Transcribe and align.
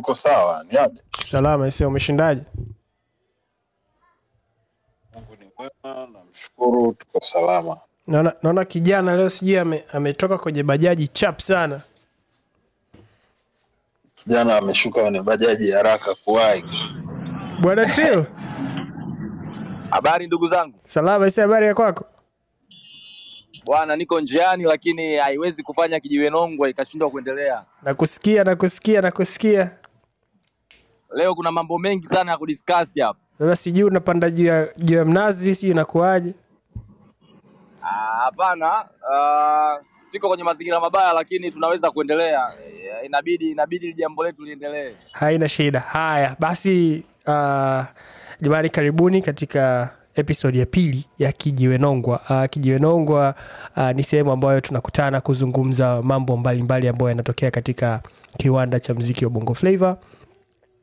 tuko 0.00 0.14
sawa, 0.14 0.64
ni 0.70 0.78
aje? 0.78 1.00
Salama 1.22 1.68
isi, 1.68 1.84
umeshindaje? 1.84 2.40
Mungu 5.14 5.36
ni 5.40 5.50
mwema, 5.58 6.08
namshukuru, 6.12 6.92
tuko 6.92 7.20
salama. 7.20 7.76
Naona 8.06 8.32
naona 8.42 8.64
kijana 8.64 9.16
leo 9.16 9.28
sijui 9.28 9.58
ame, 9.58 9.84
ametoka 9.92 10.38
kwenye 10.38 10.62
bajaji 10.62 11.08
chap 11.08 11.40
sana. 11.40 11.80
Kijana 14.14 14.56
ameshuka 14.56 15.02
kwenye 15.02 15.22
bajaji 15.22 15.70
haraka 15.70 16.14
kuwahi. 16.14 16.64
Bwana 17.60 17.86
Trio, 17.86 18.26
Habari 19.90 20.26
ndugu 20.26 20.46
zangu, 20.46 20.78
salama 20.84 21.26
isi, 21.26 21.40
habari 21.40 21.66
ya 21.66 21.74
kwako? 21.74 22.04
bwana, 23.64 23.96
niko 23.96 24.20
njiani 24.20 24.64
lakini 24.64 25.16
haiwezi 25.16 25.62
kufanya 25.62 26.00
kijiwe 26.00 26.30
nongwa 26.30 26.68
ikashindwa 26.68 27.10
kuendelea. 27.10 27.64
Nakusikia, 27.82 28.44
nakusikia, 28.44 29.00
nakusikia. 29.00 29.70
Leo 31.14 31.34
kuna 31.34 31.52
mambo 31.52 31.78
mengi 31.78 32.06
sana 32.06 32.30
ya 32.32 32.38
kudiscuss 32.38 32.98
hapa. 33.00 33.18
Sasa 33.38 33.56
sijui 33.56 33.84
unapanda 33.84 34.30
juu 34.30 34.44
ya 34.44 34.68
juu 34.76 34.96
ya 34.96 35.04
mnazi, 35.04 35.54
sijui 35.54 35.70
inakuaje? 35.70 36.34
Ah, 37.82 38.20
Hapana, 38.24 38.84
ah, 39.12 39.78
siko 40.10 40.28
kwenye 40.28 40.44
mazingira 40.44 40.80
mabaya, 40.80 41.12
lakini 41.12 41.50
tunaweza 41.50 41.90
kuendelea. 41.90 42.50
Eh, 42.66 43.06
Inabidi 43.06 43.50
inabidi 43.50 43.92
jambo 43.92 44.24
letu 44.24 44.42
liendelee. 44.42 44.92
Haina 45.12 45.48
shida. 45.48 45.80
Haya 45.80 46.36
basi, 46.38 47.04
uh, 47.26 47.84
jamani, 48.40 48.68
karibuni 48.70 49.22
katika 49.22 49.90
episodi 50.14 50.58
ya 50.58 50.66
pili 50.66 51.04
ya 51.18 51.32
Kijiwe 51.32 51.78
Nongwa. 51.78 52.20
Uh, 52.30 52.44
Kijiwe 52.44 52.78
Nongwa 52.78 53.34
uh, 53.76 53.90
ni 53.90 54.02
sehemu 54.02 54.32
ambayo 54.32 54.60
tunakutana 54.60 55.20
kuzungumza 55.20 56.02
mambo 56.02 56.36
mbalimbali 56.36 56.88
ambayo 56.88 57.08
yanatokea 57.08 57.50
katika 57.50 58.00
kiwanda 58.38 58.80
cha 58.80 58.94
mziki 58.94 59.24
wa 59.24 59.30
Bongo 59.30 59.54
Flava 59.54 59.96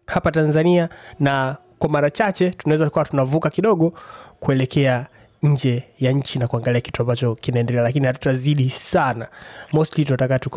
hapa 0.07 0.31
Tanzania, 0.31 0.89
na 1.20 1.55
kwa 1.79 1.90
mara 1.90 2.09
chache 2.09 2.49
tunaweza 2.51 2.90
kuwa 2.90 3.05
tunavuka 3.05 3.49
kidogo 3.49 3.93
kuelekea 4.40 5.05
nje 5.43 5.84
ya 5.99 6.12
nchi 6.12 6.40
na 6.40 6.48
kuangalia 6.48 6.82
kitu 6.82 7.01
ambacho 7.01 7.35
kinaendelea, 7.35 7.84
lakini 7.84 8.07
hatutazidi 8.07 8.70
sana. 8.70 9.27
Mostly 9.73 10.05
tunataka 10.05 10.40
tu 10.40 10.49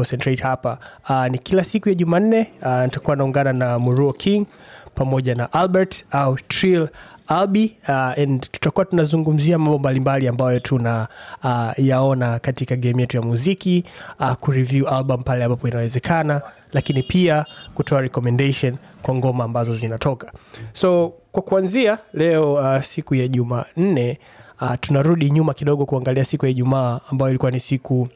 hapa. 0.43 0.79
Uh, 1.09 1.27
ni 1.27 1.39
kila 1.39 1.65
siku 1.65 1.89
ya 1.89 1.95
Jumanne 1.95 2.53
uh, 2.63 2.83
nitakuwa 2.83 3.17
naungana 3.17 3.53
na 3.53 3.79
Muruo 3.79 4.13
King 4.13 4.47
pamoja 4.95 5.35
na 5.35 5.53
Albert 5.53 6.05
au 6.11 6.37
Trill 6.49 6.89
Albi 7.27 7.77
uh, 7.89 7.95
and 7.95 8.41
tutakuwa 8.51 8.85
tunazungumzia 8.85 9.59
mambo 9.59 9.79
mbalimbali 9.79 10.29
ambayo 10.29 10.61
tuna 10.61 11.09
uh, 11.45 11.71
yaona 11.87 12.39
katika 12.39 12.77
game 12.77 13.01
yetu 13.03 13.17
ya 13.17 13.23
muziki 13.23 13.85
uh, 14.21 14.33
kureview 14.33 14.89
album 14.89 15.23
pale 15.23 15.45
ambapo 15.45 15.69
inawezekana, 15.69 16.43
lakini 16.73 17.03
pia 17.03 17.47
kutoa 17.75 18.01
recommendation 18.01 18.77
kwa 19.03 19.15
ngoma 19.15 19.45
ambazo 19.45 19.73
zinatoka. 19.73 20.33
So 20.73 21.13
kwa 21.33 21.43
kuanzia 21.43 21.99
leo 22.13 22.55
uh, 22.55 22.83
siku 22.83 23.15
ya 23.15 23.29
Jumanne 23.29 24.19
uh, 24.61 24.73
tunarudi 24.81 25.31
nyuma 25.31 25.55
kidogo 25.55 25.87
kuangalia 25.87 26.25
siku 26.25 26.45
ya 26.47 26.51
Ijumaa 26.51 27.01
ambayo 27.11 27.31
ilikuwa 27.31 27.51
ni 27.51 27.61
siku 27.61 28.09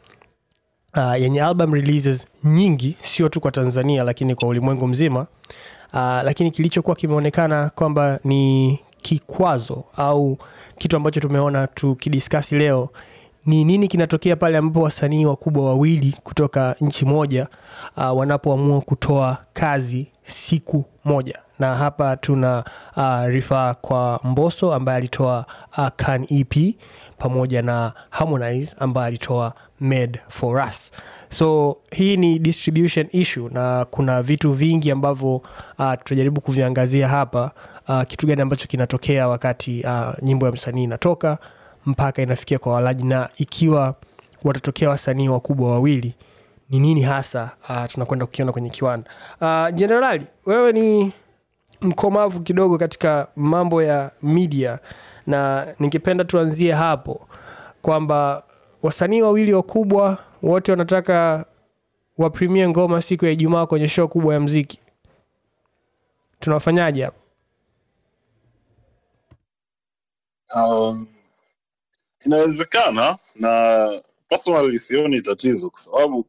uh, 0.96 1.20
yenye 1.20 1.42
album 1.42 1.74
releases 1.74 2.26
nyingi, 2.44 2.96
sio 3.00 3.28
tu 3.28 3.40
kwa 3.40 3.50
Tanzania 3.50 4.04
lakini 4.04 4.34
kwa 4.34 4.48
ulimwengu 4.48 4.86
mzima. 4.88 5.20
Uh, 5.92 6.00
lakini 6.00 6.50
kilichokuwa 6.50 6.96
kimeonekana 6.96 7.70
kwamba 7.70 8.18
ni 8.24 8.78
kikwazo 9.02 9.84
au 9.96 10.38
kitu 10.78 10.96
ambacho 10.96 11.20
tumeona 11.20 11.66
tukidiskasi 11.66 12.54
leo 12.56 12.88
ni 13.46 13.64
nini 13.64 13.88
kinatokea 13.88 14.36
pale 14.36 14.58
ambapo 14.58 14.80
wasanii 14.84 15.24
wakubwa 15.26 15.64
wawili 15.64 16.16
kutoka 16.22 16.76
nchi 16.80 17.04
moja 17.04 17.48
uh, 17.96 18.18
wanapoamua 18.18 18.80
kutoa 18.80 19.38
kazi 19.52 20.06
siku 20.24 20.84
moja. 21.04 21.38
Na 21.58 21.76
hapa 21.76 22.16
tuna 22.16 22.64
uh, 22.96 23.24
rifaa 23.26 23.74
kwa 23.74 24.20
mboso 24.24 24.74
ambaye 24.74 24.98
alitoa 24.98 25.46
uh, 25.78 25.88
can 25.96 26.26
ep 26.30 26.54
pamoja 27.18 27.62
na 27.62 27.92
harmonize 28.10 28.76
ambaye 28.78 29.06
alitoa 29.06 29.52
made 29.80 30.20
for 30.28 30.62
us. 30.68 30.92
So 31.30 31.76
hii 31.90 32.16
ni 32.16 32.38
distribution 32.38 33.06
issue 33.12 33.48
na 33.52 33.84
kuna 33.90 34.22
vitu 34.22 34.52
vingi 34.52 34.90
ambavyo 34.90 35.36
uh, 35.78 35.92
tutajaribu 35.98 36.40
kuviangazia 36.40 37.08
hapa 37.08 37.50
uh, 37.88 38.02
kitu 38.02 38.26
gani 38.26 38.42
ambacho 38.42 38.66
kinatokea 38.68 39.28
wakati 39.28 39.82
uh, 39.84 40.14
nyimbo 40.22 40.46
ya 40.46 40.52
msanii 40.52 40.84
inatoka 40.84 41.38
mpaka 41.86 42.22
inafikia 42.22 42.58
kwa 42.58 42.72
walaji. 42.72 43.04
Na 43.04 43.28
ikiwa 43.36 43.94
watatokea 44.44 44.88
wasanii 44.90 45.28
wakubwa 45.28 45.70
wawili 45.70 46.14
ni 46.70 46.80
nini 46.80 47.02
hasa 47.02 47.50
uh, 47.68 47.84
tunakwenda 47.88 48.26
kukiona 48.26 48.52
kwenye 48.52 48.70
kiwanda? 48.70 49.10
Uh, 49.40 49.74
generali 49.74 50.26
wewe 50.46 50.72
ni 50.72 51.12
mkomavu 51.80 52.40
kidogo 52.40 52.78
katika 52.78 53.28
mambo 53.36 53.82
ya 53.82 54.10
media 54.22 54.78
na 55.26 55.66
ningependa 55.78 56.24
tuanzie 56.24 56.72
hapo 56.72 57.28
kwamba 57.82 58.42
wasanii 58.82 59.22
wawili 59.22 59.52
wakubwa 59.54 60.18
wote 60.42 60.72
wanataka 60.72 61.44
waprimie 62.18 62.68
ngoma 62.68 63.02
siku 63.02 63.24
ya 63.24 63.30
ijumaa 63.30 63.66
kwenye 63.66 63.88
show 63.88 64.08
kubwa 64.08 64.34
ya 64.34 64.40
mziki. 64.40 64.78
Tunafanyaje 66.40 67.04
hapo? 67.04 67.16
Um, 70.56 71.06
inawezekana 72.24 73.18
na 73.36 73.88
personally 74.28 74.78
sioni 74.78 75.22
tatizo 75.22 75.70
kwa 75.70 75.80
sababu 75.80 76.26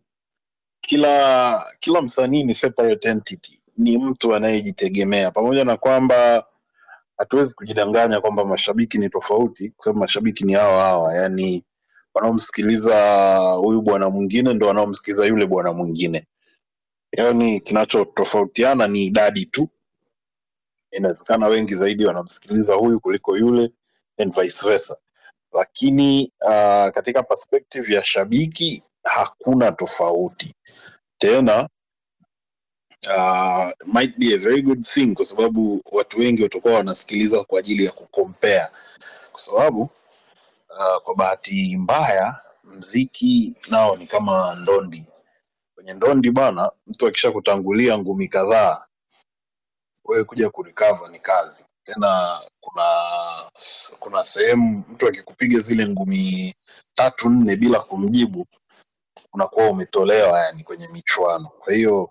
kila 0.82 1.66
kila 1.80 2.02
msanii 2.02 2.44
ni 2.44 2.54
separate 2.54 3.10
entity, 3.10 3.62
ni 3.78 3.98
mtu 3.98 4.36
anayejitegemea, 4.36 5.32
pamoja 5.32 5.66
na 5.66 5.78
kwamba 5.78 6.46
hatuwezi 7.18 7.56
kujidanganya 7.56 8.22
kwamba 8.22 8.46
mashabiki 8.46 8.98
ni 8.98 9.10
tofauti, 9.10 9.70
kwa 9.70 9.84
sababu 9.86 10.00
mashabiki 10.00 10.46
ni 10.46 10.54
hawa 10.54 10.84
hawa, 10.84 11.16
yani 11.16 11.66
wanaomsikiliza 12.14 13.38
huyu 13.40 13.82
bwana 13.82 14.10
mwingine 14.10 14.54
ndo 14.54 14.68
wanaomsikiliza 14.68 15.26
yule 15.26 15.46
bwana 15.48 15.74
mwingine, 15.74 16.28
yaani 17.18 17.60
kinachotofautiana 17.60 18.88
ni 18.88 19.06
idadi 19.06 19.46
tu. 19.46 19.70
Inawezekana 20.92 21.48
wengi 21.48 21.76
zaidi 21.76 22.06
wanamsikiliza 22.06 22.74
huyu 22.76 23.00
kuliko 23.00 23.38
yule 23.38 23.72
and 24.20 24.36
vice 24.42 24.70
versa, 24.70 24.98
lakini 25.56 26.32
uh, 26.42 26.90
katika 26.94 27.24
perspective 27.24 27.94
ya 27.96 28.04
shabiki 28.04 28.84
hakuna 29.04 29.72
tofauti 29.72 30.56
tena. 31.18 31.70
Uh, 33.18 33.70
might 33.94 34.18
be 34.18 34.34
a 34.34 34.38
very 34.38 34.62
good 34.62 34.84
thing 34.86 35.14
kwa 35.16 35.26
sababu 35.26 35.82
watu 35.92 36.20
wengi 36.20 36.44
watakuwa 36.44 36.74
wanasikiliza 36.74 37.44
kwa 37.44 37.60
ajili 37.60 37.86
ya 37.86 37.92
kukompea, 37.92 38.70
kwa 39.32 39.40
sababu 39.42 39.82
uh, 39.82 41.02
kwa 41.04 41.16
bahati 41.16 41.78
mbaya 41.78 42.36
mziki 42.64 43.58
nao 43.72 43.96
ni 43.98 44.06
kama 44.08 44.56
ndondi. 44.56 45.06
Kwenye 45.76 45.94
ndondi 45.94 46.32
bana, 46.32 46.72
mtu 46.88 47.08
akisha 47.08 47.32
kutangulia 47.32 47.98
ngumi 47.98 48.28
kadhaa, 48.28 48.86
wewe 50.06 50.24
kuja 50.24 50.50
kurecover 50.50 51.10
ni 51.12 51.20
kazi. 51.20 51.66
Tena 51.84 52.40
kuna 52.60 52.84
kuna 54.16 54.24
sehemu 54.24 54.84
mtu 54.90 55.08
akikupiga 55.08 55.59
zile 55.59 55.88
ngumi 55.88 56.56
tatu 56.94 57.30
nne 57.30 57.56
bila 57.56 57.80
kumjibu, 57.80 58.48
unakuwa 59.34 59.70
umetolewa 59.70 60.40
yani 60.40 60.64
kwenye 60.64 60.88
michuano. 60.88 61.48
Kwa 61.59 61.74
hiyo 61.74 62.09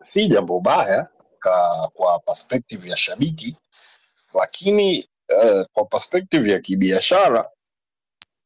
si 0.00 0.26
jambo 0.26 0.60
baya 0.60 1.08
ka, 1.38 1.88
kwa 1.94 2.18
perspective 2.18 2.88
ya 2.90 2.96
shabiki, 2.96 3.56
lakini 4.34 5.08
uh, 5.42 5.62
kwa 5.72 5.84
perspective 5.84 6.50
ya 6.52 6.58
kibiashara 6.58 7.48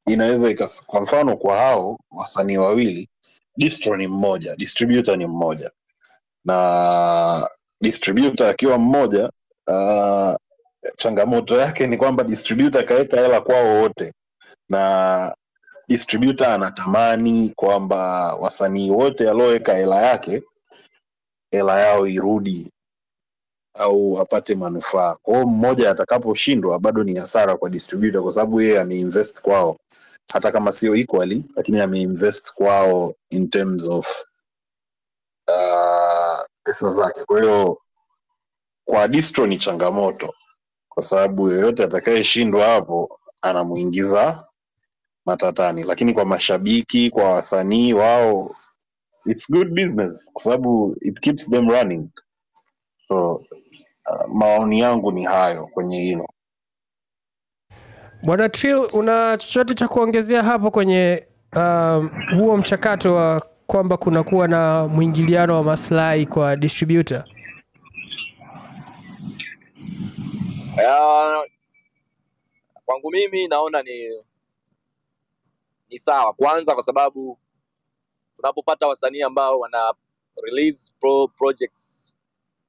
inaweza 0.07 0.69
kwa 0.87 1.01
mfano 1.01 1.37
kwa 1.37 1.57
hao 1.57 1.99
wasanii 2.11 2.57
wawili, 2.57 3.09
distro 3.57 3.97
ni 3.97 4.07
mmoja, 4.07 4.57
distributor 4.57 5.17
ni 5.19 5.27
mmoja, 5.27 5.71
na 6.45 7.49
distributor 7.81 8.47
akiwa 8.47 8.79
mmoja 8.79 9.31
uh, 9.67 10.35
changamoto 10.97 11.57
yake 11.57 11.87
ni 11.87 11.97
kwamba 11.97 12.25
distributor 12.25 12.85
kaweka 12.85 13.21
hela 13.21 13.41
kwao 13.41 13.81
wote, 13.81 14.13
na 14.69 15.35
distributor 15.89 16.47
anatamani 16.49 17.53
kwamba 17.57 18.35
wasanii 18.35 18.91
wote 18.91 19.31
alioweka 19.31 19.75
hela 19.75 20.03
yake 20.03 20.43
hela 21.51 21.81
yao 21.81 22.07
irudi 22.07 22.71
au 23.75 24.19
apate 24.21 24.55
manufaa. 24.55 25.17
Kwa 25.23 25.35
hiyo 25.35 25.47
mmoja 25.47 25.91
atakaposhindwa, 25.91 26.79
bado 26.79 27.05
ni 27.05 27.17
hasara 27.17 27.57
kwa 27.57 27.71
distributor, 27.71 28.23
kwa 28.23 28.33
sababu 28.33 28.61
yeye 28.61 28.81
ameinvest 28.81 29.41
kwao, 29.43 29.77
hata 30.33 30.53
kama 30.53 30.73
sio 30.73 30.97
equally, 30.97 31.45
lakini 31.57 31.81
ameinvest 31.81 32.53
kwao 32.55 33.15
in 33.31 33.51
terms 33.51 33.87
of 33.87 34.25
uh, 35.49 36.41
pesa 36.65 36.91
zake. 36.91 37.25
Kwa 37.25 37.41
hiyo 37.41 37.79
kwa 38.85 39.09
distro 39.09 39.47
ni 39.47 39.57
changamoto, 39.57 40.35
kwa 40.99 41.05
sababu 41.05 41.49
yoyote 41.51 41.85
atakayeshindwa 41.85 42.67
hapo 42.67 43.21
anamuingiza 43.43 44.45
matatani, 45.27 45.83
lakini 45.83 46.13
kwa 46.13 46.25
mashabiki, 46.25 47.11
kwa 47.11 47.31
wasanii 47.31 47.93
wao 47.93 48.51
it's 49.27 49.53
good 49.53 49.69
business. 49.69 50.31
Kwa 50.33 50.43
sababu 50.43 50.97
it 51.01 51.21
keeps 51.21 51.51
them 51.51 51.69
running. 51.71 52.09
so 53.09 53.33
uh, 53.33 54.29
maoni 54.35 54.81
yangu 54.81 55.13
ni 55.13 55.25
hayo 55.25 55.67
kwenye 55.75 56.01
hilo. 56.01 56.27
Bwana 58.23 58.49
Trill, 58.49 58.87
una 58.95 59.37
chochote 59.39 59.75
cha 59.75 59.89
kuongezea 59.89 60.43
hapo 60.43 60.71
kwenye 60.71 61.27
um, 61.57 62.11
huo 62.39 62.57
mchakato 62.57 63.15
wa 63.15 63.43
kwamba 63.67 63.97
kunakuwa 63.97 64.49
na 64.49 64.89
mwingiliano 64.89 65.55
wa 65.55 65.63
maslahi 65.65 66.27
kwa 66.27 66.57
distributor 66.57 67.25
Kwangu 72.85 73.11
mimi 73.11 73.49
naona 73.49 73.83
ni 73.83 74.25
ni 75.89 75.99
sawa. 75.99 76.33
Kwanza 76.33 76.75
kwa 76.75 76.83
sababu 76.85 77.39
tunapopata 78.37 78.87
wasanii 78.89 79.23
ambao 79.23 79.59
wana 79.59 79.95
release 80.43 80.93
pro 81.01 81.29
projects 81.29 82.15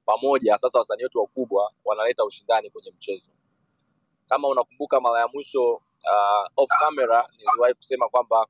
pamoja 0.06 0.58
sasa 0.58 0.78
wasanii 0.78 1.02
wetu 1.02 1.18
wakubwa 1.20 1.72
wanaleta 1.84 2.24
ushindani 2.24 2.70
kwenye 2.70 2.90
mchezo. 2.90 3.30
Kama 4.28 4.48
unakumbuka 4.48 5.00
mara 5.00 5.20
ya 5.20 5.28
mwisho 5.28 5.72
uh, 5.72 6.46
off 6.56 6.68
camera 6.80 7.22
niliwahi 7.38 7.74
kusema 7.74 8.08
kwamba 8.08 8.46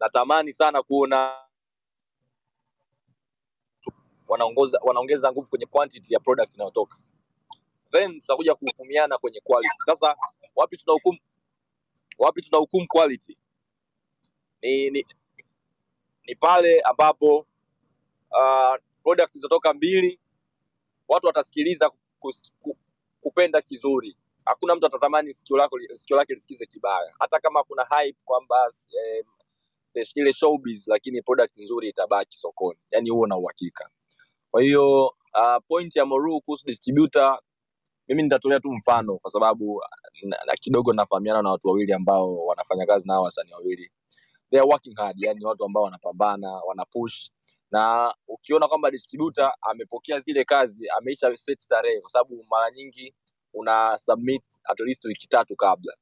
natamani 0.00 0.52
sana 0.52 0.82
kuona 0.82 1.36
wanaongeza 4.82 5.32
nguvu 5.32 5.50
kwenye 5.50 5.66
quantity 5.66 6.14
ya 6.14 6.20
product 6.20 6.54
inayotoka 6.54 6.98
then 7.92 8.20
tutakuja 8.20 8.54
kuhukumiana 8.54 9.18
kwenye 9.18 9.40
quality. 9.40 9.76
Sasa 9.86 10.16
wapi 10.56 10.76
tunahukumu 10.76 11.18
wapi 12.18 12.42
tunahukumu 12.42 12.86
quality? 12.88 13.38
Ni, 14.62 14.90
ni, 14.90 15.06
ni 16.26 16.34
pale 16.34 16.80
ambapo 16.80 17.38
uh, 18.30 18.76
product 19.02 19.32
zitatoka 19.34 19.74
mbili 19.74 20.20
watu 21.08 21.26
watasikiliza 21.26 21.90
kus, 22.18 22.52
ku, 22.60 22.78
kupenda 23.20 23.60
kizuri. 23.62 24.16
Hakuna 24.44 24.74
mtu 24.76 24.86
atatamani 24.86 25.34
sikio 25.34 25.56
lako 25.56 25.78
sikio 25.94 26.16
lake 26.16 26.34
lisikize 26.34 26.66
kibaya. 26.66 27.14
Hata 27.18 27.40
kama 27.40 27.64
kuna 27.64 27.84
hype 27.84 28.18
kwamba 28.24 28.56
eh, 29.06 29.24
ile 30.14 30.32
showbiz 30.32 30.88
lakini 30.88 31.22
product 31.22 31.56
nzuri 31.58 31.88
itabaki 31.88 32.38
sokoni. 32.38 32.78
Yani 32.90 33.10
huo 33.10 33.26
na 33.26 33.36
uhakika. 33.36 33.90
Kwa 34.50 34.62
hiyo 34.62 35.06
uh, 35.06 35.64
point 35.68 35.96
ya 35.96 36.06
Moru 36.06 36.40
kuhusu 36.40 36.66
distributor 36.66 37.40
mimi 38.08 38.22
nitatolea 38.22 38.60
tu 38.60 38.72
mfano 38.72 39.18
kwa 39.18 39.30
sababu 39.30 39.82
na, 40.22 40.38
na 40.46 40.52
kidogo 40.54 40.92
nafahamiana 40.92 41.42
na 41.42 41.50
watu 41.50 41.68
wawili 41.68 41.92
ambao 41.92 42.46
wanafanya 42.46 42.86
kazi 42.86 43.08
nao 43.08 43.22
wasanii 43.22 43.52
wawili. 43.52 43.90
They 44.50 44.60
are 44.60 44.68
working 44.68 44.96
hard 44.96 45.16
yani 45.20 45.44
watu 45.44 45.64
ambao 45.64 45.82
wanapambana 45.82 46.50
wana 46.52 46.84
push. 46.84 47.30
Na 47.70 48.14
ukiona 48.28 48.68
kwamba 48.68 48.90
distributor 48.90 49.54
amepokea 49.62 50.20
zile 50.20 50.44
kazi 50.44 50.88
ameisha 50.90 51.36
set 51.36 51.66
tarehe 51.68 52.00
kwa 52.00 52.10
sababu 52.10 52.44
mara 52.50 52.70
nyingi 52.70 53.14
una 53.54 53.98
submit 53.98 54.42
at 54.64 54.80
least 54.80 55.04
wiki 55.04 55.26
tatu 55.28 55.56
kabla. 55.56 55.94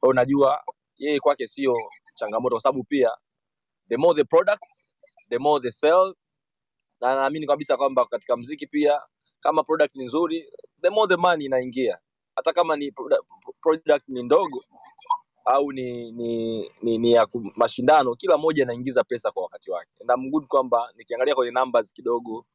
Kwa 0.00 0.08
unajua 0.08 0.64
yeye 0.96 1.20
kwake 1.20 1.46
sio 1.46 1.72
changamoto 2.16 2.54
kwa 2.54 2.62
sababu 2.62 2.84
pia 2.84 3.10
the 3.88 3.96
more 3.96 4.16
the 4.16 4.24
products 4.24 4.96
the 5.30 5.38
more 5.38 5.62
the 5.62 5.70
sell. 5.70 6.14
Na 7.00 7.14
naamini 7.14 7.46
kabisa 7.46 7.76
kwamba 7.76 8.06
katika 8.06 8.36
mziki 8.36 8.66
pia 8.66 9.02
kama 9.40 9.62
product 9.62 9.94
ni 9.96 10.04
nzuri 10.04 10.52
the 10.82 10.90
more 10.90 11.08
the 11.08 11.16
money 11.16 11.44
inaingia. 11.44 11.98
Hata 12.36 12.52
kama 12.52 12.76
ni 12.76 12.92
product, 13.60 14.08
ni 14.08 14.22
ndogo 14.22 14.62
au 15.44 15.72
ni 15.72 16.12
ni, 16.12 16.58
ni, 16.82 16.98
ni 16.98 17.12
ya 17.12 17.28
mashindano 17.56 18.14
kila 18.14 18.38
moja 18.38 18.62
inaingiza 18.62 19.04
pesa 19.04 19.30
kwa 19.30 19.42
wakati 19.42 19.70
wake. 19.70 19.90
And 20.00 20.10
I'm 20.10 20.46
kwamba 20.46 20.92
nikiangalia 20.96 21.34
kwenye 21.34 21.52
numbers 21.52 21.92
kidogo 21.92 22.46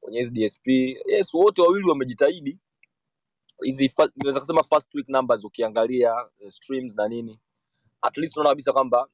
kwenye 0.00 0.24
DSP 0.24 0.66
yes 1.06 1.34
wote 1.34 1.62
wawili 1.62 1.88
wamejitahidi. 1.88 2.58
Hizi 3.62 3.94
naweza 4.24 4.40
kusema 4.40 4.62
first 4.62 4.94
week 4.94 5.08
numbers 5.08 5.44
ukiangalia 5.44 6.14
eh, 6.40 6.50
streams 6.50 6.96
na 6.96 7.08
nini 7.08 7.40
at 8.02 8.16
least 8.16 8.36
unaona 8.36 8.50
kabisa 8.50 8.72
kwamba 8.72 9.08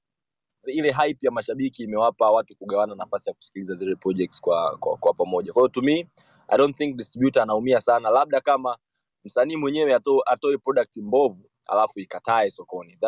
ile 0.66 0.92
hype 0.92 1.18
ya 1.26 1.30
mashabiki 1.32 1.82
imewapa 1.82 2.30
watu 2.30 2.56
kugawana 2.56 2.94
nafasi 2.94 3.30
ya 3.30 3.34
kusikiliza 3.34 3.74
zile 3.74 3.96
projects 3.96 4.40
kwa 4.40 4.76
kwa, 4.80 4.96
kwa 4.96 5.14
pamoja. 5.14 5.52
Kwa 5.52 5.62
hiyo 5.62 5.68
to 5.68 5.82
me 5.82 6.08
I 6.48 6.56
don't 6.58 6.76
think 6.76 6.96
distributor 6.96 7.42
anaumia 7.42 7.80
sana, 7.80 8.10
labda 8.10 8.40
kama 8.40 8.78
msanii 9.24 9.56
mwenyewe 9.56 9.94
ato, 9.94 10.22
atoe 10.26 10.58
product 10.58 10.96
mbovu 10.96 11.50
alafu 11.66 12.00
ikatae 12.00 12.50
sokoni. 12.50 12.98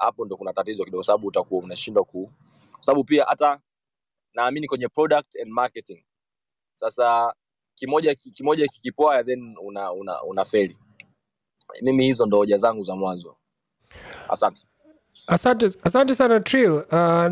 Hapo 0.00 0.24
ndo 0.26 0.36
kuna 0.36 0.52
tatizo 0.52 0.84
kidogo, 0.84 1.02
sababu 1.02 1.26
utakuwa 1.26 1.64
unashindwa 1.64 2.04
ku, 2.04 2.32
sababu 2.80 3.04
pia 3.04 3.24
hata 3.24 3.60
naamini 4.34 4.66
kwenye 4.68 4.88
product 4.88 5.36
and 5.42 5.50
marketing. 5.52 6.04
Sasa 6.74 7.34
kimoja 7.74 8.14
ki- 8.14 8.30
kimoja 8.30 8.66
kikipoa 8.68 9.24
then 9.24 9.54
una 9.62 9.92
una, 9.92 10.22
una 10.22 10.44
feli. 10.44 10.78
Mimi 11.82 12.04
hizo 12.04 12.26
ndo 12.26 12.36
hoja 12.36 12.56
zangu 12.56 12.82
za 12.82 12.96
mwanzo. 12.96 13.36
Asante. 14.28 14.62
Asante, 15.26 15.66
asante 15.84 16.14
sana 16.14 16.40
Trill. 16.40 16.72
Uh, 16.72 16.82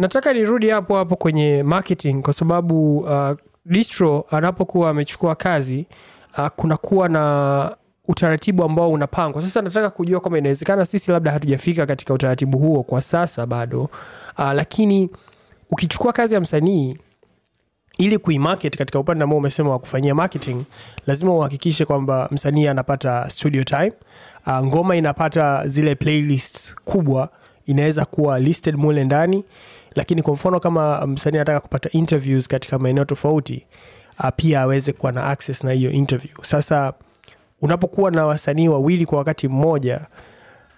nataka 0.00 0.32
nirudi 0.32 0.68
hapo 0.68 0.96
hapo 0.96 1.16
kwenye 1.16 1.62
marketing 1.62 2.22
kwa 2.22 2.32
sababu 2.32 2.98
uh, 2.98 3.32
distro 3.66 4.24
anapokuwa 4.30 4.90
amechukua 4.90 5.34
kazi 5.34 5.86
uh, 6.38 6.46
kunakuwa 6.48 7.08
na 7.08 7.76
utaratibu 8.08 8.64
ambao 8.64 8.92
unapangwa. 8.92 9.42
Sasa 9.42 9.62
nataka 9.62 9.90
kujua 9.90 10.20
kwamba 10.20 10.38
inawezekana 10.38 10.86
sisi 10.86 11.10
labda 11.12 11.30
hatujafika 11.32 11.86
katika 11.86 12.14
utaratibu 12.14 12.58
huo 12.58 12.82
kwa 12.82 13.00
sasa 13.02 13.46
bado, 13.46 13.82
uh, 14.38 14.52
lakini 14.52 15.10
ukichukua 15.70 16.12
kazi 16.12 16.34
ya 16.34 16.40
msanii 16.40 16.98
ili 17.98 18.18
kuimarket 18.18 18.76
katika 18.76 18.98
upande 18.98 19.24
ambao 19.24 19.38
umesema 19.38 19.70
wa 19.70 19.78
kufanyia 19.78 20.14
marketing 20.14 20.62
lazima 21.06 21.34
uhakikishe 21.34 21.84
kwamba 21.84 22.28
msanii 22.32 22.66
anapata 22.66 23.30
studio 23.30 23.64
time. 23.64 23.92
Uh, 24.46 24.64
ngoma 24.64 24.96
inapata 24.96 25.68
zile 25.68 25.94
playlists 25.94 26.74
kubwa 26.84 27.28
inaweza 27.66 28.04
kuwa 28.04 28.38
listed 28.38 28.74
mule 28.76 29.04
ndani 29.04 29.44
lakini 29.96 30.22
kwa 30.22 30.32
mfano 30.34 30.60
kama 30.60 31.06
msanii 31.06 31.36
anataka 31.38 31.60
kupata 31.60 31.90
interviews 31.90 32.48
katika 32.48 32.78
maeneo 32.78 33.04
tofauti 33.04 33.66
uh, 34.20 34.28
pia 34.36 34.60
aweze 34.60 34.92
kuwa 34.92 35.12
na 35.12 35.24
access 35.26 35.64
na 35.64 35.72
hiyo 35.72 35.90
interview. 35.90 36.34
Sasa 36.42 36.92
unapokuwa 37.62 38.10
na 38.10 38.26
wasanii 38.26 38.68
wawili 38.68 39.06
kwa 39.06 39.18
wakati 39.18 39.48
mmoja 39.48 40.00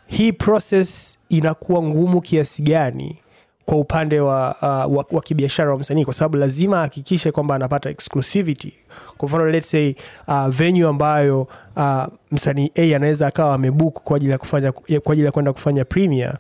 hii 0.07 0.33
process 0.33 1.19
inakuwa 1.29 1.83
ngumu 1.83 2.21
kiasi 2.21 2.63
gani 2.63 3.19
kwa 3.65 3.77
upande 3.79 4.21
wa, 4.21 4.57
uh, 4.63 4.97
wa, 4.97 5.05
wa 5.11 5.21
kibiashara 5.23 5.71
wa 5.71 5.79
msanii? 5.79 6.05
Kwa 6.05 6.15
sababu 6.15 6.37
lazima 6.37 6.79
ahakikishe 6.79 7.33
kwamba 7.33 7.55
anapata 7.55 7.91
exclusivity. 7.91 8.73
Kwa 9.17 9.29
mfano 9.29 9.47
let's 9.47 9.71
say 9.71 9.95
uh, 10.29 10.47
venue 10.47 10.89
ambayo 10.89 11.49
uh, 11.77 12.05
msanii 12.31 12.71
a 12.75 12.97
anaweza 12.97 13.27
akawa 13.27 13.55
amebook 13.55 14.03
kwa 14.03 14.17
ajili 14.17 14.33
ya 14.33 14.39
kufanya 14.39 15.53
kufanya 15.53 15.85
premier 15.85 16.39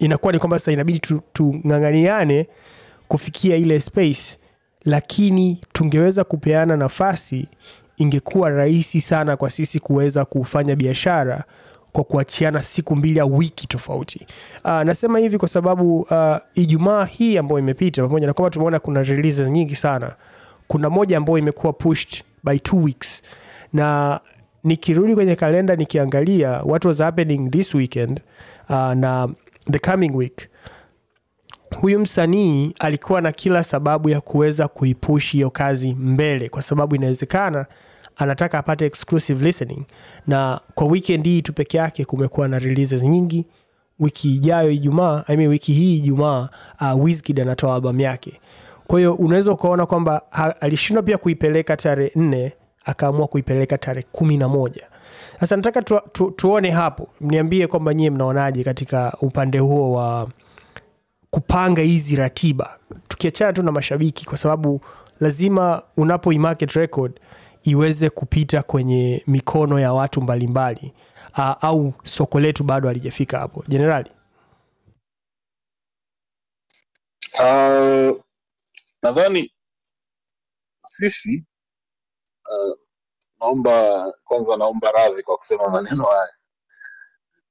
inakuwa 0.00 0.32
ni 0.32 0.38
kwamba 0.38 0.58
sasa 0.58 0.72
inabidi 0.72 0.98
tu- 0.98 1.22
tung'ang'aniane 1.32 2.46
kufikia 3.08 3.56
ile 3.56 3.80
space 3.80 4.38
lakini 4.84 5.60
tungeweza 5.72 6.24
kupeana 6.24 6.76
nafasi 6.76 7.48
ingekuwa 7.96 8.50
rahisi 8.50 9.00
sana 9.00 9.36
kwa 9.36 9.50
sisi 9.50 9.80
kuweza 9.80 10.24
kufanya 10.24 10.76
biashara 10.76 11.44
kwa 11.92 12.04
kuachiana 12.04 12.62
siku 12.62 12.96
mbili 12.96 13.20
au 13.20 13.36
wiki 13.38 13.66
tofauti. 13.66 14.26
Uh, 14.64 14.70
nasema 14.70 15.18
hivi 15.18 15.38
kwa 15.38 15.48
sababu 15.48 16.00
uh, 16.00 16.36
ijumaa 16.54 17.04
hii 17.04 17.38
ambayo 17.38 17.58
imepita 17.58 18.02
pamoja 18.02 18.26
na 18.26 18.32
kwamba 18.32 18.50
tumeona 18.50 18.78
kuna 18.78 19.02
releases 19.02 19.48
nyingi 19.48 19.76
sana 19.76 20.14
kuna 20.68 20.90
moja 20.90 21.16
ambayo 21.16 21.38
imekuwa 21.38 21.72
pushed 21.72 22.22
by 22.44 22.58
two 22.58 22.82
weeks. 22.84 23.22
Na 23.72 24.20
nikirudi 24.64 25.14
kwenye 25.14 25.36
kalenda 25.36 25.76
nikiangalia 25.76 26.62
what 26.64 26.84
was 26.84 26.98
happening 26.98 27.50
this 27.50 27.74
weekend 27.74 28.20
uh, 28.68 28.92
na 28.92 29.28
the 29.72 29.78
coming 29.78 30.10
week. 30.16 30.48
Huyu 31.80 31.98
msanii 32.00 32.74
alikuwa 32.78 33.20
na 33.20 33.32
kila 33.32 33.64
sababu 33.64 34.08
ya 34.08 34.20
kuweza 34.20 34.68
kuipushi 34.68 35.36
hiyo 35.36 35.50
kazi 35.50 35.94
mbele 35.94 36.48
kwa 36.48 36.62
sababu 36.62 36.94
inawezekana 36.96 37.66
anataka 38.16 38.58
apate 38.58 38.86
exclusive 38.86 39.44
listening. 39.44 39.84
Na 40.26 40.60
kwa 40.74 40.86
weekend 40.86 41.24
hii 41.24 41.42
tu 41.42 41.52
peke 41.52 41.76
yake 41.78 42.04
kumekuwa 42.04 42.48
na 42.48 42.58
releases 42.58 43.02
nyingi. 43.02 43.46
Wiki 44.00 44.34
ijayo 44.36 44.70
ijumaa 44.70 45.24
I 45.26 45.36
mean, 45.36 45.48
wiki 45.50 45.72
hii 45.72 45.96
ijumaa 45.96 46.48
uh, 46.80 47.04
Wizkid 47.04 47.40
anatoa 47.40 47.74
albamu 47.74 48.00
yake. 48.00 48.40
Kwa 48.86 48.98
hiyo 48.98 49.14
unaweza 49.14 49.52
ukaona 49.52 49.86
kwamba 49.86 50.22
alishindwa 50.60 51.02
pia 51.02 51.18
kuipeleka 51.18 51.76
tarehe 51.76 52.12
nne 52.14 52.52
akaamua 52.84 53.26
kuipeleka 53.26 53.78
tarehe 53.78 54.06
kumi 54.12 54.36
na 54.36 54.48
moja 54.48 54.88
sasa 55.40 55.56
nataka 55.56 55.82
tu, 55.82 56.00
tu, 56.12 56.30
tuone 56.30 56.70
hapo. 56.70 57.08
Mniambie 57.20 57.66
kwamba 57.66 57.94
nyie 57.94 58.10
mnaonaje 58.10 58.64
katika 58.64 59.16
upande 59.20 59.58
huo 59.58 59.92
wa 59.92 60.30
kupanga 61.30 61.82
hizi 61.82 62.16
ratiba. 62.16 62.78
Tukiachana 63.08 63.52
tu 63.52 63.62
na 63.62 63.72
mashabiki 63.72 64.26
kwa 64.26 64.36
sababu 64.38 64.80
lazima 65.20 65.82
unapo 65.96 66.32
record 66.72 67.20
iweze 67.62 68.10
kupita 68.10 68.62
kwenye 68.62 69.22
mikono 69.26 69.78
ya 69.80 69.92
watu 69.92 70.22
mbalimbali 70.22 70.92
uh, 71.38 71.64
au 71.64 71.92
soko 72.04 72.40
letu 72.40 72.64
bado 72.64 72.88
halijafika 72.88 73.38
hapo. 73.38 73.64
Jenerali? 73.68 74.10
Uh, 77.34 78.20
nadhani 79.02 79.52
sisi 80.82 81.46
uh, 82.50 82.89
naomba 83.40 84.12
kwanza 84.24 84.56
naomba 84.56 84.92
radhi 84.92 85.22
kwa 85.22 85.36
kusema 85.36 85.68
maneno 85.68 86.04
haya. 86.04 86.34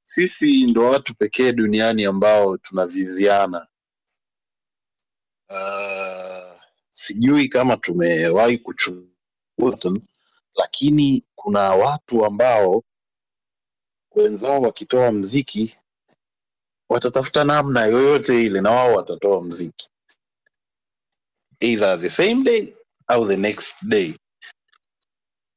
Sisi 0.03 0.65
ndo 0.65 0.85
watu 0.89 1.15
pekee 1.15 1.51
duniani 1.51 2.05
ambao 2.05 2.57
tunaviziana. 2.57 3.67
Uh, 5.49 6.61
sijui 6.91 7.47
kama 7.47 7.77
tumewahi 7.77 8.57
kuchunguza 8.57 9.91
lakini 10.55 11.23
kuna 11.35 11.61
watu 11.71 12.25
ambao 12.25 12.83
wenzao 14.15 14.61
wakitoa 14.61 15.11
mziki 15.11 15.77
watatafuta 16.89 17.43
namna 17.43 17.85
yoyote 17.85 18.45
ile 18.45 18.61
na 18.61 18.71
wao 18.71 18.95
watatoa 18.95 19.41
mziki. 19.43 19.89
Either 21.59 21.99
the 22.01 22.09
same 22.09 22.43
day 22.43 22.73
au 23.07 23.27
the 23.27 23.37
next 23.37 23.75
day 23.85 24.13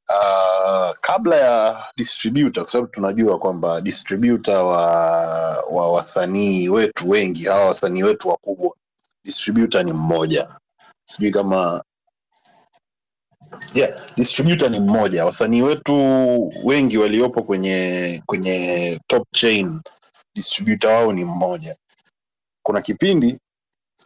uh, 0.09 0.95
kabla 1.01 1.35
ya 1.35 1.83
distributor 1.97 2.63
kwa 2.63 2.71
sababu 2.71 2.87
tunajua 2.91 3.37
kwamba 3.39 3.81
distributor 3.81 4.55
wa 4.55 4.81
wa 5.71 5.91
wasanii 5.91 6.69
wetu 6.69 7.09
wengi 7.09 7.45
hawa 7.45 7.65
wasanii 7.65 8.03
wetu 8.03 8.29
wakubwa 8.29 8.75
distributor 9.25 9.83
ni 9.85 9.93
mmoja. 9.93 10.49
Sijui 11.05 11.31
kama 11.31 11.83
yeah, 13.73 13.99
distributor 14.15 14.69
ni 14.71 14.79
mmoja. 14.79 15.25
Wasanii 15.25 15.61
wetu 15.61 15.93
wengi 16.63 16.97
waliopo 16.97 17.43
kwenye 17.43 18.21
kwenye 18.25 18.99
top 19.07 19.27
chain 19.31 19.81
distributor 20.35 20.91
wao 20.91 21.13
ni 21.13 21.25
mmoja. 21.25 21.75
Kuna 22.63 22.81
kipindi 22.81 23.39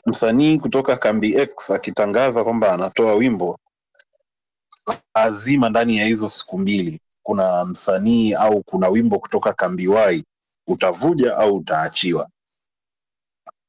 msanii 0.06 0.60
kutoka 0.60 0.98
kambi 0.98 1.34
x 1.36 1.72
akitangaza 1.72 2.44
kwamba 2.44 2.74
anatoa 2.74 3.16
wimbo 3.16 3.60
lazima 5.16 5.70
ndani 5.70 5.98
ya 5.98 6.06
hizo 6.06 6.30
siku 6.30 6.58
mbili 6.58 7.00
kuna 7.24 7.66
msanii 7.66 8.34
au 8.34 8.64
kuna 8.64 8.90
wimbo 8.90 9.20
kutoka 9.20 9.54
kambiwai 9.54 10.24
utavuja 10.68 11.38
au 11.38 11.56
utaachiwa. 11.56 12.30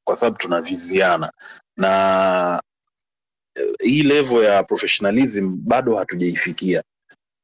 Kwa 0.04 0.16
sababu 0.16 0.37
tunaviziana. 0.38 1.32
Na 1.76 2.62
eh, 3.54 3.75
hii 3.80 4.02
level 4.02 4.44
ya 4.44 4.62
professionalism 4.62 5.56
bado 5.64 5.96
hatujaifikia. 5.96 6.82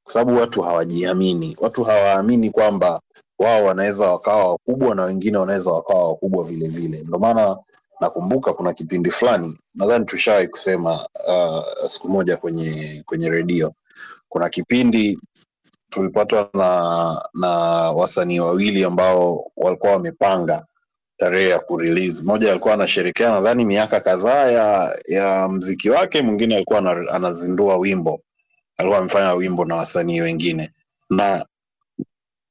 Kwa 0.04 0.12
sababu 0.12 0.40
watu 0.40 0.62
hawajiamini. 0.62 1.56
Watu 1.60 1.84
hawaamini 1.84 2.50
kwamba 2.50 3.00
wao 3.38 3.64
wanaweza 3.64 4.10
wakawa 4.10 4.48
wakubwa 4.50 4.94
na 4.94 5.02
wengine 5.04 5.36
wanaweza 5.36 5.72
wakawa 5.72 6.08
wakubwa 6.08 6.44
vile 6.44 6.68
vile. 6.68 6.98
Ndio 7.02 7.18
maana 7.18 7.56
nakumbuka 8.00 8.52
kuna 8.52 8.72
kipindi 8.72 9.10
fulani 9.10 9.58
nadhani 9.74 10.04
tushawahi 10.04 10.48
kusema 10.48 10.92
uh, 11.28 11.84
siku 11.86 12.08
moja 12.08 12.36
kwenye 12.36 13.02
kwenye 13.06 13.28
redio. 13.30 13.72
Kuna 14.28 14.48
kipindi 14.50 15.18
tulipatwa 15.90 16.50
na 16.54 17.22
na 17.34 17.48
wasanii 17.92 18.40
wawili 18.40 18.84
ambao 18.84 19.50
walikuwa 19.56 19.92
wamepanga 19.92 20.66
tarehe 21.16 21.48
ya 21.48 21.58
kurelease. 21.58 22.22
Mmoja 22.22 22.50
alikuwa 22.50 22.74
anasherekea 22.74 23.30
nadhani 23.30 23.64
miaka 23.64 24.00
kadhaa 24.00 24.50
ya 24.50 24.98
ya 25.08 25.48
mziki 25.48 25.90
wake 25.90 26.22
mwingine 26.22 26.56
alikuwa 26.56 26.78
anazindua 27.12 27.76
wimbo. 27.76 28.20
Alikuwa 28.76 28.98
amefanya 28.98 29.32
wimbo 29.34 29.64
na 29.64 29.76
wasanii 29.76 30.20
wengine. 30.20 30.72
Na 31.10 31.46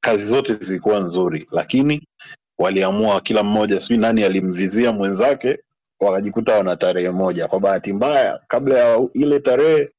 kazi 0.00 0.24
zote 0.26 0.54
zilikuwa 0.54 1.00
nzuri 1.00 1.48
lakini 1.50 2.08
waliamua 2.58 3.20
kila 3.20 3.42
mmoja 3.42 3.80
sijui 3.80 3.98
nani 3.98 4.24
alimvizia 4.24 4.92
mwenzake 4.92 5.58
wakajikuta 6.00 6.54
wana 6.54 6.76
tarehe 6.76 7.10
moja. 7.10 7.48
Kwa 7.48 7.60
bahati 7.60 7.92
mbaya 7.92 8.40
kabla 8.48 8.78
ya 8.78 9.08
ile 9.14 9.40
tarehe 9.40 9.90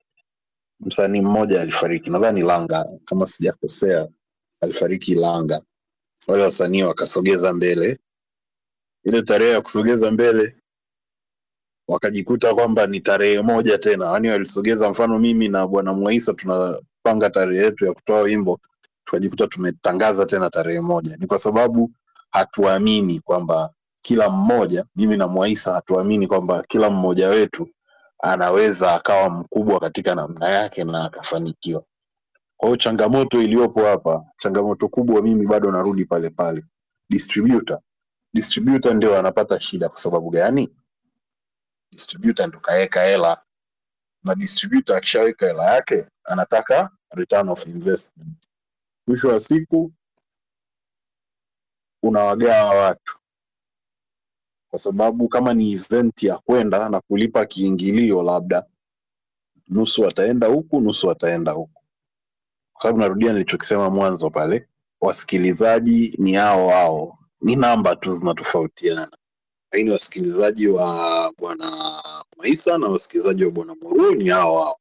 msanii 0.79 1.21
mmoja 1.21 1.61
alifariki. 1.61 2.09
Nadhani 2.09 2.41
langa 2.41 2.85
kama 3.05 3.25
sijakosea 3.25 4.07
alifariki 4.61 5.15
langa 5.15 5.61
wale 6.27 6.43
wasanii 6.43 6.83
wakasogeza 6.83 7.53
mbele. 7.53 7.99
Ile 9.03 9.21
tarehe 9.21 9.51
ya 9.51 9.61
kusogeza 9.61 10.11
mbele 10.11 10.55
wakajikuta 11.87 12.53
kwamba 12.55 12.87
ni 12.87 12.99
tarehe 12.99 13.41
moja 13.41 13.77
tena. 13.77 14.05
Yaani 14.05 14.29
walisogeza 14.29 14.89
mfano 14.89 15.19
mimi 15.19 15.47
na 15.47 15.67
bwana 15.67 15.93
mwaisa 15.93 16.33
tunapanga 16.33 17.29
tarehe 17.29 17.63
yetu 17.63 17.85
ya 17.85 17.93
kutoa 17.93 18.21
wimbo 18.21 18.59
tukajikuta 19.05 19.47
tumetangaza 19.47 20.25
tena 20.25 20.49
tarehe 20.49 20.79
moja. 20.81 21.17
Ni 21.17 21.27
kwa 21.27 21.37
sababu 21.37 21.91
hatuamini 22.35 23.19
kwamba 23.19 23.73
kila 24.01 24.29
mmoja 24.29 24.85
mimi 24.95 25.17
na 25.17 25.27
mwaisa 25.27 25.73
hatuamini 25.73 26.27
kwamba 26.27 26.63
kila 26.63 26.89
mmoja 26.89 27.27
wetu 27.29 27.69
anaweza 28.19 28.95
akawa 28.95 29.29
mkubwa 29.29 29.79
katika 29.79 30.15
namna 30.15 30.49
yake 30.49 30.83
na 30.83 31.03
akafanikiwa. 31.05 31.83
Kwa 32.57 32.77
changamoto 32.77 33.41
iliyopo 33.41 33.85
hapa 33.85 34.25
changamoto 34.37 34.87
kubwa 34.87 35.21
mimi 35.21 35.47
bado 35.47 35.71
narudi 35.71 36.05
pale 36.05 36.29
pale. 36.29 36.63
Distributor. 37.09 37.79
Distributor 38.33 38.93
ndio 38.95 39.19
anapata 39.19 39.59
shida 39.59 39.89
kwa 39.89 39.97
sababu 39.99 40.29
gani? 40.29 40.69
Distributor 41.91 42.47
ndo 42.47 42.59
kaweka 42.59 43.03
hela. 43.03 43.41
Na 44.23 44.35
distributor 44.35 44.95
akishaweka 44.97 45.47
hela 45.47 45.73
yake 45.75 46.05
anataka 46.23 46.89
return 47.11 47.49
of 47.49 47.67
investment. 47.67 48.37
Mwisho 49.07 49.29
wa 49.29 49.39
siku 49.39 49.91
unawagawa 52.07 52.69
watu. 52.81 53.19
Kwa 54.69 54.79
sababu 54.79 55.27
kama 55.27 55.53
ni 55.53 55.71
event 55.73 56.23
ya 56.23 56.37
kwenda 56.37 56.89
na 56.89 57.01
kulipa 57.01 57.45
kiingilio 57.45 58.23
labda 58.23 58.65
nusu 59.67 60.01
wataenda 60.01 60.47
huku 60.47 60.79
nusu 60.79 61.07
wataenda 61.07 61.51
huku. 61.51 61.81
Kwa 62.73 62.81
sababu 62.81 62.99
narudia 62.99 63.33
nilichokisema 63.33 63.89
mwanzo 63.89 64.29
pale 64.29 64.67
wasikilizaji 65.01 66.15
ni 66.17 66.33
hao 66.33 66.69
hao. 66.69 67.19
Ni 67.41 67.55
namba 67.55 67.95
tu 67.95 68.11
zinatofautiana. 68.11 69.17
Lakini 69.71 69.91
wasikilizaji 69.91 70.67
wa 70.67 71.33
bwana 71.37 72.01
maisa 72.37 72.77
na 72.77 72.87
wasikilizaji 72.87 73.45
wa 73.45 73.51
bwana 73.51 73.75
moru 73.75 74.15
ni 74.15 74.29
hao 74.29 74.63
hao. 74.63 74.79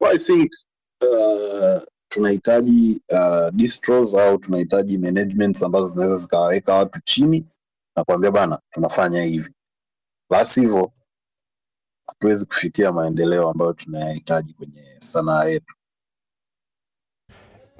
Well, 0.00 0.16
i 0.16 0.18
think 0.18 0.52
uh, 1.00 1.82
tunahitaji 2.08 3.00
uh, 3.08 3.50
distros 3.52 4.14
au 4.14 4.38
tunahitaji 4.38 4.98
managements 4.98 5.62
ambazo 5.62 5.86
zinaweza 5.86 6.16
zikawaweka 6.16 6.74
watu 6.74 7.00
chini 7.04 7.46
na 7.96 8.04
kuambia 8.04 8.30
bana 8.30 8.58
tunafanya 8.70 9.22
hivi 9.22 9.54
Basi 10.30 10.60
hivyo 10.60 10.92
hatuwezi 12.06 12.46
kufikia 12.46 12.92
maendeleo 12.92 13.50
ambayo 13.50 13.72
tunayahitaji 13.72 14.54
kwenye 14.54 14.96
sanaa 14.98 15.44
yetu 15.44 15.74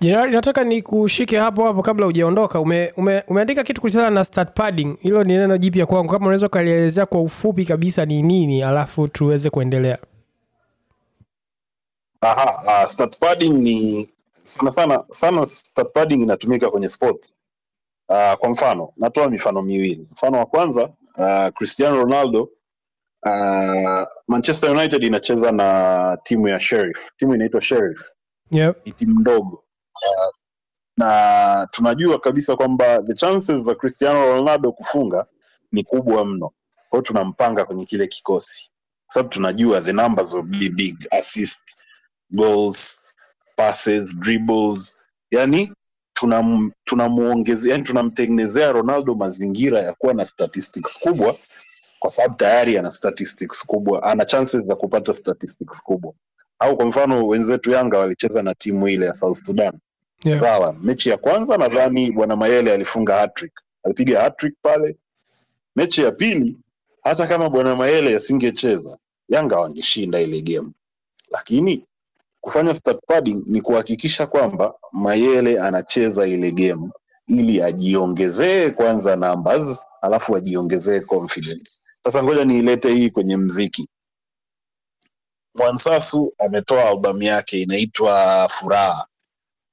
Jenerali, 0.00 0.32
nataka 0.32 0.64
ni 0.64 0.82
kushike 0.82 1.38
hapo 1.38 1.64
hapo 1.64 1.82
kabla 1.82 2.06
hujaondoka. 2.06 2.60
Ume, 2.60 2.92
ume, 2.96 3.22
umeandika 3.28 3.64
kitu 3.64 3.80
kuhusiana 3.80 4.10
na 4.10 4.24
start 4.24 4.54
padding. 4.56 4.96
Hilo 5.00 5.24
ni 5.24 5.36
neno 5.36 5.58
jipya 5.58 5.86
kwangu, 5.86 6.12
kama 6.12 6.26
unaweza 6.26 6.46
ukalielezea 6.46 7.06
kwa 7.06 7.22
ufupi 7.22 7.64
kabisa 7.64 8.04
ni 8.06 8.22
nini, 8.22 8.62
alafu 8.62 9.08
tuweze 9.08 9.50
kuendelea. 9.50 9.98
Aha, 12.20 12.82
uh, 12.82 12.90
start 12.90 13.18
padding 13.18 13.50
ni 13.52 14.08
sana 14.48 14.70
sana 14.70 15.04
sana 15.10 15.46
start 15.46 15.92
padding 15.92 16.22
inatumika 16.22 16.70
kwenye 16.70 16.88
sports. 16.88 17.38
Uh, 18.08 18.32
kwa 18.34 18.48
mfano 18.50 18.92
natoa 18.96 19.30
mifano 19.30 19.62
miwili. 19.62 20.08
Mfano 20.12 20.38
wa 20.38 20.46
kwanza 20.46 20.84
uh, 21.18 21.48
Cristiano 21.54 21.96
Ronaldo 21.96 22.42
uh, 23.26 24.02
Manchester 24.28 24.70
United 24.70 25.04
inacheza 25.04 25.52
na 25.52 26.18
timu 26.22 26.48
ya 26.48 26.60
Sheriff. 26.60 27.10
Timu 27.16 27.34
inaitwa 27.34 27.60
Sheriff, 27.60 28.10
Yep. 28.50 28.86
ni 28.86 28.92
timu 28.92 29.20
ndogo 29.20 29.64
uh, 30.08 30.34
na 30.96 31.68
tunajua 31.70 32.18
kabisa 32.20 32.56
kwamba 32.56 33.02
the 33.02 33.14
chances 33.14 33.62
za 33.62 33.74
Cristiano 33.74 34.26
Ronaldo 34.34 34.72
kufunga 34.72 35.26
ni 35.72 35.84
kubwa 35.84 36.24
mno. 36.24 36.50
kwao 36.88 37.02
tunampanga 37.02 37.64
kwenye 37.64 37.84
kile 37.84 38.06
kikosi 38.06 38.70
kwa 39.06 39.14
sababu 39.14 39.28
tunajua 39.34 39.80
the 39.80 39.92
numbers 39.92 40.32
will 40.34 40.42
be 40.42 40.68
big 40.68 40.96
assist 41.10 41.76
goals 42.30 43.07
passes 43.68 44.16
dribbles. 44.20 44.98
Yani 45.30 45.72
tunam- 46.14 46.70
tunamuongezea 46.84 47.72
yani 47.72 47.84
tunamtengenezea 47.84 48.72
ronaldo 48.72 49.14
mazingira 49.14 49.82
ya 49.82 49.94
kuwa 49.94 50.14
na 50.14 50.24
statistics 50.24 50.98
kubwa 50.98 51.34
kwa 51.98 52.10
sababu 52.10 52.34
tayari 52.34 52.78
ana 52.78 52.90
statistics 52.90 53.66
kubwa 53.66 54.02
ana 54.02 54.24
chances 54.24 54.62
za 54.62 54.74
kupata 54.76 55.12
statistics 55.12 55.82
kubwa. 55.82 56.12
Au 56.58 56.76
kwa 56.76 56.86
mfano 56.86 57.26
wenzetu 57.26 57.70
yanga 57.70 57.98
walicheza 57.98 58.42
na 58.42 58.54
timu 58.54 58.88
ile 58.88 59.06
ya 59.06 59.14
south 59.14 59.38
sudan. 59.38 59.72
Yeah. 60.24 60.38
sawa 60.38 60.72
mechi 60.82 61.08
ya 61.10 61.16
kwanza 61.16 61.56
nadhani 61.56 62.12
bwana 62.12 62.36
mayele 62.36 62.72
alifunga 62.72 63.16
hattrick. 63.16 63.52
Alipiga 63.84 64.20
hattrick 64.22 64.54
pale. 64.62 64.96
Mechi 65.76 66.02
ya 66.02 66.12
pili 66.12 66.56
hata 67.02 67.26
kama 67.26 67.50
bwana 67.50 67.76
mayele 67.76 68.16
asingecheza 68.16 68.98
yanga 69.28 69.56
wangeshinda 69.56 70.20
ile 70.20 70.40
game. 70.42 70.68
Lakini 71.30 71.84
kufanya 72.48 72.74
stat 72.74 72.98
padding 73.06 73.42
ni 73.46 73.60
kuhakikisha 73.60 74.26
kwamba 74.26 74.74
mayele 74.92 75.60
anacheza 75.60 76.26
ile 76.26 76.50
game 76.50 76.90
ili 77.26 77.62
ajiongezee 77.62 78.70
kwanza 78.70 79.16
numbers 79.16 79.80
alafu 80.02 80.36
ajiongezee 80.36 81.00
confidence. 81.00 81.80
Sasa 82.04 82.22
ngoja 82.22 82.44
niilete 82.44 82.94
hii 82.94 83.10
kwenye 83.10 83.36
mziki. 83.36 83.88
Mwansasu 85.58 86.32
ametoa 86.38 86.88
albamu 86.88 87.22
yake 87.22 87.60
inaitwa 87.62 88.48
furaha. 88.48 89.06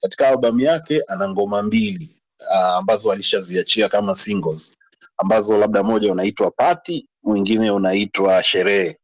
Katika 0.01 0.27
albamu 0.27 0.59
yake 0.59 1.01
ana 1.07 1.29
ngoma 1.29 1.63
mbili 1.63 2.09
uh, 2.39 2.57
ambazo 2.57 3.11
alishaziachia 3.11 3.89
kama 3.89 4.15
singles. 4.15 4.77
Ambazo 5.17 5.57
labda 5.57 5.83
moja 5.83 6.11
unaitwa 6.11 6.51
pati 6.51 7.09
mwingine 7.23 7.71
unaitwa 7.71 8.43
sherehe 8.43 8.97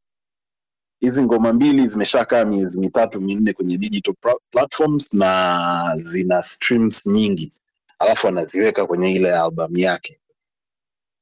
hizi 1.01 1.23
ngoma 1.23 1.53
mbili 1.53 1.87
zimeshakaa 1.87 2.45
miezi 2.45 2.79
mitatu 2.79 3.21
minne 3.21 3.53
kwenye 3.53 3.77
digital 3.77 4.15
platforms 4.51 5.13
na 5.13 5.97
zina 6.01 6.43
streams 6.43 7.07
nyingi. 7.07 7.53
Alafu 7.99 8.27
anaziweka 8.27 8.85
kwenye 8.87 9.11
ile 9.11 9.33
albamu 9.39 9.77
yake 9.77 10.19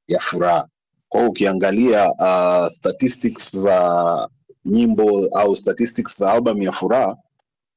ya 0.07 0.19
furaha. 0.19 0.67
Kwao 1.09 1.29
ukiangalia 1.29 2.11
uh, 2.11 2.67
statistics 2.67 3.57
za 3.57 4.29
nyimbo 4.65 5.27
au 5.35 5.55
statistics 5.55 6.19
za 6.19 6.31
albamu 6.33 6.63
ya 6.63 6.71
furaha 6.71 7.17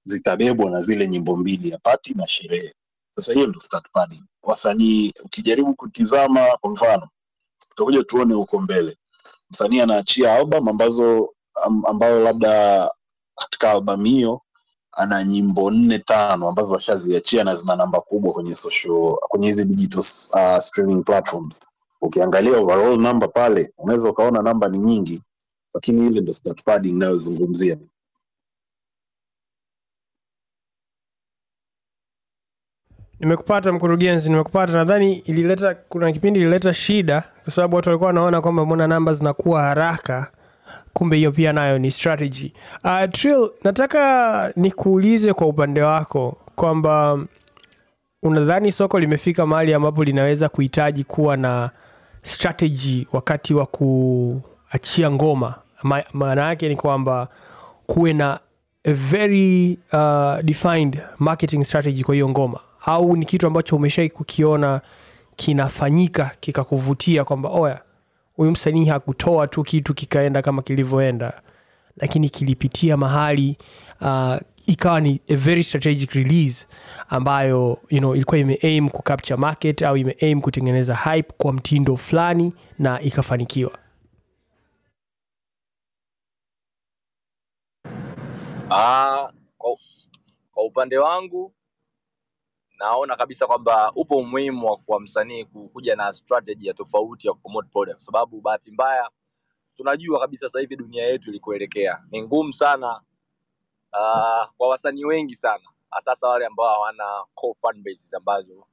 zitabebwa 0.04 0.70
na 0.70 0.80
zile 0.80 1.08
nyimbo 1.08 1.36
mbili 1.36 1.68
ya 1.70 1.78
pati 1.78 2.14
na 2.14 2.26
sherehe. 2.28 2.74
Sasa 3.14 3.32
hiyo 3.32 3.46
ndo 3.46 3.58
wasanii 4.42 5.12
ukijaribu 5.24 5.74
kutizama 5.74 6.46
kwa 6.60 6.70
mfano 6.70 7.08
tutakuja 7.68 8.04
tuone 8.04 8.34
huko 8.34 8.58
mbele. 8.60 8.96
Msanii 9.50 9.80
anaachia 9.80 10.34
album 10.34 10.68
ambazo 10.68 11.16
am, 11.18 11.28
ambayo 11.62 12.20
labda 12.22 12.90
katika 13.36 13.70
albamu 13.70 14.04
hiyo 14.04 14.40
ana 14.92 15.24
nyimbo 15.24 15.70
nne 15.70 15.98
tano 15.98 16.48
ambazo 16.48 16.74
washaziachia 16.74 17.44
na 17.44 17.54
zina 17.56 17.76
namba 17.76 18.00
kubwa 18.00 18.32
kwenye 18.32 18.54
social 18.54 19.16
kwenye 19.28 19.46
hizi 19.46 19.64
digital 19.64 20.00
uh, 20.32 20.58
streaming 20.58 21.02
platforms. 21.04 21.60
Ukiangalia 22.00 22.58
overall 22.58 23.00
namba 23.00 23.28
pale 23.28 23.72
unaweza 23.78 24.10
ukaona 24.10 24.42
namba 24.42 24.68
ni 24.68 24.78
nyingi 24.78 25.22
lakini 25.74 26.06
ile 26.06 26.20
ndo 26.20 26.32
inayozungumzia 26.82 27.78
nimekupata 33.20 33.72
mkurugenzi 33.72 34.30
nimekupata. 34.30 34.72
Nadhani 34.72 35.18
ilileta 35.18 35.74
kuna 35.74 36.12
kipindi 36.12 36.40
ilileta 36.40 36.74
shida 36.74 37.24
kwa 37.44 37.52
sababu 37.52 37.76
watu 37.76 37.88
walikuwa 37.88 38.06
wanaona 38.06 38.40
kwamba 38.42 38.66
mbona 38.66 38.86
namba 38.86 39.12
zinakuwa 39.12 39.62
haraka 39.62 40.32
kumbe 40.92 41.16
hiyo 41.16 41.32
pia 41.32 41.52
nayo 41.52 41.78
ni 41.78 41.90
strategy. 41.90 42.52
Uh, 42.84 43.10
Trill, 43.10 43.50
nataka 43.64 44.52
nikuulize 44.56 45.32
kwa 45.32 45.46
upande 45.46 45.82
wako 45.82 46.36
kwamba 46.56 47.18
unadhani 48.22 48.72
soko 48.72 48.98
limefika 49.00 49.46
mahali 49.46 49.74
ambapo 49.74 50.04
linaweza 50.04 50.48
kuhitaji 50.48 51.04
kuwa 51.04 51.36
na 51.36 51.70
strategy 52.22 53.06
wakati 53.12 53.54
wa 53.54 53.66
kuachia 53.66 55.10
ngoma? 55.10 55.54
Ma- 55.82 56.04
maana 56.12 56.42
yake 56.42 56.68
ni 56.68 56.76
kwamba 56.76 57.28
kuwe 57.86 58.12
na 58.12 58.40
a 58.84 58.92
very 58.92 59.78
uh, 59.92 60.40
defined 60.42 61.00
marketing 61.18 61.64
strategy 61.64 62.04
kwa 62.04 62.14
hiyo 62.14 62.28
ngoma. 62.28 62.60
Au 62.86 63.16
ni 63.16 63.24
kitu 63.26 63.46
ambacho 63.46 63.76
umeshai 63.76 64.08
kukiona 64.10 64.80
kinafanyika 65.36 66.30
kikakuvutia 66.40 67.24
kwamba 67.24 67.48
oya 67.48 67.80
huyu 68.42 68.52
msanii 68.52 68.84
hakutoa 68.84 69.46
tu 69.46 69.62
kitu 69.62 69.94
kikaenda 69.94 70.42
kama 70.42 70.62
kilivyoenda 70.62 71.42
lakini 71.96 72.28
kilipitia 72.28 72.96
mahali 72.96 73.56
uh, 74.00 74.36
ikawa 74.66 75.00
ni 75.00 75.20
a 75.28 75.36
very 75.36 75.64
strategic 75.64 76.10
release 76.12 76.66
ambayo 77.08 77.78
you 77.90 77.98
know, 77.98 78.14
ilikuwa 78.14 78.38
imeaim 78.38 78.88
kucapture 78.88 79.36
market 79.36 79.82
au 79.82 79.96
imeaim 79.96 80.40
kutengeneza 80.40 80.94
hype 80.96 81.32
kwa 81.38 81.52
mtindo 81.52 81.96
fulani 81.96 82.52
na 82.78 83.00
ikafanikiwa. 83.00 83.78
Ah, 88.70 89.28
kwa, 89.58 89.76
kwa 90.52 90.64
upande 90.64 90.98
wangu 90.98 91.52
naona 92.82 93.16
kabisa 93.16 93.46
kwamba 93.46 93.92
upo 93.96 94.16
umuhimu 94.16 94.66
wa 94.66 94.76
kwa 94.76 95.00
msanii 95.00 95.44
kuja 95.44 95.96
na 95.96 96.12
strategy 96.12 96.66
ya 96.68 96.74
tofauti 96.74 97.26
ya 97.28 97.34
promote 97.34 97.68
product, 97.68 97.98
sababu 98.00 98.40
bahati 98.40 98.70
mbaya 98.72 99.10
tunajua 99.76 100.20
kabisa 100.20 100.46
sasa 100.46 100.60
hivi 100.60 100.76
dunia 100.76 101.06
yetu 101.06 101.30
ilikuelekea. 101.30 102.02
Ni 102.10 102.22
ngumu 102.22 102.52
sana 102.52 103.00
uh, 103.92 104.48
kwa 104.56 104.68
wasanii 104.68 105.04
wengi 105.04 105.34
sana. 105.34 105.64
Sasa 106.00 106.28
wale 106.28 106.46
ambao 106.46 106.66
hawana 106.74 107.24
core 107.34 107.54
fan 107.62 107.82
bases 107.82 108.14
ambazo 108.14 108.66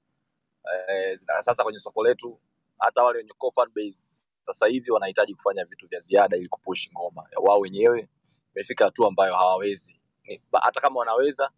eh, 0.90 1.18
sasa 1.40 1.64
kwenye 1.64 1.80
soko 1.80 2.04
letu. 2.04 2.40
Hata 2.80 3.04
wale 3.04 3.18
wenye 3.18 3.32
core 3.38 3.54
fan 3.56 3.68
base 3.76 4.26
sasa 4.44 4.68
hivi 4.68 4.92
wanahitaji 4.92 5.36
kufanya 5.36 5.66
vitu 5.66 5.88
vya 5.88 6.00
ziada 6.00 6.38
ili 6.38 6.48
kupush 6.48 6.90
ngoma. 6.94 7.24
Wao 7.42 7.60
wenyewe 7.60 8.10
imefika 8.56 8.86
hatua 8.86 9.08
ambayo 9.08 9.36
hawawezi. 9.36 10.02
Hata 10.62 10.82
kama 10.82 11.00
wanaweza 11.00 11.52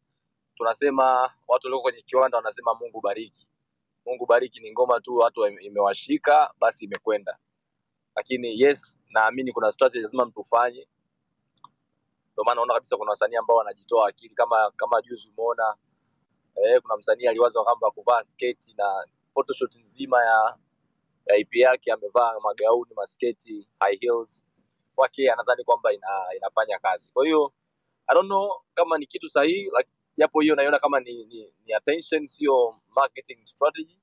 tunasema 0.61 1.33
watu 1.47 1.67
walioko 1.67 1.81
kwenye 1.81 2.01
kiwanda 2.01 2.37
wanasema 2.37 2.73
mungu 2.75 3.01
bariki. 3.01 3.47
Mungu 4.05 4.25
bariki 4.25 4.59
ni 4.59 4.71
ngoma 4.71 4.99
tu 5.01 5.15
watu 5.15 5.47
imewashika 5.47 6.53
basi 6.59 6.85
imekwenda. 6.85 7.37
Lakini 8.15 8.61
yes 8.61 8.97
naamini 9.09 9.51
kuna 9.51 9.71
strategy 9.71 10.01
lazima 10.03 10.25
mtu 10.25 10.45
ndio 12.33 12.43
maana 12.45 12.55
naona 12.55 12.73
kabisa 12.73 12.97
kuna 12.97 13.09
wasanii 13.09 13.35
ambao 13.35 13.57
wanajitoa 13.57 14.09
akili. 14.09 14.35
Kama 14.35 14.71
kama 14.75 15.01
juzi 15.01 15.29
umeona 15.37 15.75
eh, 16.55 16.81
kuna 16.81 16.97
msanii 16.97 17.27
aliwaza 17.27 17.63
kwamba 17.63 17.91
kuvaa 17.91 18.23
sketi 18.23 18.73
na 18.77 19.07
photoshoot 19.33 19.75
nzima 19.75 20.25
ya 20.25 20.57
ya 21.25 21.35
IP 21.37 21.55
yake 21.55 21.91
amevaa 21.91 22.39
magauni 22.39 22.93
masketi 22.95 23.67
high 23.79 23.97
heels. 24.01 24.45
Kwake 24.95 25.31
anadhani 25.31 25.63
kwamba 25.63 25.93
ina, 25.93 26.07
inafanya 26.37 26.79
kazi. 26.79 27.11
Kwa 27.13 27.25
hiyo 27.25 27.53
I 28.07 28.13
don't 28.15 28.27
know 28.27 28.61
kama 28.73 28.97
ni 28.97 29.05
kitu 29.05 29.29
sahihi 29.29 29.61
like, 29.61 29.89
japo 30.17 30.39
hiyo 30.41 30.55
naiona 30.55 30.79
kama 30.79 30.99
ni, 30.99 31.25
ni, 31.25 31.53
ni 31.65 31.73
attention 31.73 32.25
sio 32.25 32.81
marketing 32.95 33.45
strategy. 33.45 33.99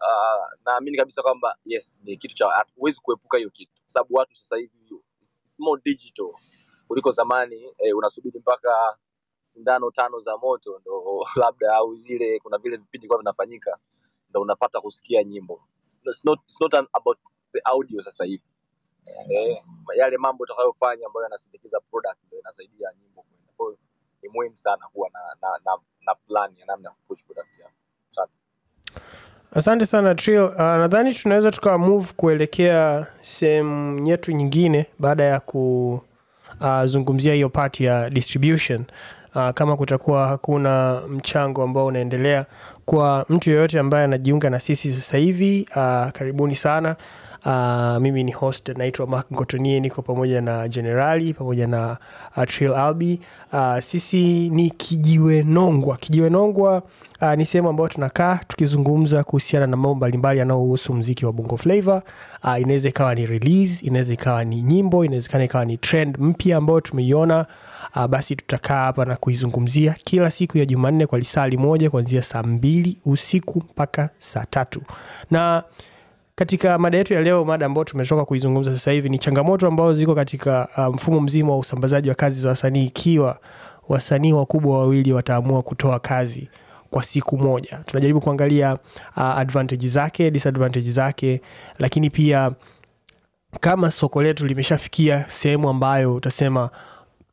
Uh, 0.00 0.46
naamini 0.64 0.96
kabisa 0.96 1.22
kwamba 1.22 1.56
yes 1.64 2.00
ni 2.04 2.16
kitu 2.16 2.34
cha 2.34 2.66
huwezi 2.76 3.00
kuepuka 3.00 3.38
hiyo 3.38 3.50
kitu. 3.50 3.72
Kwa 3.82 3.90
sababu 3.90 4.14
watu 4.14 4.34
sasa 4.36 4.56
hivi 4.56 4.78
it's, 5.20 5.58
digital 5.84 6.34
kuliko 6.88 7.10
zamani 7.10 7.74
eh, 7.78 7.96
unasubiri 7.96 8.38
mpaka 8.40 8.98
sindano 9.40 9.90
tano 9.90 10.18
za 10.18 10.36
moto 10.36 10.78
ndo 10.80 11.26
labda 11.42 11.74
au 11.76 11.94
zile 11.94 12.38
kuna 12.40 12.58
vile 12.58 12.76
vipindi 12.76 13.08
kwa 13.08 13.18
vinafanyika 13.18 13.78
ndo 14.30 14.40
unapata 14.40 14.80
kusikia 14.80 15.24
nyimbo. 15.24 15.68
It's 15.78 16.24
not, 16.24 16.40
it's 16.44 16.60
not 16.60 16.74
about 16.92 17.18
the 17.52 17.60
audio 17.64 18.02
sasa 18.02 18.24
hivi. 18.24 18.44
Eh, 19.30 19.64
yale 19.96 20.18
mambo 20.18 20.44
utakayofanya 20.44 21.06
ambayo 21.06 21.24
yanasindikiza 21.24 21.80
product 21.80 22.18
ndo 22.26 22.38
inasaidia 22.40 22.88
nyimbo 23.02 23.22
hiyo 23.30 23.41
ni 24.22 24.28
muhimu 24.28 24.56
sana 24.56 24.82
kuwa 24.92 25.10
na 25.12 25.18
na, 25.42 25.48
na, 25.64 25.72
na 26.06 26.14
plan 26.14 26.50
ya 26.60 26.66
namna 26.66 26.88
ya 26.88 26.94
kupush 26.94 27.24
product 27.24 27.58
yako 27.58 27.72
asante 28.10 28.32
asante 29.54 29.86
sana 29.86 30.14
Trill. 30.14 30.40
Uh, 30.42 30.58
nadhani 30.58 31.14
tunaweza 31.14 31.50
tukawa 31.50 31.78
move 31.78 32.12
kuelekea 32.16 33.06
sehemu 33.20 34.06
yetu 34.08 34.32
nyingine 34.32 34.86
baada 34.98 35.24
ya 35.24 35.40
kuzungumzia 36.60 37.34
hiyo 37.34 37.48
part 37.48 37.80
ya 37.80 38.10
distribution. 38.10 38.84
Uh, 39.34 39.50
kama 39.50 39.76
kutakuwa 39.76 40.28
hakuna 40.28 41.02
mchango 41.08 41.62
ambao 41.62 41.86
unaendelea 41.86 42.46
kwa 42.84 43.26
mtu 43.28 43.50
yeyote 43.50 43.78
ambaye 43.78 44.04
anajiunga 44.04 44.50
na 44.50 44.60
sisi 44.60 44.92
sasa 44.94 45.18
hivi 45.18 45.68
uh, 45.70 46.08
karibuni 46.10 46.56
sana 46.56 46.96
Uh, 47.46 47.96
mimi 48.02 48.24
ni 48.24 48.32
host 48.32 48.68
naitwa 48.68 49.06
Mark 49.06 49.26
Ngotonie, 49.32 49.80
niko 49.80 50.02
pamoja 50.02 50.40
na 50.40 50.68
Generali 50.68 51.34
pamoja 51.34 51.66
na 51.66 51.96
uh, 52.36 52.44
Trill 52.44 52.74
Albi. 52.74 53.20
Uh, 53.52 53.78
sisi 53.78 54.50
ni 54.50 54.70
Kijiwe 54.70 55.42
Nongwa. 55.42 55.96
Kijiwe 55.96 56.30
Nongwa 56.30 56.82
uh, 57.22 57.34
ni 57.34 57.46
sehemu 57.46 57.68
ambayo 57.68 57.88
tunakaa 57.88 58.40
tukizungumza 58.48 59.24
kuhusiana 59.24 59.66
na 59.66 59.76
mambo 59.76 59.94
mbalimbali 59.94 60.38
yanayohusu 60.38 60.94
mziki 60.94 61.26
wa 61.26 61.32
Bongo 61.32 61.56
Flava. 61.56 62.02
Uh, 62.44 62.60
inaweza 62.60 62.88
ikawa 62.88 63.14
ni 63.14 63.26
release, 63.26 63.86
inaweza 63.86 64.12
ikawa 64.12 64.44
ni 64.44 64.62
nyimbo, 64.62 65.04
inawezekana 65.04 65.44
ikawa 65.44 65.64
ni 65.64 65.76
trend 65.78 66.16
mpya 66.18 66.56
ambayo 66.56 66.80
tumeiona. 66.80 67.46
Uh, 67.96 68.06
basi 68.06 68.36
tutakaa 68.36 68.84
hapa 68.84 69.04
na 69.04 69.16
kuizungumzia 69.16 69.94
kila 70.04 70.30
siku 70.30 70.58
ya 70.58 70.66
Jumanne 70.66 71.06
kwa 71.06 71.18
lisali 71.18 71.56
moja 71.56 71.90
kuanzia 71.90 72.22
saa 72.22 72.42
mbili 72.42 72.98
usiku 73.04 73.58
mpaka 73.58 74.10
saa 74.18 74.44
tatu 74.50 74.82
na 75.30 75.62
katika 76.34 76.78
mada 76.78 76.98
yetu 76.98 77.14
ya 77.14 77.20
leo, 77.20 77.44
mada 77.44 77.66
ambayo 77.66 77.84
tumetoka 77.84 78.24
kuizungumza 78.24 78.72
sasa 78.72 78.92
hivi 78.92 79.08
ni 79.08 79.18
changamoto 79.18 79.66
ambazo 79.68 79.94
ziko 79.94 80.14
katika 80.14 80.68
mfumo 80.76 80.90
mfumo 80.92 81.20
mzima 81.20 81.52
wa 81.52 81.58
usambazaji 81.58 82.08
wa 82.08 82.14
kazi 82.14 82.40
za 82.40 82.48
wasanii, 82.48 82.84
ikiwa 82.84 83.38
wasanii 83.88 84.32
wakubwa 84.32 84.78
wawili 84.78 85.12
wataamua 85.12 85.62
kutoa 85.62 85.98
kazi 86.00 86.48
kwa 86.90 87.02
siku 87.02 87.38
moja. 87.38 87.78
Tunajaribu 87.86 88.20
kuangalia 88.20 88.74
uh, 89.16 89.22
advantage 89.22 89.88
zake, 89.88 90.30
disadvantage 90.30 90.90
zake, 90.90 91.40
lakini 91.78 92.10
pia 92.10 92.50
kama 93.60 93.90
soko 93.90 94.22
letu 94.22 94.46
limeshafikia 94.46 95.24
sehemu 95.28 95.68
ambayo 95.68 96.14
utasema 96.14 96.70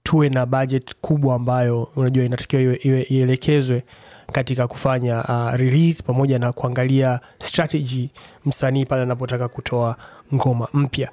tuwe 0.03 0.29
na 0.29 0.45
budget 0.45 0.95
kubwa 1.01 1.35
ambayo 1.35 1.83
unajua 1.95 2.25
inatakiwa 2.25 2.77
ielekezwe 3.09 3.83
katika 4.31 4.67
kufanya 4.67 5.23
uh, 5.23 5.53
release 5.55 6.03
pamoja 6.03 6.39
na 6.39 6.51
kuangalia 6.53 7.19
strategy 7.39 8.09
msanii 8.45 8.85
pale 8.85 9.01
anapotaka 9.01 9.47
kutoa 9.47 9.95
ngoma 10.33 10.67
mpya. 10.73 11.09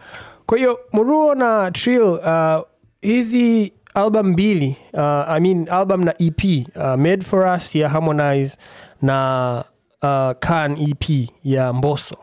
Kwa 0.46 0.58
hiyo 0.58 0.78
muruo 0.92 1.34
na 1.34 1.70
trill 1.70 2.02
uh, 2.02 2.62
hizi 3.00 3.72
album 3.94 4.26
mbili 4.26 4.76
uh, 4.92 5.00
I 5.30 5.40
mean 5.40 5.68
album 5.70 6.04
na 6.04 6.14
ep 6.18 6.42
uh, 6.76 6.82
made 6.94 7.22
for 7.24 7.46
us 7.46 7.74
ya 7.74 7.88
harmonize 7.88 8.56
na 9.02 9.64
uh, 10.02 10.30
kan 10.38 10.76
ep 10.90 11.04
ya 11.44 11.72
mboso 11.72 12.16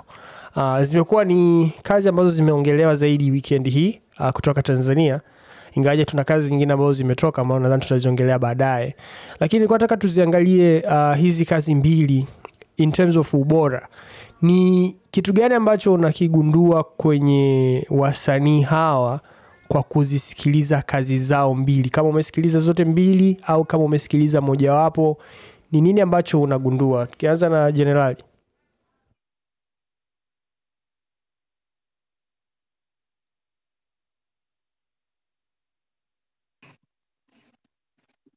uh, 0.55 0.81
zimekuwa 0.81 1.25
ni 1.25 1.71
kazi 1.83 2.09
ambazo 2.09 2.29
zimeongelewa 2.29 2.95
zaidi 2.95 3.31
weekend 3.31 3.69
hii 3.69 4.01
uh, 4.19 4.29
kutoka 4.29 4.61
tanzania 4.61 5.21
ingawaje 5.75 6.05
tuna 6.05 6.23
kazi 6.23 6.51
nyingine 6.51 6.73
ambazo 6.73 6.93
zimetoka 6.93 7.41
ambao 7.41 7.59
nadhani 7.59 7.81
tutaziongelea 7.81 8.39
baadaye. 8.39 8.95
Lakini 9.39 9.59
nilikuwa 9.59 9.79
nataka 9.79 9.97
tuziangalie 9.97 10.81
uh, 10.87 11.15
hizi 11.15 11.45
kazi 11.45 11.75
mbili 11.75 12.27
in 12.77 12.91
terms 12.91 13.17
of 13.17 13.33
ubora. 13.33 13.87
Ni 14.41 14.95
kitu 15.11 15.33
gani 15.33 15.53
ambacho 15.55 15.93
unakigundua 15.93 16.83
kwenye 16.83 17.85
wasanii 17.89 18.61
hawa 18.61 19.19
kwa 19.67 19.83
kuzisikiliza 19.83 20.81
kazi 20.81 21.17
zao 21.17 21.55
mbili? 21.55 21.89
Kama 21.89 22.09
umesikiliza 22.09 22.59
zote 22.59 22.85
mbili 22.85 23.37
au 23.47 23.65
kama 23.65 23.83
umesikiliza 23.83 24.41
mojawapo 24.41 25.17
ni 25.71 25.81
nini 25.81 26.01
ambacho 26.01 26.41
unagundua? 26.41 27.05
Tukianza 27.05 27.49
na 27.49 27.71
jenerali 27.71 28.17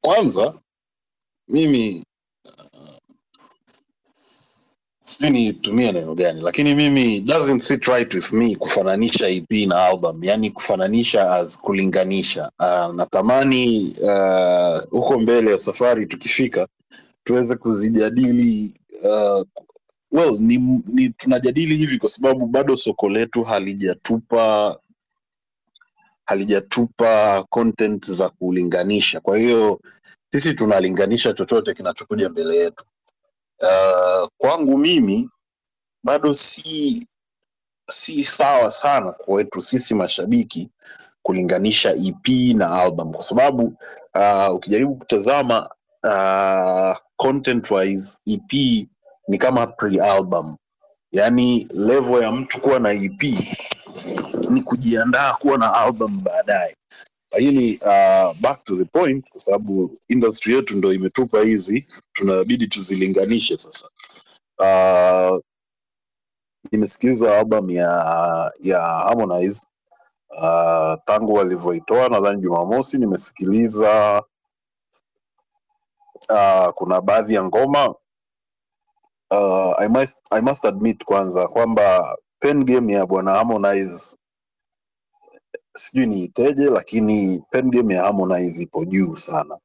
kwanza 0.07 0.55
mimi 1.49 2.05
sijui 5.05 5.31
nitumie 5.31 5.92
neno 5.92 6.14
gani 6.14 6.40
lakini 6.40 6.75
mimi 6.75 7.21
doesn't 7.21 7.59
sit 7.61 7.85
right 7.85 8.14
with 8.14 8.33
me 8.33 8.57
kufananisha 8.57 9.29
ep 9.29 9.51
na 9.51 9.85
album 9.85 10.25
yani 10.25 10.51
kufananisha 10.51 11.31
as 11.33 11.59
kulinganisha. 11.61 12.51
Uh, 12.59 12.95
natamani 12.95 13.95
uh, 14.03 14.83
huko 14.90 15.19
mbele 15.19 15.51
ya 15.51 15.59
safari 15.59 16.07
tukifika 16.07 16.69
tuweze 17.25 17.57
kuzijadili 17.57 18.75
uh, 19.03 19.47
well 20.12 20.38
ni, 20.40 20.59
ni 20.87 21.09
tunajadili 21.11 21.77
hivi 21.77 21.99
kwa 21.99 22.09
sababu 22.09 22.47
bado 22.47 22.77
soko 22.77 23.09
letu 23.09 23.42
halijatupa 23.45 24.77
halijatupa 26.27 27.43
content 27.51 28.11
za 28.12 28.29
kulinganisha. 28.29 29.21
Kwa 29.21 29.39
hiyo 29.39 29.81
sisi 30.33 30.55
tunalinganisha 30.55 31.33
chochote 31.33 31.75
kinachokuja 31.75 32.29
mbele 32.29 32.57
yetu. 32.57 32.85
Uh, 33.62 34.29
kwangu 34.39 34.79
mimi 34.79 35.31
bado 36.05 36.35
si 36.35 37.07
si 37.91 38.25
sawa 38.25 38.71
sana 38.71 39.12
kwetu 39.12 39.61
sisi 39.62 39.95
mashabiki 39.95 40.71
kulinganisha 41.23 41.91
ep 41.95 42.29
na 42.55 42.71
album. 42.83 43.12
Kwa 43.12 43.23
sababu 43.23 43.75
uh, 44.15 44.55
ukijaribu 44.55 44.95
kutazama 44.97 45.71
uh, 46.05 46.97
content 47.17 47.71
wise 47.71 48.19
ep 48.27 48.53
ni 49.29 49.39
kama 49.39 49.67
pre-album. 49.67 50.57
Yaani 51.12 51.69
level 51.75 52.23
ya 52.23 52.33
mtu 52.33 52.61
kuwa 52.61 52.79
na 52.79 52.93
ep 52.93 53.23
ni 54.51 54.63
kujiandaa 54.63 55.35
kuwa 55.35 55.59
na 55.59 55.75
album 55.75 56.23
baadaye. 56.25 56.77
Lakini 57.33 57.77
uh, 57.77 58.41
back 58.41 58.65
to 58.65 58.77
the 58.77 58.85
point 58.85 59.31
kwa 59.31 59.41
sababu 59.41 59.99
industry 60.09 60.55
yetu 60.55 60.77
ndo 60.77 60.93
imetupa 60.93 61.41
hizi 61.41 61.87
tunabidi 62.13 62.67
tuzilinganishe 62.67 63.59
sasa. 63.59 63.89
Uh, 64.59 65.41
nimesikiliza 66.73 67.39
album 67.39 67.71
ya 67.71 68.53
ya 68.63 68.81
harmonize. 68.81 69.67
Uh, 70.31 70.95
tangu 71.05 71.35
walivyoitoa 71.35 72.09
nadhani 72.09 72.41
jumamosi 72.43 72.99
nimesikiliza 72.99 74.23
uh, 76.31 76.69
kuna 76.75 77.01
baadhi 77.01 77.35
ya 77.35 77.45
ngoma. 77.45 77.95
Uh, 79.31 79.81
I, 79.81 79.89
must, 79.89 80.19
i 80.31 80.41
must 80.43 80.65
admit 80.65 81.05
kwanza 81.05 81.49
kwamba 81.49 82.17
pen 82.40 82.64
game 82.64 82.92
ya 82.92 83.07
bwana 83.07 83.31
harmonize. 83.33 84.16
Sijui 85.77 86.07
niiteje 86.07 86.64
lakini 86.70 87.42
pen 87.51 87.70
game 87.70 87.94
ya 87.94 88.03
harmonize 88.03 88.62
ipo 88.62 88.85
juu 88.85 89.16
sana. 89.16 89.59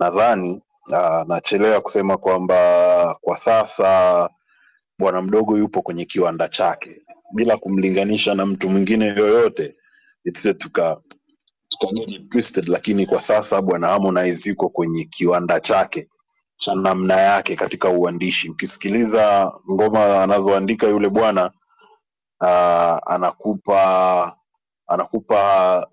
Nadhani 0.00 0.62
nachelewa 1.26 1.80
kusema 1.80 2.16
kwamba 2.16 3.18
kwa 3.20 3.38
sasa 3.38 4.30
bwana 4.98 5.22
mdogo 5.22 5.58
yupo 5.58 5.82
kwenye 5.82 6.04
kiwanda 6.04 6.48
chake. 6.48 7.02
Bila 7.34 7.56
kumlinganisha 7.56 8.34
na 8.34 8.46
mtu 8.46 8.70
mwingine 8.70 9.06
yoyote 9.06 9.76
tuka 10.58 11.00
twisted 12.30 12.68
lakini 12.68 13.06
kwa 13.06 13.20
sasa 13.20 13.62
bwana 13.62 13.88
harmonize 13.88 14.50
yuko 14.50 14.68
kwenye 14.68 15.04
kiwanda 15.04 15.60
chake 15.60 16.08
cha 16.56 16.74
namna 16.74 17.14
yake 17.20 17.56
katika 17.56 17.88
uandishi. 17.90 18.50
Ukisikiliza 18.50 19.52
ngoma 19.70 20.22
anazoandika 20.22 20.86
yule 20.86 21.08
bwana 21.08 21.50
uh, 22.40 23.12
anakupa 23.12 24.36
anakupa 24.86 25.88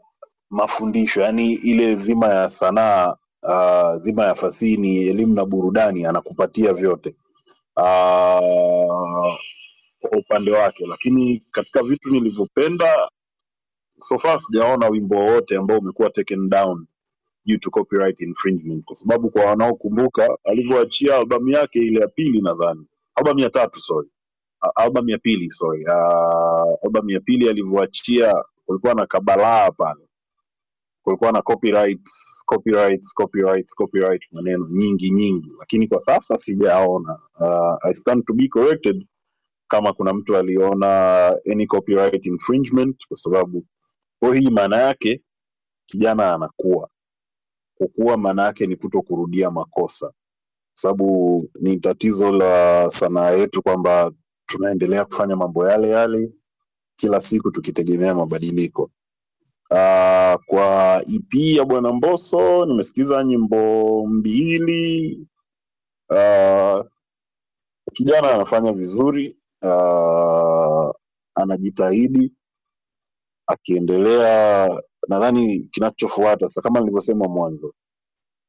mafundisho 0.49 1.21
yani 1.21 1.53
ile 1.53 1.95
dhima 1.95 2.27
ya 2.27 2.49
sanaa 2.49 3.17
uh, 3.43 4.03
dhima 4.03 4.23
ya 4.25 4.36
fasihi 4.36 4.77
ni 4.77 4.97
elimu 4.97 5.36
na 5.36 5.45
burudani 5.45 6.06
anakupatia 6.06 6.73
vyote 6.73 7.15
uh, 7.77 9.36
kwa 9.99 10.12
upande 10.19 10.51
wake. 10.51 10.88
Lakini 10.88 11.43
katika 11.51 11.84
vitu 11.84 12.10
nilivyopenda 12.12 13.10
so 13.99 14.19
far 14.19 14.39
sijaona 14.39 14.88
wimbo 14.89 15.15
wowote 15.15 15.58
ambao 15.58 15.77
umekuwa 15.79 16.10
taken 16.10 16.49
down 16.49 16.88
due 17.45 17.58
to 17.58 17.71
copyright 17.71 18.21
infringement 18.21 18.86
kwa 18.86 18.95
sababu 18.95 19.32
kwa 19.32 19.45
wanaokumbuka 19.45 20.38
alivyoachia 20.43 21.15
albamu 21.17 21.49
yake 21.49 21.79
ile 21.79 22.01
ya 22.01 22.08
pili 22.08 22.41
nadhani 22.41 22.88
albamu 23.15 23.39
ya 23.39 23.49
tatu 23.49 23.79
sorry 23.79 24.10
albamu 24.76 25.10
ya 25.10 25.17
pili 25.17 25.52
sorry. 25.52 25.86
Uh, 25.86 26.86
albamu 26.86 27.10
ya 27.10 27.19
pili 27.19 27.49
alivyoachia 27.49 28.43
kulikuwa 28.65 28.93
na 28.93 29.06
kabalaa 29.06 29.71
pale. 29.71 30.10
Kulikuwa 31.04 31.32
na 31.32 31.41
copyrights, 31.41 32.43
copyrights, 32.45 33.13
copyrights, 33.13 33.76
copyright 33.76 34.23
maneno 34.32 34.67
nyingi 34.71 35.12
nyingi. 35.12 35.52
Lakini 35.60 35.88
kwa 35.88 35.99
sasa 35.99 36.38
sijaona. 36.38 37.19
Uh, 37.39 37.78
i 37.89 37.93
stand 37.93 38.26
to 38.26 38.34
be 38.34 38.47
corrected 38.47 39.08
kama 39.67 39.93
kuna 39.93 40.13
mtu 40.13 40.38
aliona 40.38 41.28
any 41.52 41.67
copyright 41.67 42.26
infringement 42.26 43.08
kwa 43.08 43.17
sababu 43.17 43.65
kwa 44.19 44.36
hii 44.36 44.49
maana 44.49 44.78
yake 44.78 45.21
kijana 45.86 46.34
anakuwa 46.34 46.89
kukua 47.76 48.17
maana 48.17 48.43
yake 48.43 48.67
ni 48.67 48.76
kuto 48.76 49.02
kurudia 49.02 49.52
makosa. 49.52 50.06
Kwa 50.08 50.82
sababu 50.82 51.49
ni 51.62 51.78
tatizo 51.80 52.32
la 52.32 52.89
sanaa 52.91 53.32
yetu 53.32 53.62
kwamba 53.63 54.12
tunaendelea 54.58 55.06
kufanya 55.06 55.36
mambo 55.36 55.70
yale 55.70 55.89
yale 55.89 56.34
kila 56.96 57.22
siku 57.22 57.52
tukitegemea 57.52 58.16
mabadiliko. 58.16 58.84
Uh, 59.72 60.36
kwa 60.46 61.02
ep 61.16 61.34
ya 61.36 61.66
bwana 61.66 61.94
mboso 61.94 62.66
nimesikiza 62.66 63.24
nyimbo 63.24 64.08
mbili. 64.08 65.16
Uh, 66.10 66.86
kijana 67.94 68.32
anafanya 68.36 68.72
vizuri. 68.74 69.36
Uh, 69.62 70.92
anajitahidi. 71.36 72.38
Akiendelea 73.48 74.70
nadhani 75.08 75.63
kinachofuata 75.72 76.48
sasa 76.48 76.62
kama 76.62 76.80
nilivyosema 76.80 77.28
mwanzo 77.28 77.74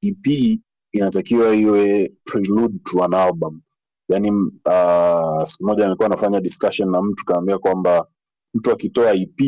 ep 0.03 0.59
inatakiwa 0.93 1.57
iwe 1.57 2.13
prelude 2.25 2.79
to 2.85 3.05
an 3.05 3.15
album 3.15 3.63
yaani 4.09 4.31
uh, 4.31 5.45
siku 5.45 5.67
moja 5.67 5.85
nilikuwa 5.85 6.09
nafanya 6.09 6.41
discussion 6.41 6.91
na 6.91 7.03
mtu 7.03 7.25
kaambia 7.25 7.59
kwamba 7.59 8.07
mtu 8.55 8.73
akitoa 8.73 9.13
ep 9.15 9.41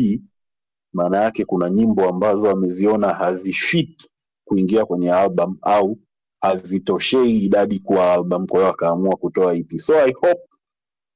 maana 0.93 1.17
yake 1.17 1.45
kuna 1.45 1.69
nyimbo 1.69 2.09
ambazo 2.09 2.49
ameziona 2.49 3.13
hazifit 3.13 4.09
kuingia 4.45 4.85
kwenye 4.85 5.11
album 5.13 5.57
au 5.61 5.97
hazitoshei 6.41 7.37
idadi 7.45 7.79
kuwa 7.79 8.13
album. 8.13 8.47
Kwa 8.47 8.59
hiyo 8.59 8.71
akaamua 8.71 9.15
kutoa 9.15 9.55
ep 9.55 9.77
so 9.77 9.99
i 9.99 10.11
hope 10.13 10.41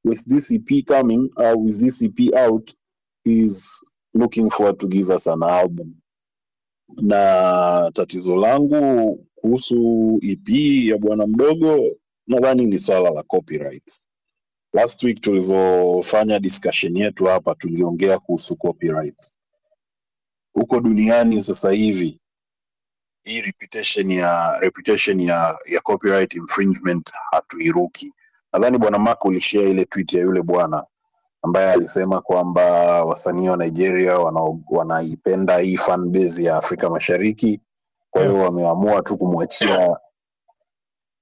with 0.06 0.26
this 0.28 0.52
ep 0.52 0.86
coming 0.88 1.30
uh, 1.38 1.66
with 1.66 1.80
this 1.80 2.02
ep 2.02 2.20
out 2.48 2.72
is 3.26 3.86
looking 4.14 4.50
forward 4.50 4.78
to 4.80 4.88
give 4.88 5.14
us 5.16 5.28
an 5.28 5.44
album. 5.44 5.94
Na 7.02 7.92
tatizo 7.94 8.36
langu 8.36 9.16
kuhusu 9.36 10.20
ep 10.22 10.50
ya 10.90 10.98
bwana 10.98 11.28
mdogo 11.28 11.96
nadhani 12.32 12.66
ni 12.66 12.80
swala 12.80 13.10
la 13.10 13.24
copyrights 13.24 14.02
last 14.74 15.04
week 15.04 15.22
tulivyofanya 15.22 16.40
discussion 16.40 16.98
yetu 16.98 17.26
hapa 17.26 17.56
tuliongea 17.56 18.20
kuhusu 18.20 18.56
copyrights. 18.56 19.36
Huko 20.54 20.80
duniani 20.80 21.42
sasa 21.42 21.72
hivi 21.72 22.20
hii 23.24 23.42
reputation 23.42 24.12
ya 24.12 24.58
reputation 24.60 25.20
ya 25.22 25.60
ya 25.66 25.80
copyright 25.82 26.34
infringement 26.34 27.12
hatuiruki. 27.32 28.14
Nadhani 28.54 28.78
bwana 28.78 29.00
mark 29.00 29.26
ulishare 29.26 29.70
ile 29.70 29.86
tweet 29.86 30.14
ya 30.14 30.22
yule 30.22 30.42
bwana 30.42 30.86
ambaye 31.42 31.72
alisema 31.72 32.22
kwamba 32.22 32.64
wasanii 33.06 33.50
wa 33.50 33.58
nigeria 33.58 34.20
wana- 34.20 34.60
wanaipenda 34.70 35.58
hii 35.58 35.78
fan 35.78 36.10
base 36.10 36.44
ya 36.44 36.58
afrika 36.58 36.90
mashariki. 36.90 37.62
Kwa 38.10 38.22
hiyo 38.26 38.40
wameamua 38.40 39.02
tu 39.02 39.18
kumwachia 39.18 39.98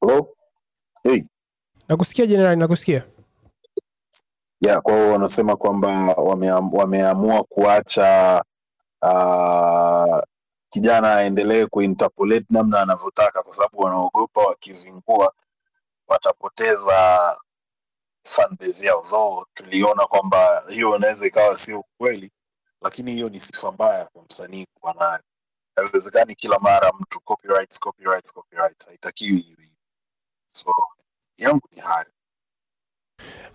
Hello? 0.01 0.35
Hey. 1.03 1.23
nakusikia 1.87 2.25
jenerali 2.25 2.59
nakusikia 2.59 3.05
ya 4.61 4.81
kwa 4.81 4.93
hiyo 4.93 5.11
wanasema 5.11 5.55
kwamba 5.55 5.89
wameam, 6.13 6.73
wameamua 6.73 7.43
kuacha 7.43 8.43
uh, 9.01 10.19
kijana 10.69 11.15
aendelee 11.15 11.65
kuinterpolate 11.65 12.45
namna 12.49 12.81
anavyotaka 12.81 13.43
kwa 13.43 13.53
sababu 13.53 13.79
wanaogopa 13.81 14.41
wakizingua 14.41 15.33
watapoteza 16.07 17.35
fanbase 18.23 18.85
yao 18.85 19.01
though 19.09 19.47
tuliona 19.53 20.05
kwamba 20.07 20.63
hiyo 20.69 20.95
inaweza 20.95 21.27
ikawa 21.27 21.55
sio 21.57 21.79
ukweli 21.79 22.31
lakini 22.81 23.11
hiyo 23.11 23.29
ni 23.29 23.39
sifa 23.39 23.71
mbaya 23.71 24.05
kwa 24.05 24.23
msanii 24.23 24.65
kuwa 24.79 24.93
nayo 24.93 25.19
haiwezekani 25.75 26.35
kila 26.35 26.59
mara 26.59 26.91
mtu 26.99 27.19
copyrights, 27.21 27.79
copyrights, 27.79 28.33
copyrights. 28.33 28.87
haitakiwi. 28.87 29.68
So 30.49 30.71
yangu 31.37 31.69
ni 31.75 31.81
hayo 31.81 32.05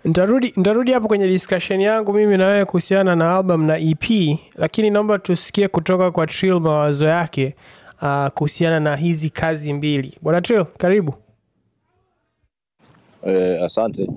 Ntarudi, 0.05 0.53
ntarudi 0.57 0.93
hapo 0.93 1.09
kwenye 1.09 1.27
discussion 1.29 1.81
yangu 1.81 2.13
mimi 2.13 2.37
na 2.37 2.47
wewe 2.47 2.65
kuhusiana 2.65 3.17
na 3.17 3.37
album 3.37 3.65
na 3.65 3.79
EP, 3.79 4.39
lakini 4.55 4.91
naomba 4.91 5.19
tusikie 5.19 5.69
kutoka 5.69 6.11
kwa 6.11 6.27
Trill 6.27 6.61
mawazo 6.61 7.07
yake 7.07 7.57
uh, 8.03 8.27
kuhusiana 8.29 8.81
na 8.81 8.97
hizi 8.97 9.31
kazi 9.31 9.73
mbili. 9.73 10.19
Bwana 10.23 10.41
Trill, 10.41 10.65
karibu. 10.65 11.15
Eh, 13.27 13.63
asante. 13.65 14.09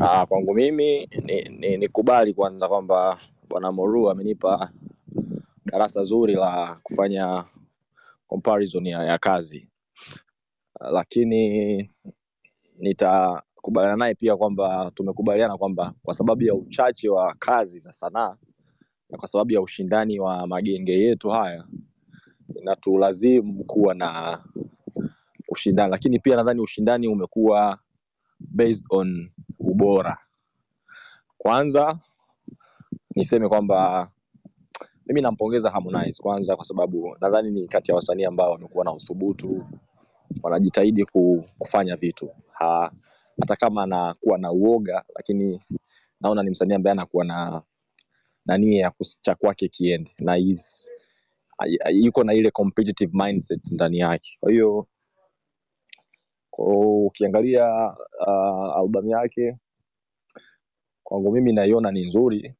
Ah, 0.00 0.26
kwangu 0.26 0.54
mimi 0.54 1.08
ni, 1.24 1.42
ni, 1.42 1.76
nikubali 1.76 2.34
kwanza 2.34 2.68
kwamba 2.68 3.18
bwana 3.48 3.72
Moru 3.72 4.10
amenipa 4.10 4.70
darasa 5.64 6.04
zuri 6.04 6.34
la 6.34 6.78
kufanya 6.82 7.44
comparison 8.26 8.86
ya, 8.86 9.04
ya 9.04 9.18
kazi, 9.18 9.68
lakini 10.92 11.90
nitakubaliana 12.78 13.96
naye 13.96 14.14
pia 14.14 14.36
kwamba 14.36 14.90
tumekubaliana 14.94 15.56
kwamba 15.58 15.94
kwa 16.02 16.14
sababu 16.14 16.42
ya 16.42 16.54
uchache 16.54 17.08
wa 17.08 17.34
kazi 17.38 17.78
za 17.78 17.92
sanaa 17.92 18.36
na 19.10 19.18
kwa 19.18 19.28
sababu 19.28 19.52
ya 19.52 19.60
ushindani 19.62 20.20
wa 20.20 20.46
magenge 20.46 20.92
yetu 21.00 21.30
haya 21.30 21.64
inatulazimu 22.54 23.64
kuwa 23.64 23.94
na 23.94 24.38
ushindani, 25.48 25.90
lakini 25.90 26.18
pia 26.18 26.36
nadhani 26.36 26.60
ushindani 26.60 27.08
umekuwa 27.08 27.78
based 28.40 28.84
on 28.90 29.30
ubora. 29.58 30.18
Kwanza 31.38 31.98
niseme 33.16 33.48
kwamba 33.48 34.08
mimi 35.06 35.20
nampongeza 35.20 35.70
Harmonize 35.70 36.22
kwanza, 36.22 36.56
kwa 36.56 36.64
sababu 36.64 37.16
nadhani 37.20 37.50
ni 37.50 37.68
kati 37.68 37.90
ya 37.90 37.94
wasanii 37.94 38.24
ambao 38.24 38.50
wamekuwa 38.52 38.84
na 38.84 38.92
uthubutu, 38.92 39.66
wanajitahidi 40.42 41.04
kufanya 41.58 41.96
vitu 41.96 42.30
ha, 42.52 42.92
hata 43.40 43.56
kama 43.56 43.82
anakuwa 43.82 44.38
na 44.38 44.52
uoga, 44.52 45.04
lakini 45.16 45.60
naona 46.20 46.42
ni 46.42 46.50
msanii 46.50 46.74
ambaye 46.74 46.92
anakuwa 46.92 47.24
na 47.24 47.62
na 48.46 48.58
nia 48.58 48.80
ya 48.82 48.92
cha 49.22 49.34
kwake 49.34 49.68
kiende 49.68 50.10
na 50.18 50.36
yuko 51.92 52.24
na 52.24 52.34
ile 52.34 52.50
competitive 52.50 53.12
mindset 53.24 53.72
ndani 53.72 53.98
yake. 53.98 54.36
Kwa 54.40 54.50
hiyo 54.52 54.86
ukiangalia 57.06 57.94
uh, 58.26 58.76
albamu 58.78 59.10
yake 59.10 59.56
kwangu 61.02 61.32
mimi 61.32 61.52
naiona 61.52 61.90
ni 61.92 62.04
nzuri 62.04 62.54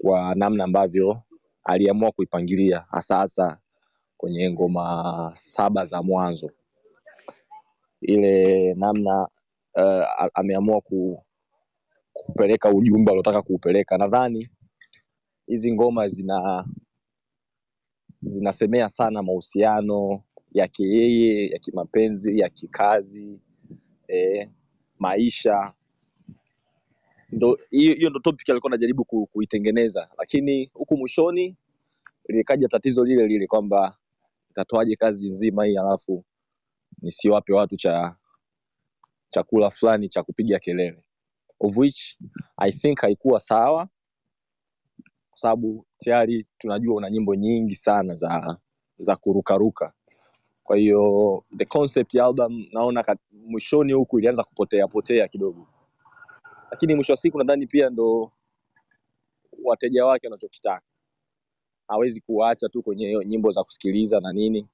kwa 0.00 0.34
namna 0.34 0.64
ambavyo 0.64 1.22
aliamua 1.64 2.12
kuipangilia 2.12 2.84
hasa 2.90 3.16
hasa 3.16 3.58
kwenye 4.22 4.50
ngoma 4.50 5.30
saba 5.34 5.84
za 5.84 6.02
mwanzo, 6.02 6.50
ile 8.00 8.74
namna 8.74 9.28
uh, 9.74 10.28
ameamua 10.34 10.80
ku, 10.80 11.24
kupeleka 12.12 12.70
ujumbe 12.70 13.10
aliotaka 13.10 13.42
kuupeleka. 13.42 13.98
Nadhani 13.98 14.48
hizi 15.46 15.72
ngoma 15.72 16.08
zina 16.08 16.66
zinasemea 18.22 18.88
sana 18.88 19.22
mahusiano 19.22 20.22
yake 20.52 20.82
yeye 20.84 21.48
ya 21.48 21.58
kimapenzi, 21.58 22.38
ya 22.38 22.48
kikazi, 22.48 23.40
eh, 24.08 24.50
maisha. 24.98 25.72
Hiyo 27.70 28.10
ndo 28.10 28.20
topic 28.20 28.50
alikuwa 28.50 28.70
anajaribu 28.70 29.04
ku, 29.04 29.26
kuitengeneza, 29.26 30.08
lakini 30.18 30.70
huku 30.74 30.96
mwishoni 30.96 31.56
likaja 32.28 32.68
tatizo 32.68 33.04
lile 33.04 33.26
lile 33.26 33.46
kwamba 33.46 33.96
itatoaje 34.52 34.96
kazi 34.96 35.26
nzima 35.28 35.64
hii 35.64 35.76
alafu 35.76 36.24
nisiwape 37.02 37.52
watu 37.52 37.76
cha 37.76 38.16
chakula 39.30 39.70
fulani 39.70 40.08
cha 40.08 40.22
kupiga 40.22 40.58
kelele, 40.58 41.04
of 41.60 41.76
which 41.76 42.18
I 42.56 42.72
think 42.72 43.00
haikuwa 43.00 43.40
sawa, 43.40 43.88
kwa 45.30 45.38
sababu 45.38 45.86
tayari 45.98 46.46
tunajua 46.58 46.94
una 46.94 47.10
nyimbo 47.10 47.34
nyingi 47.34 47.74
sana 47.74 48.14
za 48.14 48.58
za 48.98 49.16
kurukaruka. 49.16 49.92
Kwa 50.64 50.76
hiyo 50.76 51.44
the 51.58 51.64
concept 51.64 52.14
ya 52.14 52.24
album 52.24 52.66
naona 52.72 53.16
mwishoni 53.32 53.92
huku 53.92 54.18
ilianza 54.18 54.44
kupotea 54.44 54.88
potea 54.88 55.28
kidogo, 55.28 55.66
lakini 56.70 56.94
mwisho 56.94 57.12
wa 57.12 57.16
siku 57.16 57.38
nadhani 57.38 57.66
pia 57.66 57.90
ndo 57.90 58.32
wateja 59.64 60.06
wake 60.06 60.26
wanachokitaka. 60.26 60.91
Hawezi 61.92 62.20
kuacha 62.20 62.68
tu 62.68 62.82
kwenye 62.82 63.24
nyimbo 63.26 63.50
za 63.50 63.64
kusikiliza 63.64 64.20
na 64.20 64.32
nini. 64.32 64.68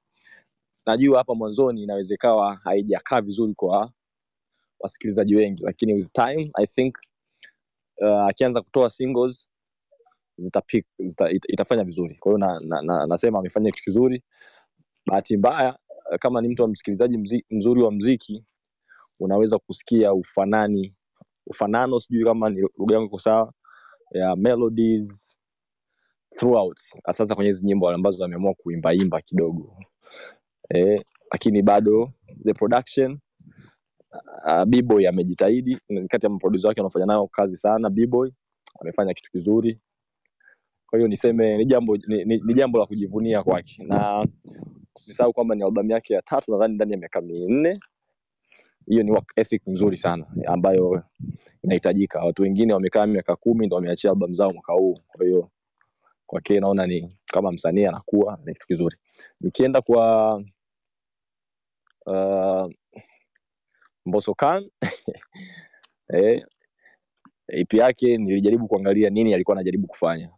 Najua 0.86 1.18
hapa 1.18 1.34
mwanzoni 1.34 1.82
inaweza 1.82 2.14
ikawa 2.14 2.56
haijakaa 2.56 3.20
vizuri 3.20 3.54
kwa 3.54 3.92
wasikilizaji 4.80 5.36
wengi, 5.36 5.62
lakini 5.62 5.94
with 5.94 6.12
time 6.12 6.50
I 6.54 6.66
think 6.66 6.96
uh, 8.00 8.28
akianza 8.28 8.60
kutoa 8.62 8.90
singles 8.90 9.48
zita, 10.36 10.62
ita, 10.98 11.30
itafanya 11.48 11.84
vizuri. 11.84 12.14
Kwa 12.20 12.30
hiyo 12.32 12.38
na, 12.38 12.60
na, 12.60 12.82
na, 12.82 13.06
nasema 13.06 13.38
amefanya 13.38 13.70
kitu 13.70 13.84
kizuri. 13.84 14.22
Bahati 15.06 15.36
mbaya 15.36 15.78
kama 16.20 16.40
ni 16.40 16.48
mtu 16.48 16.62
wa 16.62 16.68
msikilizaji 16.68 17.18
mzi, 17.18 17.44
mzuri 17.50 17.82
wa 17.82 17.92
mziki 17.92 18.44
unaweza 19.20 19.58
kusikia 19.58 20.12
ufanani 20.14 20.94
ufanano, 21.46 21.98
sijui 21.98 22.24
kama 22.24 22.50
ni 22.50 22.60
lugha 22.78 22.94
yangu 22.94 23.06
iko 23.06 23.18
sawa, 23.18 23.52
ya 24.10 24.36
melodies 24.36 25.37
throughout, 26.38 26.78
sasa 27.10 27.34
kwenye 27.34 27.48
hizi 27.48 27.66
nyimbo 27.66 27.90
ambazo 27.90 28.24
ameamua 28.24 28.54
kuimbaimba 28.54 29.20
kidogo 29.20 29.76
eh, 30.68 31.02
lakini 31.32 31.62
bado 31.62 32.12
the 32.44 32.52
production 32.54 33.18
uh, 34.46 34.64
B-boy 34.64 35.08
amejitahidi, 35.08 35.78
kati 36.08 36.26
ya 36.26 36.30
maproducer 36.30 36.68
wake 36.68 36.80
wanaofanya 36.80 37.06
nayo 37.06 37.26
kazi 37.26 37.56
sana. 37.56 37.90
B-boy 37.90 38.30
amefanya 38.80 39.14
kitu 39.14 39.30
kizuri, 39.30 39.80
kwa 40.86 40.98
hiyo 40.98 41.08
niseme 41.08 41.56
ni 41.56 41.64
jambo 41.64 41.96
ni, 41.96 42.24
ni, 42.24 42.36
ni 42.44 42.54
jambo 42.54 42.78
la 42.78 42.86
kujivunia 42.86 43.42
kwake, 43.42 43.84
na 43.84 44.26
usisahau 44.96 45.32
kwamba 45.32 45.54
ni 45.54 45.62
albamu 45.62 45.90
yake 45.90 46.14
ya 46.14 46.22
tatu 46.22 46.52
nadhani 46.52 46.74
ndani 46.74 46.92
ya 46.92 46.98
miaka 46.98 47.20
minne. 47.20 47.78
Hiyo 48.86 49.02
ni 49.02 49.10
work 49.10 49.32
ethic 49.36 49.66
nzuri 49.66 49.96
sana 49.96 50.26
ambayo 50.46 51.02
inahitajika. 51.62 52.20
Watu 52.24 52.42
wengine 52.42 52.72
wamekaa 52.72 53.06
miaka 53.06 53.36
kumi 53.36 53.66
ndo 53.66 53.76
wameachia 53.76 54.10
albamu 54.10 54.34
zao 54.34 54.52
mwaka 54.52 54.72
huu, 54.72 54.94
kwa 55.08 55.26
hiyo 55.26 55.50
kwake 56.28 56.60
naona 56.60 56.86
ni 56.86 57.16
kama 57.26 57.52
msanii 57.52 57.84
anakuwa 57.84 58.38
ni 58.44 58.52
kitu 58.54 58.66
kizuri. 58.66 58.96
Nikienda 59.40 59.80
kwa 59.80 60.34
uh, 62.06 62.70
Mbosso 64.06 64.36
eh, 66.14 66.46
EP 67.48 67.74
yake 67.74 68.16
nilijaribu 68.16 68.68
kuangalia 68.68 69.10
nini 69.10 69.34
alikuwa 69.34 69.56
anajaribu 69.56 69.86
kufanya. 69.86 70.30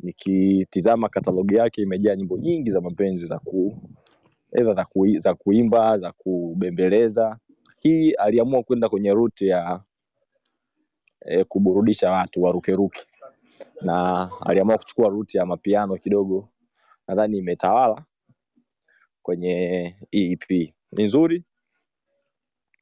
Nikitizama 0.00 1.08
katalogi 1.08 1.54
yake 1.54 1.82
imejaa 1.82 2.14
nyimbo 2.16 2.38
nyingi 2.38 2.70
za 2.70 2.80
mapenzi 2.80 3.26
za 3.26 3.38
ku 3.38 3.78
edha 4.52 4.74
za, 4.74 4.84
ku, 4.84 5.18
za 5.18 5.34
kuimba 5.34 5.98
za 5.98 6.12
kubembeleza. 6.12 7.38
Hii 7.80 8.10
aliamua 8.12 8.62
kwenda 8.62 8.88
kwenye 8.88 9.10
route 9.14 9.46
ya 9.46 9.80
eh, 11.26 11.44
kuburudisha 11.48 12.10
watu 12.10 12.42
warukeruke, 12.42 13.00
na 13.80 14.30
aliamua 14.46 14.78
kuchukua 14.78 15.08
ruti 15.08 15.36
ya 15.38 15.46
mapiano 15.46 15.96
kidogo, 15.96 16.48
nadhani 17.08 17.38
imetawala 17.38 18.04
kwenye 19.22 19.96
EP. 20.12 20.50
Ni 20.92 21.04
nzuri 21.04 21.44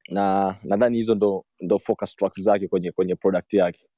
na 0.09 0.57
nadhani 0.63 0.97
hizo 0.97 1.15
ndo, 1.15 1.45
ndo 1.61 1.79
focus 1.79 2.17
tracks 2.17 2.41
zake 2.41 2.69
kwenye 2.69 2.93
kwenye 2.93 3.15
product 3.17 3.55
yake. 3.55 3.89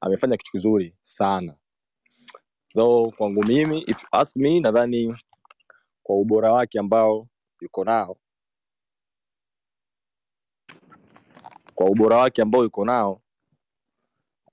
Amefanya 0.00 0.36
kitu 0.36 0.50
kizuri 0.52 0.96
sana 1.02 1.56
though, 2.74 3.12
kwangu 3.16 3.44
mimi 3.44 3.78
if 3.80 4.02
you 4.02 4.08
ask 4.12 4.36
me, 4.36 4.60
nadhani 4.60 5.14
kwa 6.02 6.16
ubora 6.16 6.52
wake 6.52 6.78
ambao 6.78 7.28
yuko 7.60 7.84
nao, 7.84 8.16
kwa 11.74 11.86
ubora 11.86 12.16
wake 12.16 12.42
ambao 12.42 12.62
yuko 12.62 12.84
nao 12.84 13.22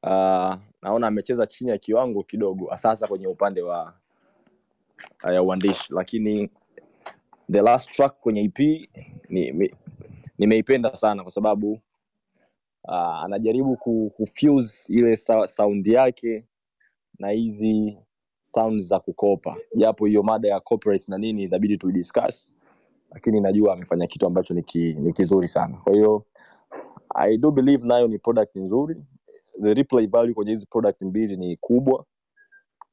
uh, 0.03 0.55
naona 0.81 1.07
amecheza 1.07 1.47
chini 1.47 1.69
ya 1.69 1.77
kiwango 1.77 2.23
kidogo, 2.23 2.77
sasa 2.77 3.07
kwenye 3.07 3.27
upande 3.27 3.61
wa 3.61 3.93
ya 5.33 5.43
uandishi. 5.43 5.93
Lakini 5.93 6.49
the 7.51 7.61
last 7.61 7.91
track 7.91 8.19
kwenye 8.19 8.41
ep 8.41 8.59
ni- 9.29 9.75
nimeipenda 10.37 10.95
sana 10.95 11.23
kwa 11.23 11.31
sababu 11.31 11.71
uh, 12.83 12.93
anajaribu 13.23 13.77
ku, 13.77 14.11
kufuse 14.15 14.93
ile 14.93 15.15
sound 15.47 15.87
yake 15.87 16.45
na 17.19 17.29
hizi 17.29 17.97
sound 18.41 18.81
za 18.81 18.99
kukopa. 18.99 19.57
Japo 19.75 20.05
hiyo 20.05 20.23
mada 20.23 20.49
ya 20.49 20.59
corporate 20.59 21.05
na 21.07 21.17
nini 21.17 21.43
inabidi 21.43 21.77
tuidiscuss 21.77 22.53
lakini 23.11 23.41
najua 23.41 23.73
amefanya 23.73 24.07
kitu 24.07 24.25
ambacho 24.27 24.53
ni, 24.53 24.63
ki, 24.63 24.93
ni 24.93 25.13
kizuri 25.13 25.47
sana. 25.47 25.77
Kwa 25.77 25.93
hiyo 25.93 26.25
i 27.15 27.37
do 27.37 27.51
believe 27.51 27.87
nayo 27.87 28.07
ni 28.07 28.19
product 28.19 28.55
nzuri 28.55 28.95
the 29.63 29.73
replay 29.73 30.07
value 30.07 30.33
kwenye 30.33 30.51
hizi 30.51 30.65
product 30.65 31.01
mbili 31.01 31.37
ni 31.37 31.57
kubwa. 31.57 32.05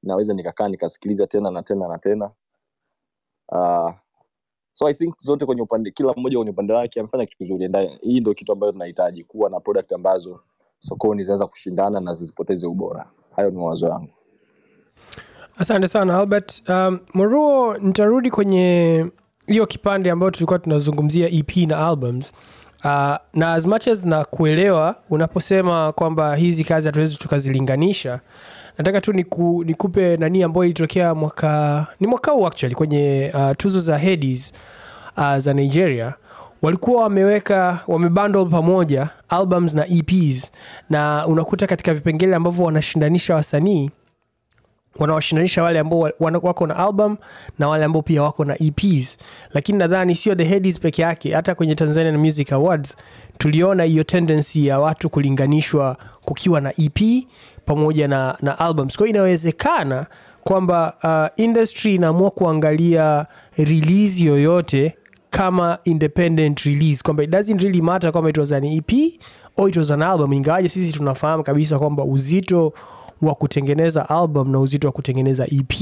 Naweza 0.02 0.34
nikakaa 0.34 0.68
nikasikiliza 0.68 1.26
tena 1.26 1.50
na 1.50 1.62
tena 1.62 1.88
na 1.88 1.98
tena. 1.98 2.30
Uh, 3.52 3.92
so 4.72 4.88
i 4.88 4.94
think 4.94 5.14
zote 5.18 5.46
kwenye 5.46 5.62
upande 5.62 5.90
kila 5.90 6.12
mmoja 6.16 6.36
kwenye 6.38 6.50
upande 6.50 6.72
wake 6.72 7.00
amefanya 7.00 7.26
kitu 7.26 7.38
kizuri. 7.38 7.70
Hii 8.02 8.20
ndio 8.20 8.34
kitu 8.34 8.52
ambayo 8.52 8.72
tunahitaji 8.72 9.24
kuwa 9.24 9.50
na 9.50 9.60
product 9.60 9.92
ambazo 9.92 10.40
sokoni 10.78 11.22
zinaweza 11.22 11.46
kushindana 11.46 12.00
na 12.00 12.14
zisipoteze 12.14 12.66
ubora. 12.66 13.10
Hayo 13.36 13.50
ni 13.50 13.56
mawazo 13.56 13.86
yangu. 13.88 14.10
Asante 15.56 15.88
sana 15.88 16.18
albert. 16.18 16.62
Um, 16.68 16.98
moruo 17.14 17.76
nitarudi 17.78 18.30
kwenye 18.30 19.06
hiyo 19.46 19.66
kipande 19.66 20.10
ambayo 20.10 20.30
tulikuwa 20.30 20.58
tunazungumzia 20.58 21.28
ep 21.30 21.56
na 21.56 21.86
albums 21.88 22.32
uh, 22.84 23.16
na 23.34 23.52
as 23.54 23.66
much 23.66 23.88
as 23.88 24.04
na 24.06 24.24
kuelewa 24.24 24.94
unaposema 25.10 25.92
kwamba 25.92 26.36
hizi 26.36 26.64
kazi 26.64 26.88
hatuwezi 26.88 27.16
tukazilinganisha 27.16 28.20
nataka 28.78 29.00
tu 29.00 29.12
niku, 29.12 29.64
nikupe 29.66 30.16
nani 30.16 30.42
ambayo 30.42 30.64
ilitokea 30.64 31.14
mwaka 31.14 31.86
ni 32.00 32.06
mwaka 32.06 32.30
huu 32.32 32.46
actually 32.46 32.74
kwenye 32.74 33.32
uh, 33.34 33.50
tuzo 33.56 33.80
za 33.80 33.98
hedis 33.98 34.52
uh, 35.16 35.36
za 35.36 35.52
nigeria. 35.54 36.14
Walikuwa 36.62 37.02
wameweka 37.02 37.78
wamebundle 37.88 38.44
pamoja 38.44 39.08
albums 39.28 39.74
na 39.74 39.86
eps 39.86 40.52
na 40.90 41.26
unakuta 41.26 41.66
katika 41.66 41.94
vipengele 41.94 42.36
ambavyo 42.36 42.64
wanashindanisha 42.64 43.34
wasanii 43.34 43.90
wanawashindanisha 44.98 45.62
wale 45.62 45.78
ambao 45.78 46.10
wako 46.42 46.66
na 46.66 46.76
album 46.76 47.16
na 47.58 47.68
wale 47.68 47.84
ambao 47.84 48.02
pia 48.02 48.22
wako 48.22 48.44
na 48.44 48.62
eps 48.62 49.18
lakini 49.54 49.78
nadhani 49.78 50.14
sio 50.14 50.34
the 50.34 50.44
headies 50.44 50.80
peke 50.80 51.02
yake 51.02 51.34
hata 51.34 51.54
kwenye 51.54 51.74
tanzanian 51.74 52.16
music 52.16 52.52
awards 52.52 52.96
tuliona 53.38 53.84
hiyo 53.84 54.04
tendency 54.04 54.66
ya 54.66 54.80
watu 54.80 55.10
kulinganishwa 55.10 55.96
kukiwa 56.24 56.60
na 56.60 56.72
ep 56.80 56.98
pamoja 57.66 58.08
na, 58.08 58.36
na 58.42 58.58
albums. 58.58 58.96
Kwao 58.96 59.06
inawezekana 59.08 60.06
kwamba 60.44 60.94
uh, 61.36 61.44
industry 61.44 61.94
inaamua 61.94 62.30
kuangalia 62.30 63.26
release 63.56 64.24
yoyote 64.24 64.96
kama 65.30 65.78
independent 65.84 66.60
release 66.60 67.02
kwamba 67.02 67.22
it 67.22 67.30
doesn't 67.30 67.62
really 67.62 67.82
matter 67.82 68.12
kwamba 68.12 68.30
it 68.30 68.38
was 68.38 68.52
an 68.52 68.64
ep 68.64 68.92
or 69.56 69.68
it 69.68 69.76
was 69.76 69.90
an 69.90 70.02
album 70.02 70.32
ingawaje 70.32 70.68
sisi 70.68 70.92
tunafahamu 70.92 71.42
kabisa 71.42 71.78
kwamba 71.78 72.04
uzito 72.04 72.72
wa 73.22 73.34
kutengeneza 73.34 74.08
album 74.08 74.50
na 74.52 74.60
uzito 74.60 74.88
wa 74.88 74.92
kutengeneza 74.92 75.46
ep 75.46 75.80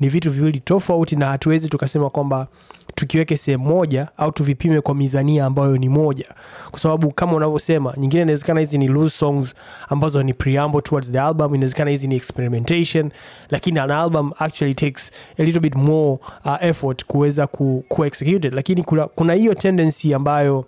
ni 0.00 0.08
vitu 0.08 0.30
viwili 0.30 0.58
tofauti 0.60 1.16
na 1.16 1.26
hatuwezi 1.26 1.68
tukasema 1.68 2.10
kwamba 2.10 2.46
tukiweke 2.94 3.36
sehemu 3.36 3.64
moja 3.64 4.08
au 4.16 4.32
tuvipime 4.32 4.80
kwa 4.80 4.94
mizania 4.94 5.44
ambayo 5.46 5.76
ni 5.76 5.88
moja. 5.88 6.26
Kwa 6.70 6.78
sababu 6.78 7.10
kama 7.12 7.32
unavyosema 7.32 7.94
nyingine 7.96 8.22
inawezekana 8.22 8.60
hizi 8.60 8.78
ni 8.78 8.88
loose 8.88 9.16
songs 9.18 9.54
ambazo 9.88 10.22
ni 10.22 10.34
preamble 10.34 10.80
towards 10.82 11.10
the 11.12 11.20
album 11.20 11.54
inawezekana 11.54 11.90
hizi 11.90 12.08
ni 12.08 12.14
experimentation 12.14 13.10
lakini 13.50 13.78
an 13.78 13.90
album 13.90 14.32
actually 14.38 14.74
takes 14.74 15.12
a 15.38 15.42
little 15.42 15.60
bit 15.60 15.74
more 15.74 16.18
uh, 16.44 16.56
effort 16.60 17.04
kuweza 17.04 17.46
ku, 17.46 17.84
ku 17.88 18.04
executed 18.04 18.54
lakini 18.54 18.82
kuna 19.14 19.32
hiyo 19.34 19.54
tendency 19.54 20.14
ambayo 20.14 20.64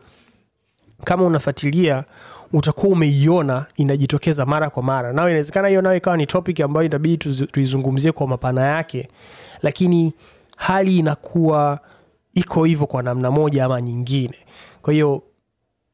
kama 1.04 1.24
unafuatilia 1.24 2.04
utakuwa 2.52 2.92
umeiona 2.92 3.66
inajitokeza 3.76 4.46
mara 4.46 4.70
kwa 4.70 4.82
mara. 4.82 5.12
Nao 5.12 5.28
inawezekana 5.28 5.68
hiyo 5.68 5.82
nayo 5.82 5.96
ikawa 5.96 6.16
ni 6.16 6.26
topic 6.26 6.61
ambayo 6.61 6.87
inabidi 6.87 7.16
tuizungumzie 7.46 8.12
kwa 8.12 8.26
mapana 8.28 8.62
yake 8.66 9.08
lakini 9.62 10.12
hali 10.56 10.98
inakuwa 10.98 11.80
iko 12.34 12.64
hivyo 12.64 12.87
kwa 12.87 13.02
namna 13.02 13.30
moja 13.30 13.64
ama 13.64 13.80
nyingine. 13.80 14.34
Kwa 14.82 14.92
hiyo 14.92 15.22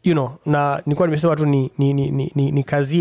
you 0.04 0.12
know, 0.12 0.30
na 0.46 0.82
nilikuwa 0.86 1.08
nimesema 1.08 1.36
tu 1.36 1.46
ni, 1.46 1.70
ni, 1.78 1.92
ni, 1.92 2.10
ni, 2.10 2.32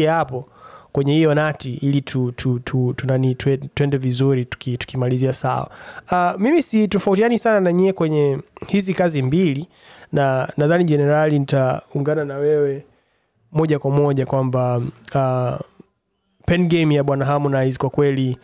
hapo 0.06 0.50
kwenye 0.92 1.14
hiyo 1.14 1.36
nati 1.36 1.74
ili 1.74 2.02
tu, 2.02 2.32
tu, 2.32 2.60
tu, 2.60 2.94
tu 2.94 3.08
nani 3.08 3.34
twe- 3.34 3.70
twende 3.74 3.98
vizuri 3.98 4.46
tuki- 4.46 4.78
sawa. 5.34 5.70
Uh, 6.12 6.42
mimi 6.42 6.64
si 6.64 6.88
tofautiani 6.88 7.40
sana 7.40 7.60
na 7.60 7.74
nyie 7.74 7.94
kwenye 7.94 8.40
hizi 8.68 8.94
kazi 8.94 9.22
mbili 9.22 9.68
na 10.12 10.54
nadhani 10.58 10.84
jenerali 10.84 11.40
nitaungana 11.40 12.26
na 12.26 12.36
wewe 12.36 12.86
moja 13.54 13.80
kwa 13.80 13.92
moja 13.92 14.26
kwamba 14.26 14.78
uh, 15.16 15.60
pen 16.46 16.68
game 16.68 16.96
ya 16.96 17.04
bwana 17.04 17.26
harmonize 17.26 17.78
kwa 17.78 17.90
kweli 17.90 18.38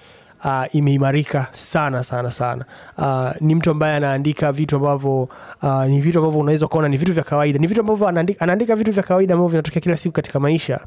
uh, 0.45 0.75
imeimarika 0.75 1.47
sana 1.51 2.03
sana 2.03 2.31
sana. 2.31 2.65
Uh, 2.97 3.41
ni 3.41 3.55
mtu 3.55 3.71
ambaye 3.71 3.95
anaandika 3.95 4.51
vitu 4.51 4.75
ambavyo 4.75 5.29
uh, 5.63 5.83
ni 5.85 6.01
vitu 6.01 6.19
ambavyo 6.19 6.39
unaweza 6.39 6.65
ukaona 6.65 6.87
ni 6.89 6.97
vitu 6.97 7.13
vya 7.13 7.23
kawaida. 7.23 7.59
Ni 7.59 7.67
vitu 7.67 7.81
ambavyo 7.81 8.07
anaandika, 8.07 8.41
anaandika 8.41 8.75
vitu 8.75 8.91
vya 8.91 9.03
kawaida 9.03 9.33
ambavyo 9.33 9.49
vinatokea 9.49 9.81
kila 9.81 9.97
siku 9.97 10.13
katika 10.13 10.39
maisha 10.39 10.79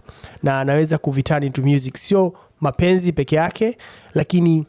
na 0.43 0.61
anaweza 0.61 0.99
kuvitani 0.99 1.51
to 1.51 1.63
music. 1.63 1.97
Sio 1.97 2.33
mapenzi 2.61 3.13
peke 3.13 3.37
yake 3.37 3.79
lakini 4.15 4.67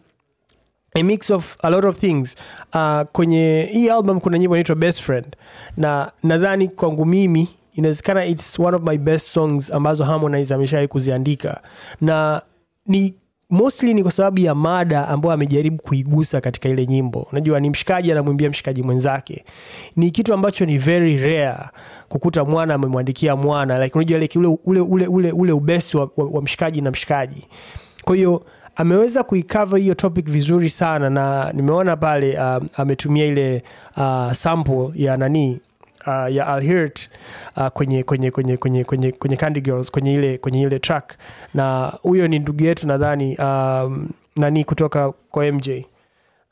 a 0.95 1.03
mix 1.03 1.31
of 1.31 1.57
a 1.63 1.69
lot 1.69 1.87
of 1.87 1.97
things. 1.97 2.35
Uh, 2.73 3.01
kwenye 3.11 3.69
hii 3.71 3.89
album 3.89 4.19
kuna 4.19 4.37
nyimbo 4.39 4.55
inaitwa 4.55 4.75
best 4.75 5.01
friend 5.01 5.35
na 5.77 6.11
nadhani 6.23 6.67
kwangu 6.67 7.05
mimi 7.05 7.49
inawezekana 7.73 8.25
its 8.25 8.59
one 8.59 8.77
of 8.77 8.83
my 8.83 8.97
best 8.97 9.27
songs 9.27 9.71
ambazo 9.71 10.03
harmonize 10.03 10.53
ameshawai 10.53 10.87
kuziandika. 10.87 11.61
Na 12.01 12.41
ni 12.87 13.13
mostly 13.49 13.93
ni 13.93 14.03
kwa 14.03 14.11
sababu 14.11 14.39
ya 14.39 14.55
mada 14.55 15.07
ambayo 15.07 15.33
amejaribu 15.33 15.81
kuigusa 15.83 16.41
katika 16.41 16.69
ile 16.69 16.85
nyimbo. 16.87 17.27
Unajua 17.31 17.59
ni 17.59 17.69
mshikaji 17.69 18.11
anamwimbia 18.11 18.49
mshikaji 18.49 18.83
mwenzake. 18.83 19.45
Ni 19.95 20.11
kitu 20.11 20.33
ambacho 20.33 20.65
ni 20.65 20.77
very 20.77 21.17
rare 21.17 21.57
kukuta 22.09 22.45
mwana 22.45 22.73
amemwandikia 22.73 23.35
mwana. 23.35 23.83
Like 23.83 23.97
unajua 23.97 24.19
like 24.19 24.39
ule, 24.39 24.47
ule, 24.65 24.79
ule, 24.79 25.07
ule, 25.07 25.31
ule 25.31 25.51
ubesi 25.51 25.97
wa, 25.97 26.09
wa, 26.17 26.25
wa 26.25 26.41
mshikaji 26.41 26.81
na 26.81 26.91
mshikaji. 26.91 27.47
Kwa 28.03 28.15
hiyo 28.15 28.45
ameweza 28.75 29.23
kuikava 29.23 29.77
hiyo 29.77 29.95
topic 29.95 30.29
vizuri 30.29 30.69
sana 30.69 31.09
na 31.09 31.51
nimeona 31.53 31.95
pale 31.97 32.39
um, 32.39 32.67
ametumia 32.73 33.25
ile 33.25 33.63
uh, 33.97 34.31
sample 34.31 34.89
ya 34.95 35.17
nani 35.17 35.59
uh, 36.07 36.35
ya 36.35 36.47
alhirt 36.47 37.09
uh, 37.57 37.67
kwenye 37.67 38.03
kwenye 38.03 38.31
kwenye 38.31 38.57
kwenye 38.57 38.83
kwenye 38.83 39.11
kwenye 39.11 39.35
Candy 39.35 39.61
Girls 39.61 39.91
kwenye 39.91 40.13
ile 40.13 40.37
kwenye 40.37 40.61
ile 40.61 40.79
track. 40.79 41.13
Na 41.53 41.93
huyo 42.01 42.27
ni 42.27 42.39
ndugu 42.39 42.63
yetu 42.63 42.87
nadhani 42.87 43.37
um, 43.37 44.09
nani 44.35 44.63
kutoka 44.63 45.11
kwa 45.11 45.51
MJ 45.51 45.69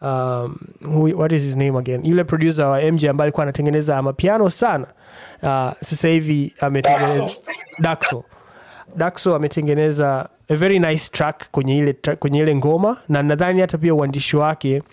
um, 0.01 0.55
who, 0.85 1.03
what 1.17 1.31
is 1.31 1.43
his 1.43 1.55
name 1.55 1.77
again? 1.79 2.05
Yule 2.05 2.23
producer 2.23 2.65
wa 2.65 2.91
MJ 2.91 3.05
ambaye 3.05 3.25
alikuwa 3.25 3.43
anatengeneza 3.43 4.01
mapiano 4.01 4.49
sana. 4.49 4.87
Uh, 5.43 5.71
sasa 5.81 6.07
hivi 6.07 6.53
ametengeneza 6.59 7.27
Daxo. 7.79 8.23
Daxo. 8.95 9.35
Ametengeneza 9.35 10.29
a 10.49 10.55
very 10.55 10.79
nice 10.79 11.09
track 11.11 11.49
kwenye 11.51 11.77
ile, 11.77 11.93
kwenye 11.93 12.39
ile 12.39 12.55
ngoma. 12.55 12.97
Na 13.09 13.23
nadhani 13.23 13.61
hata 13.61 13.77
pia 13.77 13.93
uandishi 13.93 14.37
wake 14.37 14.83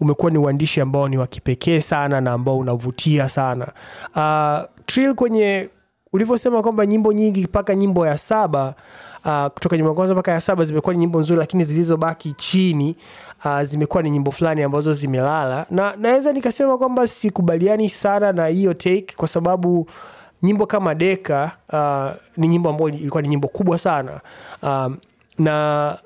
umekuwa 0.00 0.30
ni 0.30 0.38
uandishi 0.38 0.80
ambao 0.80 1.08
ni 1.08 1.18
wa 1.18 1.26
kipekee 1.26 1.80
sana 1.80 2.20
na 2.20 2.32
ambao 2.32 2.58
unavutia 2.58 3.28
sana. 3.28 3.68
Uh, 4.16 4.68
Trill 4.86 5.14
kwenye 5.14 5.68
ulivyosema 6.12 6.62
kwamba 6.62 6.86
nyimbo 6.86 7.12
nyingi 7.12 7.44
mpaka 7.44 7.74
nyimbo 7.74 8.06
ya 8.06 8.18
saba 8.18 8.74
uh, 9.24 9.46
kutoka 9.46 9.76
nyimbo 9.76 9.88
ya 9.90 9.94
kwanza 9.94 10.14
mpaka 10.14 10.32
ya 10.32 10.40
saba 10.40 10.64
zimekuwa 10.64 10.92
ni 10.94 10.98
nyimbo 11.00 11.20
nzuri 11.20 11.38
lakini 11.38 11.64
zilizobaki 11.64 12.32
chini 12.32 12.96
uh, 13.44 13.62
zimekuwa 13.62 14.02
ni 14.02 14.10
nyimbo 14.10 14.30
fulani 14.30 14.62
ambazo 14.62 14.92
zimelala. 14.94 15.66
Na 15.70 15.96
naweza 15.96 16.32
nikasema 16.32 16.78
kwamba 16.78 17.06
sikubaliani 17.06 17.88
sana 17.88 18.32
na 18.32 18.46
hiyo 18.46 18.74
take 18.74 19.14
kwa 19.16 19.28
sababu 19.28 19.86
nyimbo 20.42 20.66
kama 20.66 20.94
deka 20.94 21.50
uh, 21.72 22.22
ni 22.36 22.48
nyimbo 22.48 22.70
ambayo 22.70 22.88
ilikuwa 22.88 23.22
ni 23.22 23.28
nyimbo 23.28 23.48
kubwa 23.48 23.78
sana. 23.78 24.20
Um, 24.62 24.96
na 25.38 25.98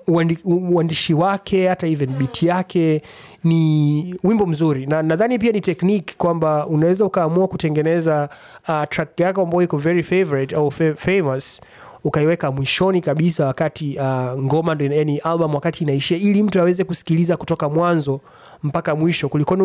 uandishi 0.45 1.15
wake 1.15 1.69
hata 1.69 1.87
even 1.87 2.11
beat 2.11 2.43
yake 2.43 3.03
ni 3.45 4.15
wimbo 4.25 4.47
mzuri. 4.47 4.87
Na 4.87 5.03
nadhani 5.03 5.39
pia 5.39 5.53
ni 5.53 5.61
technique 5.61 6.15
kwamba 6.19 6.67
unaweza 6.67 7.05
ukaamua 7.05 7.49
kutengeneza 7.49 8.29
uh, 8.69 8.83
track 8.89 9.21
yako 9.21 9.43
ambayo 9.43 9.63
iko 9.63 9.77
very 9.77 10.03
favorite 10.03 10.57
au 10.57 10.71
fa- 10.71 10.95
famous 10.95 11.61
ukaiweka 12.05 12.51
mwishoni 12.51 13.01
kabisa 13.01 13.47
wakati 13.47 13.97
uh, 13.99 14.41
ngoma 14.43 14.75
ndo 14.75 14.85
yani 14.85 15.19
album 15.19 15.55
wakati 15.55 15.85
inaishia 15.85 16.19
ili 16.19 16.43
mtu 16.43 16.61
aweze 16.61 16.85
kusikiliza 16.85 17.37
kutoka 17.37 17.69
mwanzo 17.69 18.21
mpaka 18.63 18.95
mwisho. 18.95 19.29
Kulikoni 19.29 19.63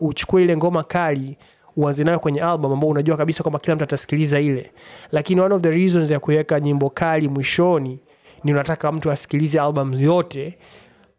uchukue 0.00 0.42
ile 0.42 0.56
ngoma 0.56 0.82
kali 0.82 1.36
uanze 1.76 2.04
nayo 2.04 2.18
kwenye 2.18 2.40
album 2.42 2.72
ambao 2.72 2.90
unajua 2.90 3.16
kabisa 3.16 3.42
kwamba 3.42 3.58
kila 3.58 3.74
mtu 3.76 3.84
atasikiliza 3.84 4.40
ile. 4.40 4.70
Lakini 5.12 5.40
one 5.40 5.54
of 5.54 5.62
the 5.62 5.70
reasons 5.70 6.10
ya 6.10 6.20
kuweka 6.20 6.60
nyimbo 6.60 6.90
kali 6.90 7.28
mwishoni 7.28 7.98
ni 8.46 8.52
unataka 8.52 8.92
mtu 8.92 9.10
asikilize 9.10 9.60
album 9.60 9.94
yote 9.94 10.58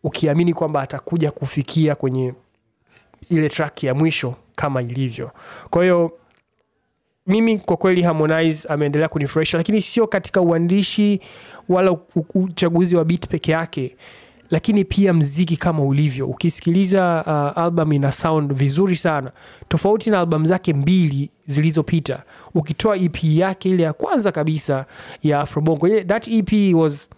ukiamini 0.04 0.54
kwamba 0.54 0.82
atakuja 0.82 1.32
kufikia 1.32 1.96
kwenye 1.96 2.34
ile 3.30 3.50
track 3.50 3.84
ya 3.84 3.94
mwisho 3.94 4.36
kama 4.56 4.82
ilivyo. 4.82 5.32
Kwa 5.70 5.84
hiyo 5.84 6.12
mimi 7.28 7.58
kwa 7.58 7.78
kweli 7.78 8.02
harmonize 8.02 8.68
ameendelea 8.68 9.08
kunifurahisha 9.08 9.58
lakini 9.58 9.82
sio 9.82 10.08
katika 10.08 10.42
uandishi 10.42 11.22
wala 11.70 11.98
uchaguzi 12.34 12.96
wa 12.96 13.06
beat 13.06 13.28
peke 13.28 13.52
yake 13.52 13.96
lakini 14.50 14.86
pia 14.86 15.14
mziki 15.14 15.58
kama 15.58 15.84
ulivyo. 15.84 16.28
Ukisikiliza 16.28 17.24
uh, 17.56 17.64
album 17.64 17.94
ina 17.94 18.12
sound 18.12 18.54
vizuri 18.54 18.96
sana. 18.96 19.32
Tofauti 19.68 20.10
na 20.10 20.20
albamu 20.20 20.46
zake 20.46 20.74
mbili 20.74 21.30
zilizopita. 21.48 22.24
Ukitoa 22.54 22.98
ep 22.98 23.24
yake 23.24 23.70
ile 23.70 23.84
ya 23.84 23.94
kwanza 23.94 24.32
kabisa 24.32 24.86
ya 25.24 25.40
afrobongo. 25.42 25.90
That 25.90 26.28
ep 26.28 26.76
was 26.76 27.10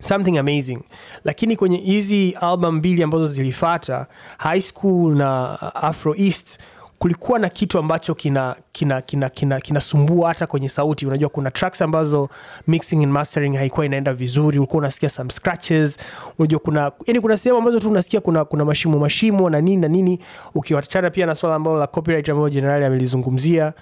something 0.00 0.38
amazing. 0.38 0.78
Lakini 1.24 1.56
kwenye 1.56 1.76
hizi 1.76 2.36
album 2.40 2.74
mbili 2.76 3.02
ambazo 3.02 3.26
zilifata 3.26 4.06
high 4.38 4.60
school 4.60 5.16
na 5.16 5.58
afro 5.74 6.14
east 6.18 6.58
kulikuwa 6.98 7.38
na 7.38 7.48
kitu 7.48 7.78
ambacho 7.78 8.14
kina 8.14 8.56
kina 8.72 9.00
kina 9.00 9.28
kina 9.28 9.60
kinasumbua 9.60 10.28
hata 10.28 10.46
kwenye 10.46 10.68
sauti. 10.68 11.06
Unajua 11.06 11.28
kuna 11.28 11.50
tracks 11.50 11.82
ambazo 11.82 12.28
mixing 12.66 13.02
and 13.02 13.12
mastering 13.12 13.56
haikuwa 13.56 13.86
inaenda 13.86 14.14
vizuri. 14.14 14.58
Ulikuwa 14.58 14.78
unasikia 14.78 15.08
some 15.08 15.30
scratches. 15.30 15.96
Unajua 16.38 16.58
kuna 16.58 16.92
yani 17.06 17.20
kuna 17.20 17.36
sehemu 17.36 17.58
ambazo 17.58 17.80
tu 17.80 17.90
unasikia 17.90 18.20
kuna 18.20 18.44
kuna 18.44 18.64
mashimo 18.64 18.98
mashimo 18.98 19.50
na 19.50 19.60
nini 19.60 19.76
na 19.82 19.88
nini. 19.88 20.20
Ukiwachana 20.54 21.10
pia 21.10 21.26
na 21.26 21.34
swala 21.34 21.56
ambalo 21.56 21.78
la 21.78 21.86
copyright 21.86 22.28
ambayo 22.28 22.50
jenerali 22.50 22.84
amelizungumzia. 22.84 23.72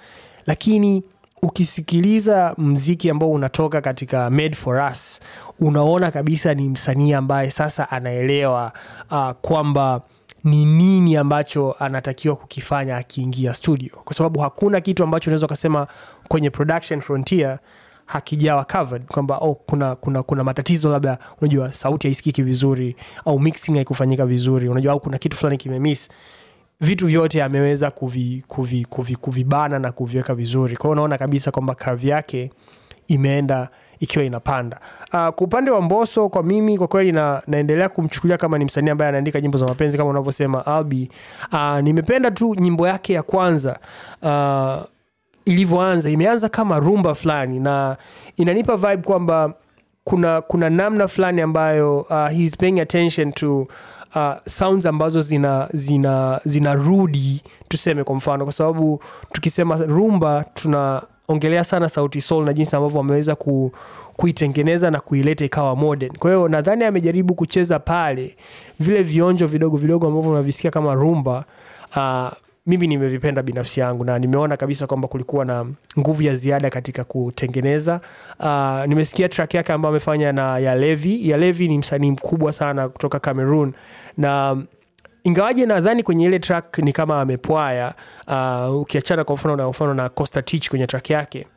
Lakini 0.47 1.03
ukisikiliza 1.45 2.53
mziki 2.57 3.09
ambao 3.09 3.31
unatoka 3.31 3.81
katika 3.81 4.29
made 4.29 4.55
for 4.55 4.91
us 4.91 5.19
unaona 5.59 6.11
kabisa 6.11 6.53
ni 6.53 6.69
msanii 6.69 7.13
ambaye 7.13 7.51
sasa 7.51 7.91
anaelewa 7.91 8.71
uh, 9.11 9.31
kwamba 9.31 10.01
ni 10.43 10.65
nini 10.65 11.17
ambacho 11.17 11.75
anatakiwa 11.79 12.35
kukifanya 12.35 12.97
akiingia 12.97 13.53
studio. 13.53 13.89
Kwa 14.05 14.13
sababu 14.15 14.39
hakuna 14.39 14.81
kitu 14.81 15.03
ambacho 15.03 15.29
unaweza 15.29 15.45
ukasema 15.45 15.87
kwenye 16.27 16.49
production 16.49 17.01
frontier 17.01 17.59
hakijawa 18.05 18.63
covered 18.63 19.05
kwamba 19.05 19.37
oh, 19.37 19.53
kuna, 19.65 19.95
kuna, 19.95 20.23
kuna 20.23 20.43
matatizo 20.43 20.89
labda 20.89 21.17
unajua 21.41 21.73
sauti 21.73 22.07
haisikiki 22.07 22.43
vizuri 22.43 22.95
au 23.25 23.39
mixing 23.39 23.73
haikufanyika 23.75 24.25
vizuri 24.25 24.69
unajua 24.69 24.93
au 24.93 24.99
kuna 24.99 25.17
kitu 25.17 25.37
fulani 25.37 25.57
kimemiss 25.57 26.09
vitu 26.81 27.07
vyote 27.07 27.43
ameweza 27.43 27.91
kuvi, 27.91 28.43
kuvi, 28.47 28.85
kuvi, 28.85 29.43
na 29.69 29.91
kuviweka 29.91 30.35
vizuri. 30.35 30.77
Kwa 30.77 30.89
unaona 30.89 31.17
kabisa 31.17 31.51
kwamba 31.51 31.75
kavi 31.75 32.09
yake 32.09 32.51
imeenda 33.07 33.69
ikiwa 33.99 34.25
inapanda. 34.25 34.79
Uh, 35.07 35.11
kwa 35.11 35.33
upande 35.47 35.71
wa 35.71 35.81
mboso 35.81 36.29
kwa 36.29 36.43
mimi 36.43 36.77
kwa 36.77 36.87
kweli 36.87 37.11
na, 37.11 37.41
naendelea 37.47 37.89
kumchukulia 37.89 38.37
kama 38.37 38.57
ni 38.57 38.65
msanii 38.65 38.89
ambaye 38.89 39.09
anaandika 39.09 39.41
nyimbo 39.41 39.57
za 39.57 39.65
mapenzi 39.65 39.97
kama 39.97 40.09
unavyosema 40.09 40.65
albi. 40.65 41.09
Uh, 41.51 41.79
nimependa 41.79 42.31
tu 42.31 42.55
nyimbo 42.55 42.87
yake 42.87 43.13
ya 43.13 43.23
kwanza 43.23 43.79
uh, 44.21 44.83
ilivyoanza. 45.45 46.09
Imeanza 46.09 46.49
kama 46.49 46.79
rumba 46.79 47.15
fulani 47.15 47.59
na 47.59 47.97
inanipa 48.37 48.75
vibe 48.75 48.97
kwamba 48.97 49.53
kuna 50.03 50.41
kuna 50.41 50.69
namna 50.69 51.07
fulani 51.07 51.41
ambayo 51.41 51.99
uh, 52.01 52.27
he's 52.29 52.57
paying 52.57 52.79
attention 52.79 53.31
to 53.31 53.67
uh, 54.15 54.33
sounds 54.47 54.85
ambazo 54.85 55.21
zina 55.21 55.69
zina 55.73 56.41
zinarudi 56.45 57.41
tuseme 57.67 58.03
kwa 58.03 58.15
mfano 58.15 58.43
kwa 58.43 58.53
sababu 58.53 58.99
tukisema 59.31 59.75
rumba 59.77 60.45
tunaongelea 60.53 61.63
sana 61.63 61.89
sauti 61.89 62.21
soul 62.21 62.45
na 62.45 62.53
jinsi 62.53 62.75
ambavyo 62.75 62.97
wameweza 62.97 63.35
ku, 63.35 63.71
kuitengeneza 64.15 64.91
na 64.91 64.99
kuileta 64.99 65.45
ikawa 65.45 65.75
modern. 65.75 66.17
Kwa 66.17 66.31
hiyo 66.31 66.47
nadhani 66.47 66.83
amejaribu 66.83 67.35
kucheza 67.35 67.79
pale 67.79 68.35
vile 68.79 69.03
vionjo 69.03 69.47
vidogo 69.47 69.77
vidogo 69.77 70.07
ambavyo 70.07 70.31
unavisikia 70.31 70.71
kama 70.71 70.93
rumba 70.93 71.43
uh, 71.95 72.27
mimi 72.67 72.87
nimevipenda 72.87 73.43
binafsi 73.43 73.79
yangu 73.79 74.05
na 74.05 74.19
nimeona 74.19 74.57
kabisa 74.57 74.87
kwamba 74.87 75.07
kulikuwa 75.07 75.45
na 75.45 75.65
nguvu 75.99 76.21
ya 76.23 76.35
ziada 76.35 76.69
katika 76.69 77.03
kutengeneza 77.03 78.01
uh, 78.39 78.85
nimesikia 78.87 79.29
track 79.29 79.53
yake 79.53 79.73
ambayo 79.73 79.89
amefanya 79.89 80.31
na 80.31 80.59
Yalevi. 80.59 81.29
Yalevi 81.29 81.67
ni 81.67 81.77
msanii 81.77 82.11
mkubwa 82.11 82.51
sana 82.51 82.89
kutoka 82.89 83.19
cameroon 83.19 83.73
na 84.17 84.57
ingawaje 85.23 85.65
nadhani 85.65 86.03
kwenye 86.03 86.25
ile 86.25 86.39
track 86.39 86.77
ni 86.77 86.93
kama 86.93 87.21
amepwaya 87.21 87.93
uh, 88.27 88.75
ukiachana 88.81 89.23
kwa 89.23 89.35
mfano 89.35 89.55
na 89.55 89.69
mfano 89.69 89.93
na 89.93 90.09
costa 90.09 90.41
tich 90.41 90.69
kwenye 90.69 90.87
track 90.87 91.09
yake 91.09 91.47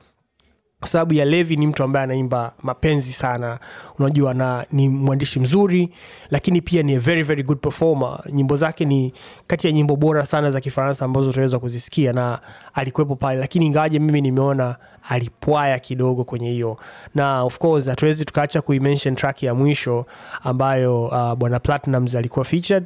kwa 0.80 0.88
sababu 0.88 1.14
ya 1.14 1.24
levi 1.24 1.56
ni 1.56 1.66
mtu 1.66 1.82
ambaye 1.82 2.04
anaimba 2.04 2.52
mapenzi 2.62 3.12
sana. 3.12 3.58
Unajua 3.98 4.34
na 4.34 4.66
ni 4.72 4.88
mwandishi 4.88 5.40
mzuri 5.40 5.90
lakini 6.30 6.60
pia 6.60 6.82
ni 6.82 6.94
a 6.94 6.98
very 6.98 7.22
very 7.22 7.42
good 7.42 7.58
performer. 7.58 8.20
Nyimbo 8.32 8.56
zake 8.56 8.84
ni 8.84 9.12
kati 9.46 9.66
ya 9.66 9.72
nyimbo 9.72 9.96
bora 9.96 10.26
sana 10.26 10.50
za 10.50 10.60
kifaransa 10.60 11.04
ambazo 11.04 11.30
utaweza 11.30 11.58
kuzisikia 11.58 12.12
na 12.12 12.38
alikuwepo 12.74 13.16
pale. 13.16 13.40
Lakini 13.40 13.66
ingawaje 13.66 13.98
mimi 13.98 14.20
nimeona 14.20 14.76
alipwaya 15.08 15.78
kidogo 15.78 16.24
kwenye 16.24 16.50
hiyo. 16.50 16.76
Na 17.14 17.42
of 17.42 17.58
course 17.58 17.86
hatuwezi 17.88 18.24
tukaacha 18.24 18.62
kuimention 18.62 19.14
track 19.16 19.42
ya 19.42 19.54
mwisho 19.54 20.06
ambayo 20.44 21.04
uh, 21.06 21.34
bwana 21.34 21.60
platinums 21.60 22.14
alikuwa 22.14 22.44
featured. 22.44 22.84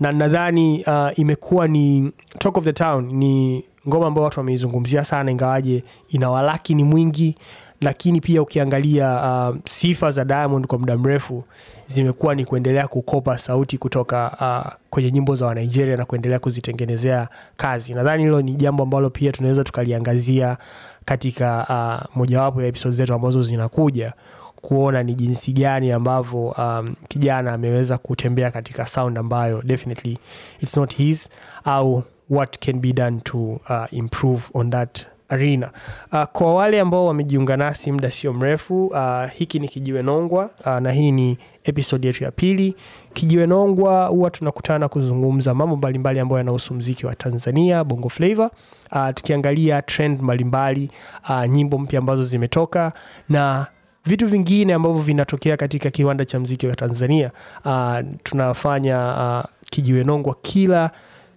Na 0.00 0.12
nadhani 0.12 0.84
uh, 0.86 1.18
imekuwa 1.18 1.68
ni 1.68 2.12
talk 2.38 2.56
of 2.56 2.64
the 2.64 2.72
town 2.72 3.04
ni 3.12 3.64
ngoma 3.88 4.06
ambayo 4.06 4.24
watu 4.24 4.40
wameizungumzia 4.40 5.04
sana 5.04 5.30
ingawaje 5.30 5.84
ina 6.08 6.30
walaki 6.30 6.74
ni 6.74 6.84
mwingi 6.84 7.36
lakini 7.80 8.20
pia 8.20 8.42
ukiangalia 8.42 9.14
uh, 9.50 9.56
sifa 9.64 10.10
za 10.10 10.24
diamond 10.24 10.66
kwa 10.66 10.78
muda 10.78 10.96
mrefu 10.98 11.44
zimekuwa 11.86 12.34
ni 12.34 12.44
kuendelea 12.44 12.88
kukopa 12.88 13.38
sauti 13.38 13.78
kutoka 13.78 14.36
uh, 14.40 14.72
kwenye 14.90 15.10
nyimbo 15.10 15.36
za 15.36 15.46
wanigeria 15.46 15.96
na 15.96 16.04
kuendelea 16.04 16.38
kuzitengenezea 16.38 17.28
kazi. 17.56 17.94
Nadhani 17.94 18.22
hilo 18.22 18.42
ni 18.42 18.54
jambo 18.54 18.82
ambalo 18.82 19.10
pia 19.10 19.32
tunaweza 19.32 19.64
tukaliangazia 19.64 20.56
katika 21.04 21.66
uh, 21.68 22.16
mojawapo 22.16 22.62
ya 22.62 22.68
episode 22.68 22.94
zetu 22.96 23.14
ambazo 23.14 23.42
zinakuja 23.42 24.12
kuona 24.56 25.02
ni 25.02 25.14
jinsi 25.14 25.52
gani 25.52 25.92
ambavyo 25.92 26.46
um, 26.46 26.88
kijana 27.08 27.52
ameweza 27.52 27.98
kutembea 27.98 28.50
katika 28.50 28.86
sound 28.86 29.18
ambayo 29.18 29.62
definitely 29.62 30.18
it's 30.60 30.76
not 30.76 30.94
his 30.96 31.28
au 31.64 32.02
what 32.30 32.58
can 32.64 32.80
be 32.80 32.92
done 32.92 33.20
to 33.20 33.38
uh, 33.68 33.86
improve 33.90 34.42
on 34.54 34.70
that 34.70 35.06
arena. 35.28 35.70
Uh, 36.12 36.24
kwa 36.24 36.54
wale 36.54 36.80
ambao 36.80 37.06
wamejiunga 37.06 37.56
nasi 37.56 37.92
muda 37.92 38.10
sio 38.10 38.32
mrefu 38.32 38.86
uh, 38.86 39.30
hiki 39.32 39.58
ni 39.58 39.68
kijiwe 39.68 40.02
nongwa 40.02 40.50
uh, 40.66 40.78
na 40.78 40.92
hii 40.92 41.10
ni 41.12 41.38
episode 41.64 42.06
yetu 42.06 42.24
ya 42.24 42.30
pili. 42.30 42.74
Kijiwe 43.12 43.46
nongwa 43.46 44.06
huwa 44.06 44.30
tunakutana 44.30 44.88
kuzungumza 44.88 45.54
mambo 45.54 45.76
mbalimbali 45.76 46.20
ambayo 46.20 46.38
yanahusu 46.38 46.74
mziki 46.74 47.06
wa 47.06 47.14
tanzania 47.14 47.84
bongo 47.84 48.08
flavor 48.08 48.50
uh, 48.92 49.08
tukiangalia 49.14 49.82
trend 49.82 50.20
mbalimbali 50.22 50.90
uh, 51.28 51.44
nyimbo 51.46 51.78
mpya 51.78 51.98
ambazo 51.98 52.24
zimetoka 52.24 52.92
na 53.28 53.66
vitu 54.04 54.26
vingine 54.26 54.74
ambavyo 54.74 55.02
vinatokea 55.02 55.56
katika 55.56 55.90
kiwanda 55.90 56.24
cha 56.24 56.40
mziki 56.40 56.66
wa 56.66 56.74
tanzania. 56.76 57.30
Uh, 57.64 57.98
tunafanya 58.22 59.14
uh, 59.16 59.50
kijiwe 59.70 60.04
nongwa 60.04 60.36
kila 60.42 60.90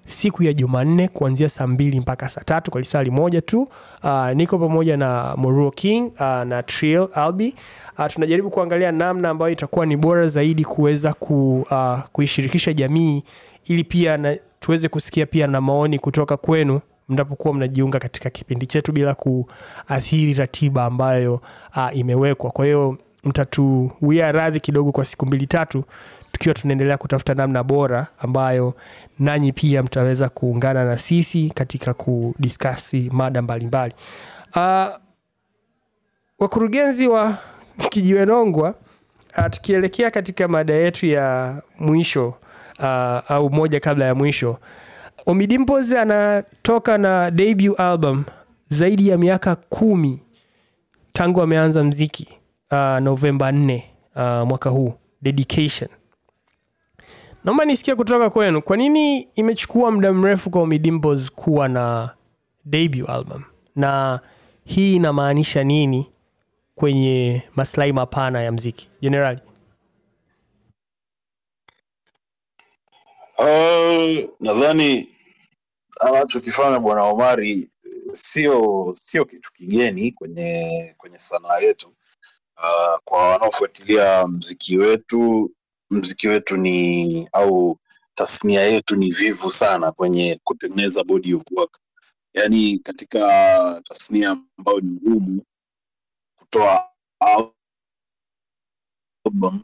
siku 0.06 0.44
ya 0.44 0.54
jumanne 0.54 1.08
kuanzia 1.08 1.50
saa 1.50 1.68
mbili 1.68 2.00
mpaka 2.00 2.30
saa 2.30 2.42
tatu 2.42 2.72
kwa 2.72 2.82
lisali 2.82 3.12
moja 3.12 3.42
tu. 3.42 3.68
Uh, 4.04 4.30
niko 4.32 4.58
pamoja 4.60 4.98
na 4.98 5.34
moruo 5.38 5.72
king 5.72 6.12
uh, 6.14 6.22
na 6.22 6.64
trill 6.64 7.08
albi. 7.14 7.56
Uh, 8.00 8.06
tunajaribu 8.08 8.50
kuangalia 8.50 8.92
namna 8.92 9.30
ambayo 9.30 9.52
itakuwa 9.52 9.86
ni 9.86 9.98
bora 9.98 10.28
zaidi 10.28 10.66
kuweza 10.66 11.14
ku, 11.14 11.68
uh, 11.72 12.00
kuishirikisha 12.12 12.74
jamii 12.74 13.24
ili 13.66 13.84
pia 13.84 14.18
na, 14.18 14.38
tuweze 14.60 14.90
kusikia 14.90 15.26
pia 15.26 15.48
na 15.48 15.62
maoni 15.62 16.00
kutoka 16.00 16.38
kwenu 16.38 16.80
mnapokuwa 17.10 17.54
mnajiunga 17.54 18.00
katika 18.00 18.30
kipindi 18.30 18.66
chetu 18.68 18.92
bila 18.92 19.14
kuathiri 19.16 20.34
ratiba 20.34 20.86
ambayo 20.86 21.34
uh, 21.76 21.98
imewekwa. 21.98 22.52
Kwa 22.52 22.66
hiyo 22.66 22.98
mtatuwia 23.24 24.32
radhi 24.32 24.60
kidogo 24.60 24.92
kwa 24.92 25.06
siku 25.06 25.26
mbili 25.26 25.48
tatu 25.48 25.84
tukiwa 26.36 26.56
tunaendelea 26.56 26.98
kutafuta 26.98 27.34
namna 27.34 27.64
bora 27.64 28.08
ambayo 28.20 28.74
nanyi 29.20 29.52
pia 29.54 29.84
mtaweza 29.84 30.30
kuungana 30.30 30.86
na 30.86 30.98
sisi 30.98 31.50
katika 31.56 31.94
kudiskasi 31.94 33.10
mada 33.14 33.42
mbalimbali. 33.42 33.94
Uh, 34.56 34.86
wakurugenzi 36.40 37.08
wa 37.08 37.38
kijiwenongwa 37.92 38.76
uh, 39.38 39.46
tukielekea 39.50 40.12
katika 40.12 40.48
mada 40.48 40.74
yetu 40.74 41.06
ya 41.06 41.56
mwisho 41.80 42.28
uh, 42.80 42.86
au 43.32 43.50
moja 43.50 43.80
kabla 43.80 44.06
ya 44.06 44.16
mwisho 44.16 44.60
omidimpos 45.26 45.92
anatoka 45.92 46.98
na 46.98 47.32
debut 47.32 47.80
album 47.80 48.24
zaidi 48.68 49.08
ya 49.08 49.18
miaka 49.18 49.56
kumi 49.56 50.22
tangu 51.14 51.42
ameanza 51.42 51.84
mziki 51.84 52.28
uh, 52.72 52.78
novemba 53.00 53.52
4 53.52 53.82
uh, 54.16 54.48
mwaka 54.48 54.70
huu 54.70 54.94
dedication 55.22 55.90
naomba 57.46 57.66
nisikia 57.66 57.96
kutoka 57.96 58.30
kwenu. 58.30 58.62
Kwa 58.62 58.78
nini 58.78 59.22
imechukua 59.36 59.92
muda 59.92 60.14
mrefu 60.14 60.50
kwa 60.50 60.62
omidimpos 60.62 61.32
kuwa 61.32 61.68
na 61.68 62.10
debut 62.66 63.10
album? 63.10 63.44
Na 63.76 64.20
hii 64.66 64.96
inamaanisha 64.96 65.64
nini 65.64 66.12
kwenye 66.76 67.44
maslahi 67.56 67.94
mapana 67.94 68.42
ya 68.42 68.52
mziki? 68.52 68.90
Generali 69.02 69.40
Uh, 73.38 74.30
nadhani 74.40 75.10
anachokifanya 76.00 76.80
bwana 76.80 77.04
Omari 77.04 77.70
sio 78.14 78.92
sio 78.96 79.26
kitu 79.26 79.54
kigeni 79.54 80.12
kwenye 80.12 80.94
kwenye 80.98 81.20
sanaa 81.20 81.58
yetu. 81.60 81.88
Uh, 82.58 83.00
kwa 83.06 83.30
wanaofuatilia 83.30 84.28
mziki 84.28 84.78
wetu, 84.78 85.52
mziki 85.96 86.28
wetu 86.28 86.58
ni 86.58 87.30
au 87.34 87.78
tasnia 88.16 88.62
yetu 88.64 88.96
ni 88.96 89.12
vivu 89.12 89.52
sana 89.52 89.92
kwenye 89.92 90.40
kutengeneza 90.44 91.04
body 91.04 91.34
of 91.34 91.44
work, 91.52 91.80
yaani 92.34 92.80
katika 92.80 93.82
tasnia 93.86 94.38
ambayo 94.58 94.80
ni 94.80 94.92
ngumu 94.92 95.44
kutoa 96.36 96.90
album, 99.26 99.64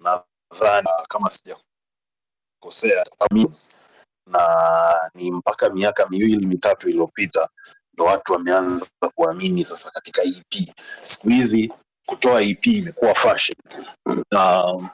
nadhani 0.00 0.88
kama 1.08 1.30
sijakosea 1.30 3.04
na 4.26 4.40
ni 5.14 5.30
mpaka 5.32 5.70
miaka 5.70 6.06
miwili 6.08 6.46
mitatu 6.46 6.88
iliyopita 6.88 7.48
ndo 7.94 8.04
watu 8.04 8.32
wameanza 8.32 8.86
kuamini 9.14 9.64
sasa 9.64 9.90
katika 9.90 10.22
EP. 10.22 10.74
Siku 11.02 11.28
hizi 11.28 11.72
kutoa 12.06 12.42
EP 12.42 12.66
imekuwa 12.66 13.14
fashion 13.14 13.56
um, 14.06 14.88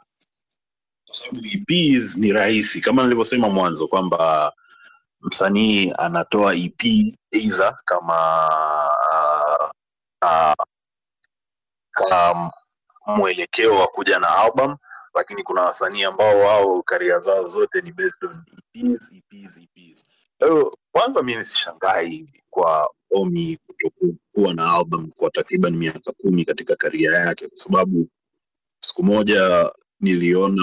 kwa 1.07 1.15
sababu 1.15 1.39
EPs 1.47 2.17
ni 2.17 2.33
rahisi 2.33 2.81
kama 2.81 3.03
nilivyosema 3.03 3.49
mwanzo 3.49 3.89
kwamba 3.89 4.53
msanii 5.21 5.93
anatoa 5.99 6.55
EP 6.55 6.85
either 7.31 7.79
kama 7.85 8.17
uh, 9.13 9.71
uh, 10.25 10.65
kama 11.91 12.53
mwelekeo 13.07 13.75
wa 13.79 13.87
kuja 13.89 14.19
na 14.19 14.37
album 14.37 14.77
lakini 15.15 15.43
kuna 15.43 15.63
wasanii 15.63 16.05
ambao 16.05 16.39
wao 16.41 16.83
karia 16.83 17.19
zao 17.19 17.47
zote 17.49 17.81
ni 17.81 17.93
based 17.93 18.25
on 18.25 18.45
EPs, 18.75 19.13
EPs, 19.13 19.59
EPs. 19.61 20.07
Kwa 20.39 20.73
kwanza 20.93 21.23
mi 21.23 21.37
nisishangai 21.37 22.43
kwa 22.51 22.95
Omi 23.11 23.59
kutokuwa 23.91 24.55
na 24.55 24.73
album 24.73 25.11
kwa 25.19 25.31
takriban 25.31 25.77
miaka 25.77 26.13
kumi 26.13 26.45
katika 26.45 26.77
karia 26.77 27.11
yake, 27.13 27.49
kwa 27.49 27.57
sababu 27.57 28.09
siku 28.81 29.05
moja 29.05 29.73
niliona 30.01 30.63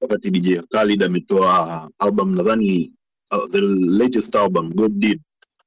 wakati 0.00 0.30
DJ 0.30 0.60
Khalid 0.72 1.02
ametoa 1.02 1.90
album 1.98 2.34
nadhani 2.36 2.92
uh, 3.30 3.50
the 3.50 3.60
latest 3.98 4.36
album 4.36 4.72
Good 4.74 4.92
Did, 4.98 5.20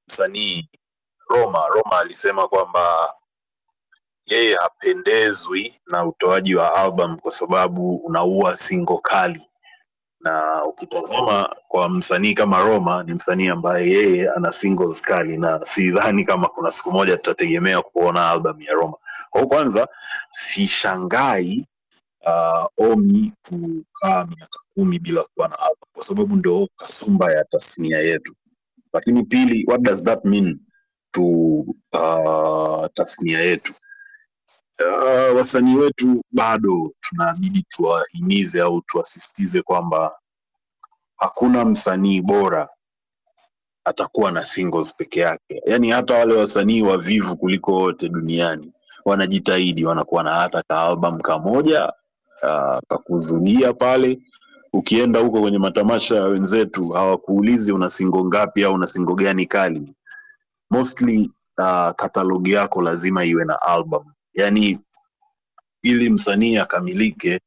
msanii 0.08 0.70
Roma. 1.30 1.68
Roma 1.68 2.00
alisema 2.00 2.48
kwamba 2.48 3.14
yeye 4.26 4.56
hapendezwi 4.56 5.74
na 5.86 6.06
utoaji 6.06 6.56
wa 6.56 6.74
album 6.76 7.18
kwa 7.20 7.32
sababu 7.32 7.96
unaua 7.96 8.58
singo 8.58 8.98
kali 8.98 9.42
na 10.22 10.66
ukitazama 10.66 11.56
kwa 11.68 11.90
msanii 11.90 12.34
kama 12.34 12.62
Roma 12.62 13.04
ni 13.04 13.14
msanii 13.14 13.48
ambaye 13.48 13.90
yeye 13.90 14.30
ana 14.32 14.52
singles 14.52 15.02
kali 15.02 15.38
na 15.38 15.62
sidhani 15.66 16.26
kama 16.26 16.48
kuna 16.48 16.72
siku 16.72 16.92
moja 16.92 17.18
tutategemea 17.18 17.82
kuona 17.82 18.30
albam 18.30 18.62
ya 18.62 18.74
Roma. 18.74 18.98
Kwa 19.30 19.42
hiyo 19.42 19.50
kwanza 19.50 19.88
sishangai 20.32 21.68
uh, 22.26 22.66
Omi 22.92 23.34
kukaa 23.50 24.26
miaka 24.26 24.60
kumi 24.76 25.00
bila 25.00 25.24
kuwa 25.24 25.48
na 25.48 25.60
album 25.60 25.90
kwa 25.94 26.04
sababu 26.04 26.36
ndo 26.36 26.68
kasumba 26.78 27.34
ya 27.34 27.44
tasnia 27.46 27.98
yetu. 28.00 28.34
Lakini 28.94 29.24
pili, 29.24 29.66
what 29.68 29.82
does 29.82 30.04
that 30.04 30.26
mean 30.26 30.60
to 31.12 31.24
uh, 31.94 32.86
tasnia 32.94 33.40
yetu? 33.40 33.74
Uh, 34.86 35.38
wasanii 35.38 35.76
wetu 35.76 36.22
bado 36.32 36.92
tunaamini 37.02 37.66
tuwahimize 37.70 38.62
au 38.62 38.82
tuwasisitize 38.82 39.62
kwamba 39.62 40.16
hakuna 41.18 41.66
msanii 41.66 42.22
bora 42.22 42.70
atakuwa 43.86 44.32
na 44.32 44.46
singles 44.46 44.96
peke 44.96 45.20
yake. 45.20 45.62
Yaani 45.66 45.92
hata 45.92 46.14
wale 46.14 46.34
wasanii 46.34 46.82
wavivu 46.82 47.38
kuliko 47.38 47.72
wote 47.74 48.10
duniani 48.10 48.74
wanajitahidi, 49.06 49.86
wanakuwa 49.86 50.24
na 50.24 50.32
hata 50.36 50.64
ka 50.68 50.82
album 50.82 51.20
kamoja 51.22 51.94
uh, 52.44 52.80
kakuzulia 52.90 53.74
pale. 53.74 54.20
Ukienda 54.74 55.20
huko 55.20 55.42
kwenye 55.42 55.58
matamasha 55.60 56.16
ya 56.16 56.24
wenzetu 56.24 56.90
hawakuulizi 56.90 57.72
una 57.72 57.90
singo 57.90 58.26
ngapi 58.26 58.64
au 58.64 58.74
una 58.74 58.88
singo 58.88 59.16
gani 59.16 59.46
kali. 59.46 59.94
Mostly 60.70 61.32
uh, 61.58 61.90
katalogi 61.96 62.52
yako 62.52 62.82
lazima 62.82 63.26
iwe 63.26 63.46
na 63.46 63.62
album. 63.62 64.04
Yaani 64.38 64.80
ili 65.84 66.10
msanii 66.10 66.58
akamilike 66.58 67.40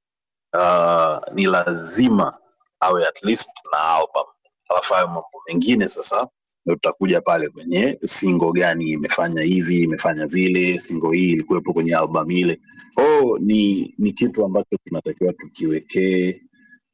uh, 0.54 1.34
ni 1.34 1.46
lazima 1.46 2.38
awe 2.80 3.06
at 3.06 3.22
least 3.24 3.50
na 3.72 3.78
album. 3.78 4.24
Alafu 4.68 4.94
hayo 4.94 5.06
mambo 5.06 5.42
mengine 5.48 5.88
sasa 5.88 6.28
ndo 6.66 6.74
tutakuja 6.74 7.20
pale 7.20 7.48
kwenye 7.48 7.98
singo 8.04 8.52
gani 8.52 8.90
imefanya 8.90 9.42
hivi 9.42 9.80
imefanya 9.82 10.26
vile 10.26 10.78
singo 10.78 11.12
hii 11.12 11.30
ilikuwepo 11.32 11.72
kwenye 11.72 11.96
album 11.96 12.30
ile. 12.30 12.60
Kwao 12.94 13.38
ni 13.38 13.94
ni 13.98 14.12
kitu 14.12 14.44
ambacho 14.44 14.76
tunatakiwa 14.84 15.32
tukiwekee 15.32 16.40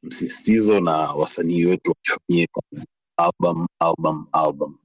msisitizo 0.03 0.79
na 0.79 0.91
wasanii 0.97 1.65
wetu 1.65 1.91
wakifanyie 1.91 2.47
album 3.17 3.67
album 3.79 4.27
album 4.31 4.77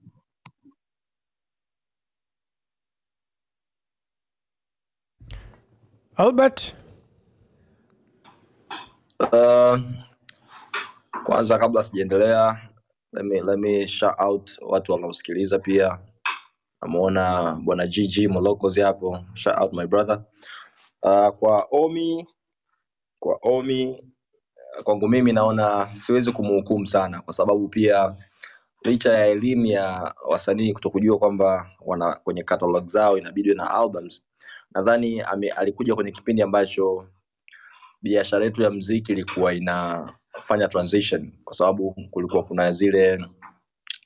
Albert, 6.16 6.76
Uh, 9.20 9.78
kwanza 11.24 11.58
kabla 11.58 11.82
sijaendelea 11.82 12.70
let 13.12 13.24
me, 13.26 13.40
let 13.42 13.58
me 13.58 13.86
shout 13.88 14.14
out 14.20 14.50
watu 14.62 14.92
wanaosikiliza 14.92 15.58
pia. 15.58 15.98
Namuona 16.82 17.54
bwana 17.64 17.86
gg 17.86 18.28
molokozi 18.30 18.80
hapo. 18.80 19.24
Shout 19.34 19.58
out 19.60 19.72
my 19.72 19.86
brother. 19.86 20.24
Uh, 21.02 21.28
kwa 21.28 21.68
omi 21.70 22.26
kwa 23.20 23.38
omi 23.42 24.04
kwangu 24.84 25.08
mimi 25.08 25.32
naona 25.32 25.96
siwezi 25.96 26.32
kumhukumu 26.32 26.86
sana 26.86 27.22
kwa 27.22 27.34
sababu 27.34 27.68
pia 27.68 28.16
licha 28.84 29.14
ya 29.18 29.26
elimu 29.26 29.66
ya 29.66 30.14
wasanii 30.28 30.72
kutokujua 30.72 31.18
kwamba 31.18 31.70
wana 31.80 32.14
kwenye 32.16 32.42
catalog 32.42 32.86
zao 32.86 33.18
inabidi 33.18 33.54
na 33.54 33.70
albums 33.70 34.22
nadhani 34.74 35.20
alikuja 35.56 35.94
kwenye 35.94 36.10
kipindi 36.12 36.42
ambacho 36.42 37.06
biashara 38.02 38.44
yetu 38.44 38.62
ya 38.62 38.70
mziki 38.70 39.12
ilikuwa 39.12 39.54
inafanya 39.54 40.68
transition 40.68 41.32
kwa 41.44 41.54
sababu 41.54 41.96
kulikuwa 42.10 42.44
kuna 42.44 42.72
zile 42.72 43.24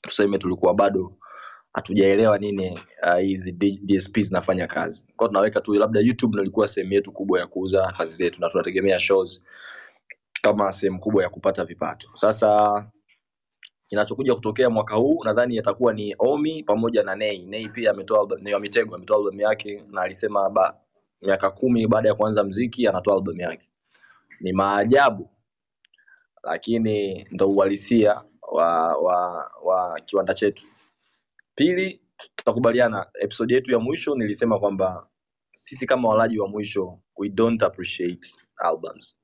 tuseme 0.03 0.39
tulikuwa 0.39 0.75
bado 0.75 1.13
hatujaelewa 1.73 2.39
nini 2.39 2.81
ah, 3.03 3.17
hizi 3.19 3.57
uh, 4.19 4.21
zinafanya 4.21 4.67
kazi. 4.67 5.05
Kwao 5.17 5.29
tunaweka 5.29 5.61
tu 5.61 5.75
labda 5.75 6.01
youtube 6.01 6.41
ilikuwa 6.41 6.69
sehemu 6.69 6.93
yetu 6.93 7.13
kubwa 7.13 7.41
ya 7.41 7.47
kuuza 7.47 7.93
kazi 7.97 8.15
zetu 8.17 8.41
na 8.41 8.49
tunategemea 8.49 8.99
shows 8.99 9.43
kama 10.43 10.73
sehemu 10.73 11.01
kubwa 11.01 11.23
ya 11.23 11.29
kupata 11.29 11.65
vipato. 11.65 12.09
Sasa 12.15 12.85
kinachokuja 13.89 14.35
kutokea 14.35 14.71
mwaka 14.71 14.95
huu 14.95 15.25
nadhani 15.25 15.57
yatakuwa 15.57 15.93
ni 15.93 16.15
omi 16.19 16.63
pamoja 16.63 17.03
na 17.03 17.17
nei. 17.17 17.47
Nei 17.47 17.69
pia 17.69 17.91
ametoa 17.91 18.21
album 18.21 18.41
nei 18.43 18.61
mitego 18.61 18.95
ametoa 18.95 19.17
album 19.17 19.41
yake 19.41 19.85
na 19.91 20.03
alisema 20.03 20.51
ba, 20.51 20.81
miaka 21.23 21.51
kumi 21.51 21.87
baada 21.87 22.09
ya 22.09 22.15
kuanza 22.15 22.45
mziki 22.45 22.89
anatoa 22.89 23.15
album 23.15 23.41
yake. 23.41 23.69
Ni 24.41 24.53
maajabu 24.53 25.31
lakini 26.43 27.27
ndo 27.31 27.51
uhalisia 27.51 28.23
wa, 28.53 28.97
wa, 28.97 29.51
wa 29.65 30.01
kiwanda 30.01 30.35
chetu. 30.35 30.67
Pili 31.55 32.01
tutakubaliana 32.17 33.07
episode 33.21 33.55
yetu 33.55 33.73
ya 33.73 33.79
mwisho 33.79 34.15
nilisema 34.15 34.59
kwamba 34.59 35.07
sisi 35.53 35.87
kama 35.87 36.09
walaji 36.09 36.39
wa 36.39 36.49
mwisho 36.49 36.99
we 37.17 37.29
don't 37.29 37.63
appreciate 37.63 38.29
albums. 38.57 39.17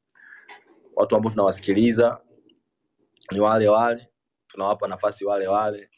Watu 0.96 1.16
ambao 1.16 1.30
tunawasikiliza 1.30 2.20
ni 3.30 3.40
wale 3.40 3.68
wale 3.68 4.11
tunawapa 4.52 4.88
nafasi 4.88 5.24
wale 5.24 5.48
wale. 5.48 5.90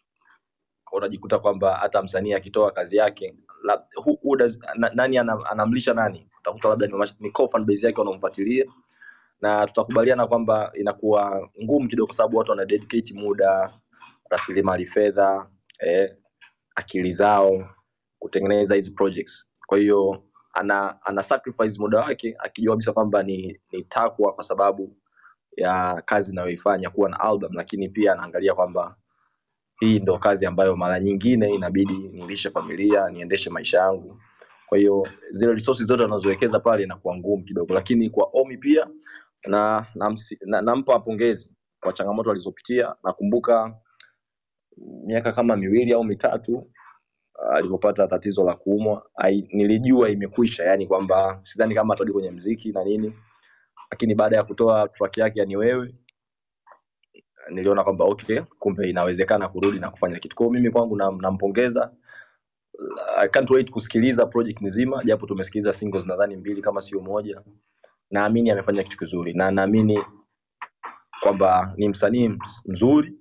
Unajikuta 0.92 1.38
kwamba 1.38 1.76
hata 1.76 2.02
msanii 2.02 2.32
akitoa 2.32 2.70
kazi 2.70 2.96
yake 2.96 3.34
la, 3.62 3.86
who, 4.04 4.18
who 4.24 4.36
does, 4.36 4.58
na, 4.76 4.90
nani 4.94 5.18
anam, 5.18 5.40
anamlisha 5.50 5.94
nani? 5.94 6.28
Utakuta 6.40 6.68
labda 6.68 6.86
ni, 6.86 6.94
ni 7.20 7.30
core 7.30 7.48
fan 7.52 7.64
base 7.64 7.86
yake 7.86 8.00
wanaomfuatilia. 8.00 8.64
Na 9.40 9.66
tutakubaliana 9.66 10.26
kwamba 10.26 10.70
inakuwa 10.74 11.50
ngumu 11.62 11.88
kidogo 11.88 12.06
kwa 12.06 12.16
sababu 12.16 12.36
watu 12.36 12.50
wana 12.50 12.64
dedicate 12.64 13.14
muda 13.14 13.72
rasilimali 14.30 14.86
fedha 14.86 15.50
eh, 15.80 16.16
akili 16.74 17.10
zao 17.10 17.68
kutengeneza 18.18 18.74
hizi 18.74 18.90
projects. 18.90 19.46
Kwa 19.66 19.78
hiyo 19.78 20.22
ana, 20.52 20.98
ana 21.02 21.22
sacrifice 21.22 21.80
muda 21.80 22.00
wake 22.00 22.36
akijua 22.38 22.74
kabisa 22.74 22.92
kwamba 22.92 23.22
ni, 23.22 23.60
ni 23.72 23.82
takwa 23.84 24.32
kwa 24.32 24.44
sababu 24.44 24.96
ya 25.56 26.02
kazi 26.06 26.32
inayoifanya 26.32 26.90
kuwa 26.90 27.10
na 27.10 27.20
album 27.20 27.52
lakini 27.54 27.88
pia 27.88 28.12
anaangalia 28.12 28.54
kwamba 28.54 28.96
hii 29.80 29.98
ndo 29.98 30.18
kazi 30.18 30.46
ambayo 30.46 30.76
mara 30.76 31.00
nyingine 31.00 31.54
inabidi 31.54 31.94
nilishe 32.08 32.50
familia 32.50 33.10
niendeshe 33.10 33.50
maisha 33.50 33.78
yangu. 33.78 34.20
Kwa 34.66 34.78
hiyo 34.78 35.08
zile 35.30 35.52
resources 35.52 35.86
zote 35.86 36.04
anazowekeza 36.04 36.60
pale 36.60 36.82
inakuwa 36.82 37.16
ngumu 37.16 37.44
kidogo. 37.44 37.74
Lakini 37.74 38.10
kwa 38.10 38.30
omi 38.32 38.56
pia 38.56 38.86
na 39.46 39.86
nampa 39.94 40.22
na- 40.46 40.62
na 40.62 40.98
pongezi 41.00 41.50
kwa 41.80 41.92
changamoto 41.92 42.30
alizopitia. 42.30 42.94
Nakumbuka 43.04 43.76
miaka 45.06 45.32
kama 45.32 45.56
miwili 45.56 45.92
au 45.92 46.04
mitatu 46.04 46.70
ah, 47.42 47.56
alipopata 47.56 48.08
tatizo 48.08 48.44
la 48.44 48.54
kuumwa. 48.54 49.10
Nilijua 49.52 50.10
imekwisha. 50.10 50.64
Yani 50.64 50.86
kwamba 50.86 51.40
sidhani 51.44 51.74
kama 51.74 51.94
atarudi 51.94 52.12
kwenye 52.12 52.30
mziki 52.30 52.72
na 52.72 52.84
nini 52.84 53.12
lakini 53.94 54.14
baada 54.14 54.36
ya 54.36 54.44
kutoa 54.44 54.88
track 54.88 55.18
yake 55.18 55.40
ya 55.40 55.46
ni 55.46 55.56
wewe 55.56 55.94
niliona 57.50 57.84
kwamba 57.84 58.04
okay 58.04 58.40
kumbe 58.58 58.90
inawezekana 58.90 59.48
kurudi 59.48 59.78
na 59.78 59.90
kufanya 59.90 60.18
kitu. 60.18 60.36
Kwa 60.36 60.50
mimi 60.50 60.70
kwangu 60.70 60.96
nampongeza. 60.96 61.80
Na 61.80 63.16
I 63.16 63.28
can't 63.28 63.50
wait 63.50 63.70
kusikiliza 63.70 64.26
project 64.26 64.60
nzima 64.62 65.04
japo 65.04 65.26
tumesikiliza 65.26 65.72
singles 65.72 66.06
nadhani 66.06 66.36
mbili 66.36 66.62
kama 66.62 66.82
sio 66.82 67.00
moja. 67.00 67.42
Naamini 68.10 68.50
amefanya 68.50 68.82
kitu 68.82 68.98
kizuri 68.98 69.32
na 69.34 69.50
naamini 69.50 70.04
kwamba 71.20 71.74
ni 71.76 71.88
msanii 71.88 72.38
mzuri. 72.66 73.12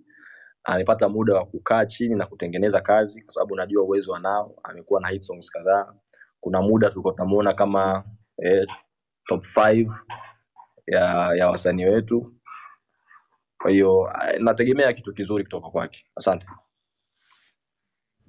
Amepata 0.64 1.10
muda 1.10 1.34
wa 1.34 1.46
kukaa 1.46 1.86
chini 1.86 2.16
na 2.16 2.26
kutengeneza 2.26 2.82
kazi 2.82 3.22
kwa 3.22 3.34
sababu 3.34 3.56
najua 3.56 3.84
uwezo 3.84 4.16
anao. 4.16 4.56
Amekuwa 4.64 5.02
na 5.02 5.08
hit 5.08 5.22
songs 5.22 5.52
kadhaa. 5.52 5.94
Kuna 6.40 6.62
muda 6.62 6.90
tulikuwa 6.90 7.14
tunamuona 7.14 7.54
kama 7.54 8.04
eh, 8.38 8.68
top 9.28 9.44
5 9.44 9.92
ya, 10.88 11.32
ya 11.36 11.50
wasanii 11.50 11.86
wetu. 11.86 12.34
Kwa 13.62 13.72
hiyo 13.72 14.12
eh, 14.28 14.42
nategemea 14.42 14.94
kitu 14.94 15.14
kizuri 15.14 15.44
kutoka 15.44 15.70
kwake. 15.70 16.06
Asante. 16.16 16.46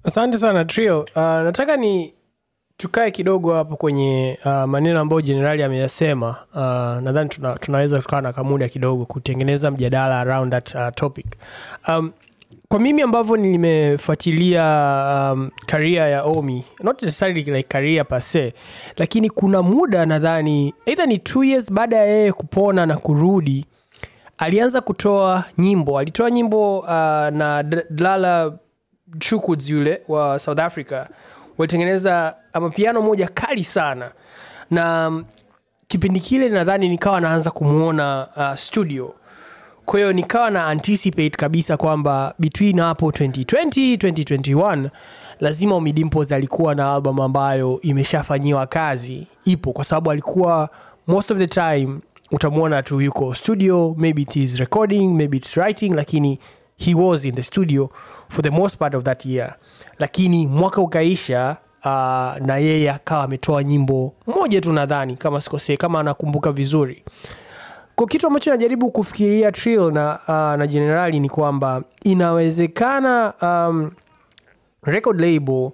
Asante 0.03 0.37
sana 0.37 0.65
trio. 0.65 0.99
Uh, 1.01 1.15
nataka 1.21 1.77
ni 1.77 2.15
tukae 2.77 3.11
kidogo 3.11 3.53
hapo 3.53 3.75
kwenye 3.75 4.39
uh, 4.45 4.51
maneno 4.63 4.99
ambayo 4.99 5.21
jenerali 5.21 5.63
ameyasema. 5.63 6.29
Uh, 6.53 7.03
nadhani 7.03 7.29
tuna, 7.29 7.55
tunaweza 7.55 7.99
tukawa 7.99 8.21
na 8.21 8.33
kamuda 8.33 8.69
kidogo 8.69 9.05
kutengeneza 9.05 9.71
mjadala 9.71 10.19
around 10.19 10.51
that 10.51 10.75
uh, 10.75 10.89
topic. 10.95 11.25
Um, 11.87 12.11
kwa 12.67 12.79
mimi 12.79 13.01
ambavyo 13.01 13.37
nimefuatilia 13.37 14.63
um, 15.33 15.49
karia 15.65 16.07
ya 16.07 16.23
omi 16.23 16.65
not 16.83 17.01
necessarily 17.03 17.41
like 17.43 17.63
karia 17.67 18.03
pase 18.03 18.53
lakini 18.97 19.29
kuna 19.29 19.61
muda 19.61 20.05
nadhani 20.05 20.73
either 20.85 21.07
ni 21.07 21.17
two 21.17 21.43
years 21.43 21.71
baada 21.73 21.95
ya 21.97 22.05
yeye 22.05 22.31
kupona 22.33 22.85
na 22.85 22.97
kurudi 22.97 23.65
alianza 24.37 24.81
kutoa 24.81 25.43
nyimbo. 25.57 25.99
Alitoa 25.99 26.31
nyimbo 26.31 26.79
uh, 26.79 26.87
na 27.31 27.63
dlala 27.89 28.51
chukuds 29.19 29.69
yule 29.69 30.01
wa 30.07 30.39
south 30.39 30.59
africa. 30.59 31.05
Walitengeneza 31.57 32.35
mapiano 32.61 33.01
moja 33.01 33.27
kali 33.27 33.63
sana. 33.63 34.11
Na 34.71 35.09
mm, 35.09 35.25
kipindi 35.87 36.19
kile 36.19 36.49
nadhani 36.49 36.89
nikawa 36.89 37.21
naanza 37.21 37.51
kumwona 37.51 38.27
uh, 38.37 38.55
studio 38.57 39.13
kwa 39.85 39.99
hiyo 39.99 40.13
nikawa 40.13 40.51
na 40.51 40.67
anticipate 40.67 41.29
kabisa 41.29 41.77
kwamba 41.77 42.33
between 42.39 42.79
hapo 42.79 43.09
2020 43.09 43.95
2021 43.95 44.89
lazima 45.39 45.75
umidimpos 45.75 46.31
alikuwa 46.31 46.75
na 46.75 46.93
album 46.93 47.19
ambayo 47.21 47.79
imeshafanyiwa 47.81 48.67
kazi. 48.67 49.27
Ipo 49.45 49.73
kwa 49.73 49.85
sababu 49.85 50.11
alikuwa 50.11 50.69
most 51.07 51.31
of 51.31 51.37
the 51.37 51.47
time 51.47 51.99
utamwona 52.31 52.83
tu 52.83 53.01
yuko 53.01 53.33
studio 53.35 53.95
maybe 53.97 54.21
it 54.21 54.35
is 54.35 54.57
recording 54.57 55.07
maybe 55.13 55.37
it's 55.37 55.57
writing 55.57 55.89
lakini 55.93 56.39
he 56.77 56.95
was 56.95 57.25
in 57.25 57.35
the 57.35 57.41
studio 57.43 57.89
for 58.29 58.43
the 58.43 58.49
most 58.49 58.77
part 58.77 58.95
of 58.95 59.03
that 59.03 59.25
year. 59.25 59.55
Lakini 59.99 60.47
mwaka 60.47 60.81
ukaisha 60.81 61.57
uh, 61.85 61.91
na 62.47 62.57
yeye 62.57 62.91
akawa 62.91 63.23
ametoa 63.23 63.63
nyimbo 63.63 64.13
moja 64.27 64.61
tu 64.61 64.73
nadhani 64.73 65.15
kama 65.15 65.41
sikosee 65.41 65.77
kama 65.77 65.99
anakumbuka 65.99 66.51
vizuri 66.51 67.03
kwa 67.95 68.07
kitu 68.07 68.27
ambacho 68.27 68.51
najaribu 68.51 68.91
kufikiria 68.91 69.51
trill 69.51 69.91
na, 69.91 70.19
uh, 70.27 70.59
na 70.59 70.67
generali 70.67 71.19
ni 71.19 71.29
kwamba 71.29 71.83
inawezekana 72.03 73.33
um, 73.41 73.91
record 74.83 75.21
label 75.21 75.71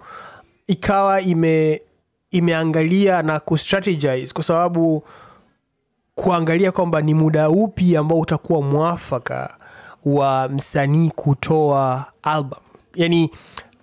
ikawa 0.68 1.22
ime 1.22 1.82
imeangalia 2.32 3.22
na 3.22 3.40
kustrategize 3.40 4.34
kwa 4.34 4.44
sababu 4.44 5.04
kuangalia 6.16 6.72
kwamba 6.72 7.02
ni 7.02 7.14
muda 7.14 7.50
upi 7.50 7.98
ambao 7.98 8.20
utakuwa 8.20 8.62
mwafaka 8.62 9.56
wa 10.06 10.50
msanii 10.50 11.10
kutoa 11.16 12.06
album. 12.24 12.60
Yani 12.96 13.32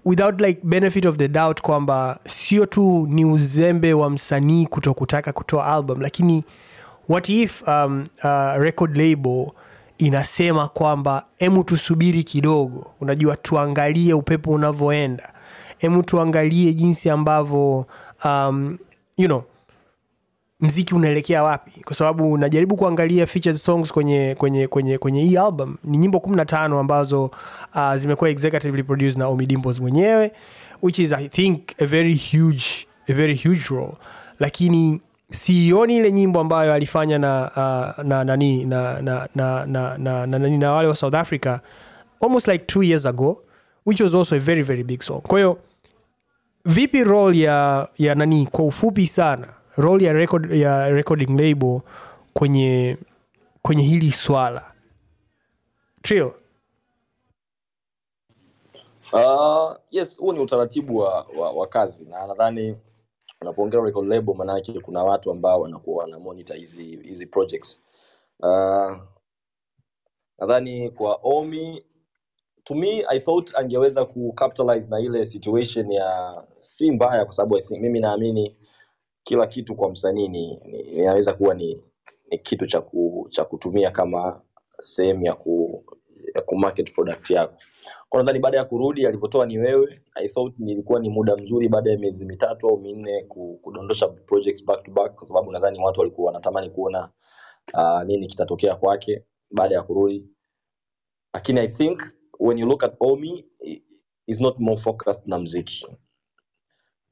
without 0.05 0.41
like 0.41 0.61
benefit 0.63 1.07
of 1.07 1.17
the 1.17 1.29
doubt 1.29 1.61
kwamba 1.61 2.19
sio 2.27 2.67
tu 2.67 3.07
ni 3.11 3.25
uzembe 3.25 3.95
wa 3.95 4.11
msanii 4.11 4.67
kuto 4.67 4.95
kutaka 4.95 5.33
kutoa 5.33 5.67
album 5.67 6.01
lakini 6.01 6.45
what 7.09 7.29
if 7.29 7.69
um, 7.69 8.05
uh, 8.25 8.57
record 8.63 8.97
label 8.97 9.47
inasema 9.99 10.69
kwamba 10.69 11.25
emu 11.39 11.65
tusubiri 11.65 12.25
kidogo 12.25 12.87
unajua 13.01 13.37
tuangalie 13.37 14.15
upepo 14.15 14.51
unavyoenda. 14.51 15.33
Emu 15.81 16.03
tuangalie 16.03 16.73
jinsi 16.75 17.11
ambavyo 17.11 17.87
um, 18.25 18.79
you 19.17 19.27
know 19.27 19.43
mziki 20.61 20.95
unaelekea 20.95 21.43
wapi. 21.43 21.81
Kwa 21.85 21.95
sababu 21.97 22.39
najaribu 22.39 22.77
kuangalia 22.77 23.27
featured 23.27 23.57
songs 23.59 23.93
kwenye 23.93 24.35
kwenye 24.39 24.67
kwenye 24.67 24.99
kwenye 24.99 25.23
hii 25.25 25.37
album 25.37 25.77
ni 25.85 25.99
nyimbo 25.99 26.19
15 26.19 26.81
ambazo 26.81 27.25
uh, 27.75 27.95
zimekuwa 27.97 28.31
executively 28.31 28.83
produced 28.83 29.19
na 29.19 29.29
Ommy 29.29 29.47
mwenyewe 29.81 30.33
which 30.83 30.99
is 30.99 31.13
i 31.13 31.29
think 31.29 31.63
a 31.83 31.87
very 31.87 32.21
huge 32.33 32.65
a 33.09 33.13
very 33.13 33.37
huge 33.37 33.65
role. 33.71 33.93
Lakini 34.41 35.01
sioni 35.31 35.97
ile 35.97 36.13
nyimbo 36.13 36.41
ambayo 36.41 36.73
alifanya 36.75 37.19
na 37.19 37.51
uh, 37.99 38.05
na 38.05 38.25
nani 38.25 38.65
na 38.65 39.03
na 39.03 39.29
na 39.35 39.67
na 39.67 39.97
na, 39.99 40.27
na, 40.27 40.39
na, 40.39 40.49
na 40.59 40.73
wale 40.73 40.89
wa 40.89 40.97
South 40.97 41.15
Africa 41.15 41.59
almost 42.21 42.49
like 42.49 42.65
two 42.67 42.83
years 42.83 43.07
ago 43.07 43.43
which 43.87 44.01
was 44.01 44.15
also 44.15 44.37
a 44.37 44.39
very 44.39 44.63
very 44.63 44.85
big 44.85 45.03
song 45.03 45.21
kwa 45.23 45.39
hiyo 45.39 45.59
vipi 46.65 47.05
role 47.05 47.39
ya 47.39 47.89
ya 47.99 48.15
nani 48.15 48.47
kwa 48.47 48.65
ufupi 48.65 49.07
sana 49.07 49.49
role 49.77 50.05
ya, 50.05 50.13
record, 50.13 50.53
ya 50.53 50.89
recording 50.91 51.41
label 51.41 51.81
kwenye 52.35 52.97
kwenye 53.63 53.83
hili 53.83 54.13
swala 54.13 54.65
Trio. 56.03 56.35
Uh, 59.13 59.77
yes, 59.91 60.19
huo 60.19 60.33
ni 60.33 60.39
utaratibu 60.41 60.97
wa, 60.99 61.27
wa, 61.39 61.51
wa 61.53 61.67
kazi 61.67 62.05
na 62.05 62.27
nadhani 62.27 62.77
unapoongea 63.41 63.81
record 63.81 64.09
label 64.09 64.35
maanake 64.35 64.81
kuna 64.81 65.05
watu 65.05 65.31
ambao 65.31 65.61
wanakuwa 65.61 66.05
wana 66.05 66.19
monitor 66.19 66.57
hizi 66.57 66.85
hizi 66.97 67.27
projects. 67.27 67.81
Uh, 68.41 68.97
nadhani 70.39 70.91
kwa 70.91 71.21
Omi 71.23 71.85
to 72.65 72.75
me 72.75 73.05
I 73.09 73.21
thought 73.21 73.55
angeweza 73.59 74.05
ku 74.05 74.33
capitalize 74.33 74.91
na 74.91 75.01
ile 75.01 75.25
situation 75.25 75.93
ya 75.93 76.43
si 76.61 76.91
mbaya 76.91 77.25
kwa 77.25 77.35
sababu 77.35 77.61
mimi 77.71 78.01
naamini 78.01 78.57
kila 79.23 79.47
kitu 79.47 79.75
kwa 79.77 79.91
msanii 79.91 80.29
ni, 80.29 80.61
ni 80.65 80.81
inaweza 80.81 81.33
kuwa 81.33 81.55
ni, 81.55 81.85
ni 82.31 82.39
kitu 82.39 82.67
cha 82.67 82.81
ku, 82.81 83.27
cha 83.31 83.45
kutumia 83.45 83.91
kama 83.91 84.43
sehemu 84.81 85.27
ya 85.27 85.35
ku 85.35 85.85
ya 86.35 86.43
kumarket 86.43 86.93
product 86.95 87.31
yako. 87.31 87.55
Kwa 88.09 88.21
nadhani 88.21 88.39
baada 88.39 88.59
ya 88.59 88.65
kurudi 88.65 89.07
alivyotoa 89.07 89.47
ni 89.47 89.59
wewe. 89.59 90.01
I 90.15 90.29
thought 90.29 90.59
nilikuwa 90.59 91.01
ni 91.01 91.11
muda 91.11 91.37
mzuri 91.37 91.69
baada 91.69 91.91
ya 91.91 91.99
miezi 91.99 92.25
mitatu 92.27 92.69
au 92.69 92.79
minne 92.81 93.25
ku- 93.25 93.59
kudondosha 93.63 94.09
projects 94.09 94.65
back 94.67 94.83
to 94.83 94.93
back 94.93 95.15
kwa 95.15 95.27
sababu 95.27 95.53
nadhani 95.53 95.79
watu 95.81 96.01
walikuwa 96.01 96.27
wanatamani 96.27 96.71
kuona 96.71 97.11
uh, 97.75 98.03
nini 98.03 98.27
kitatokea 98.27 98.77
kwake 98.77 99.25
baada 99.51 99.75
ya 99.75 99.83
kurudi. 99.83 100.29
Lakini 101.35 101.61
i 101.61 101.69
think 101.69 102.03
when 102.39 102.59
you 102.59 102.67
look 102.67 102.85
at 102.85 102.95
omi 103.01 103.45
is 104.27 104.41
not 104.41 104.59
more 104.59 104.77
focused 104.81 105.23
na 105.27 105.39
mziki. 105.39 105.87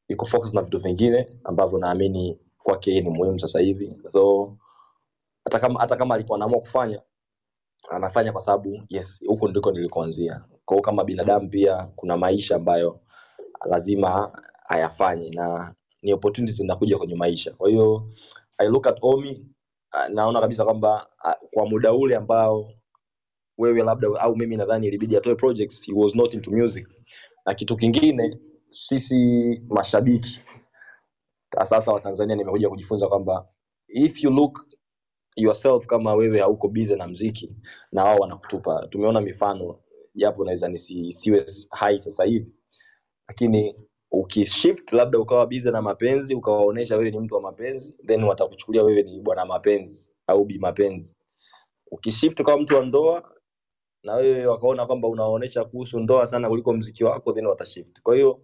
Iko 0.09 0.27
focused 0.27 0.55
na 0.55 0.62
vitu 0.62 0.79
vingine 0.79 1.29
ambavyo 1.45 1.79
naamini 1.79 2.39
kwake 2.62 3.01
ni 3.01 3.11
muhimu 3.11 3.39
sasa 3.39 3.61
hivi. 3.61 3.95
Though 4.12 4.53
hata 5.45 5.59
kama 5.59 5.81
hata 5.81 5.97
kama 5.97 6.14
alikuwa 6.14 6.37
anaamua 6.39 6.61
kufanya 6.61 7.03
anafanya 7.91 8.32
kwa 8.32 8.41
sababu 8.41 8.82
yes 8.89 9.24
huko 9.26 9.49
ndiko 9.49 9.72
nilikoanzia. 9.72 10.45
Kwa 10.64 10.80
kama 10.80 11.05
binadamu 11.05 11.49
pia 11.49 11.89
kuna 11.97 12.16
maisha 12.16 12.57
ambayo 12.57 13.01
lazima 13.64 14.43
ayafanye 14.68 15.30
na 15.30 15.74
ni 16.03 16.12
opportunities 16.12 16.57
zinakuja 16.59 16.99
kwenye 16.99 17.14
maisha. 17.16 17.51
Kwa 17.55 17.68
hiyo 17.70 18.09
i 18.59 18.66
look 18.68 18.87
at 18.87 18.99
omi 19.03 19.47
uh, 19.95 20.09
naona 20.14 20.41
kabisa 20.41 20.64
kwamba 20.64 21.07
uh, 21.24 21.49
kwa 21.51 21.66
muda 21.66 21.93
ule 21.93 22.16
ambao 22.16 22.72
wewe 23.59 23.82
labda 23.82 24.09
au 24.20 24.37
mimi 24.37 24.57
nadhani 24.57 24.87
ilibidi 24.87 25.16
atoe 25.16 25.34
projects 25.34 25.82
he 25.87 25.93
was 25.95 26.14
not 26.14 26.34
into 26.34 26.51
music. 26.51 26.89
Na 27.47 27.55
kitu 27.55 27.76
kingine 27.76 28.39
sisi 28.70 29.62
mashabiki 29.68 30.43
sasa 31.64 31.93
wa 31.93 32.01
tanzania 32.01 32.37
nimekuja 32.37 32.68
kujifunza 32.68 33.09
kwamba 33.09 33.49
if 33.89 34.24
you 34.24 34.30
look 34.30 34.66
yourself 35.37 35.87
kama 35.87 36.14
wewe 36.14 36.41
hauko 36.41 36.68
busy 36.68 36.97
na 36.97 37.09
mziki 37.09 37.57
na 37.93 38.05
wao 38.05 38.16
wanakutupa. 38.18 38.87
Tumeona 38.91 39.20
mifano 39.20 39.78
japo 40.14 40.45
naweza 40.45 40.68
nisiwe 40.68 41.47
hai 41.70 41.99
sasa 41.99 42.24
hivi. 42.24 42.53
Lakini 43.28 43.74
ukishift 44.11 44.93
labda 44.93 45.18
ukawa 45.18 45.47
busy 45.47 45.70
na 45.70 45.82
mapenzi 45.82 46.34
ukawaonesha 46.34 46.97
wewe 46.97 47.11
ni 47.11 47.18
mtu 47.20 47.34
wa 47.34 47.41
mapenzi 47.41 47.95
then 48.07 48.24
watakuchukulia 48.24 48.82
wewe 48.82 49.03
ni 49.03 49.20
bwana 49.20 49.45
mapenzi 49.47 50.11
au 50.26 50.45
bi 50.45 50.59
mapenzi. 50.59 51.16
Ukishift 51.91 52.43
kama 52.43 52.62
mtu 52.62 52.74
wa 52.76 52.84
ndoa 52.87 53.32
na 54.03 54.14
wewe 54.14 54.47
wakaona 54.47 54.87
kwamba 54.87 55.09
unawaonyesha 55.09 55.64
kuhusu 55.64 56.01
ndoa 56.01 56.26
sana 56.26 56.49
kuliko 56.49 56.74
mziki 56.74 57.05
wako 57.05 57.32
then 57.32 57.47
watashift. 57.47 58.03
Kwa 58.03 58.14
hiyo 58.14 58.41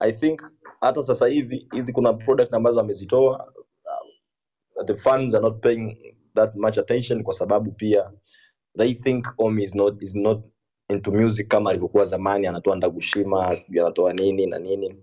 i 0.00 0.12
think 0.12 0.42
hata 0.80 1.02
sasa 1.02 1.26
hivi 1.26 1.68
hizi 1.72 1.92
kuna 1.92 2.12
product 2.12 2.54
ambazo 2.54 2.80
amezitoa 2.80 3.52
uh, 4.76 4.84
the 4.84 4.94
fans 4.94 5.34
are 5.34 5.42
not 5.42 5.60
paying 5.62 6.14
that 6.34 6.54
much 6.54 6.78
attention 6.78 7.22
kwa 7.22 7.34
sababu 7.34 7.72
pia 7.72 8.10
they 8.78 8.94
think 8.94 9.26
omi 9.38 9.62
is 9.62 9.74
not, 9.74 10.02
is 10.02 10.14
not 10.14 10.44
into 10.88 11.12
music 11.12 11.48
kama 11.48 11.70
alivyokuwa 11.70 12.04
zamani 12.04 12.46
anatoa 12.46 12.76
ndagushima 12.76 13.56
sijui 13.56 13.80
anatoa 13.80 14.12
nini 14.12 14.46
na 14.46 14.58
nini. 14.58 14.96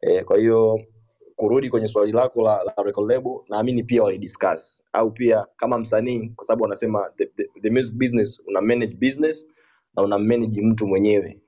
E, 0.00 0.24
kwa 0.24 0.38
hiyo 0.38 0.80
kurudi 1.36 1.70
kwenye 1.70 1.88
swali 1.88 2.12
lako 2.12 2.42
la, 2.42 2.62
la 2.64 2.82
record 2.84 3.24
naamini 3.48 3.82
pia 3.82 4.02
walidiscuss 4.02 4.82
au 4.92 5.10
pia 5.10 5.46
kama 5.56 5.78
msanii 5.78 6.28
kwa 6.36 6.46
sababu 6.46 6.62
wanasema 6.62 7.10
the, 7.16 7.26
the, 7.26 7.48
the 7.62 7.70
music 7.70 7.94
business 7.94 8.40
una 8.46 8.60
manage 8.60 8.96
business 8.96 9.46
na 9.96 10.02
una 10.02 10.18
manage 10.18 10.62
mtu 10.62 10.86
mwenyewe. 10.86 11.40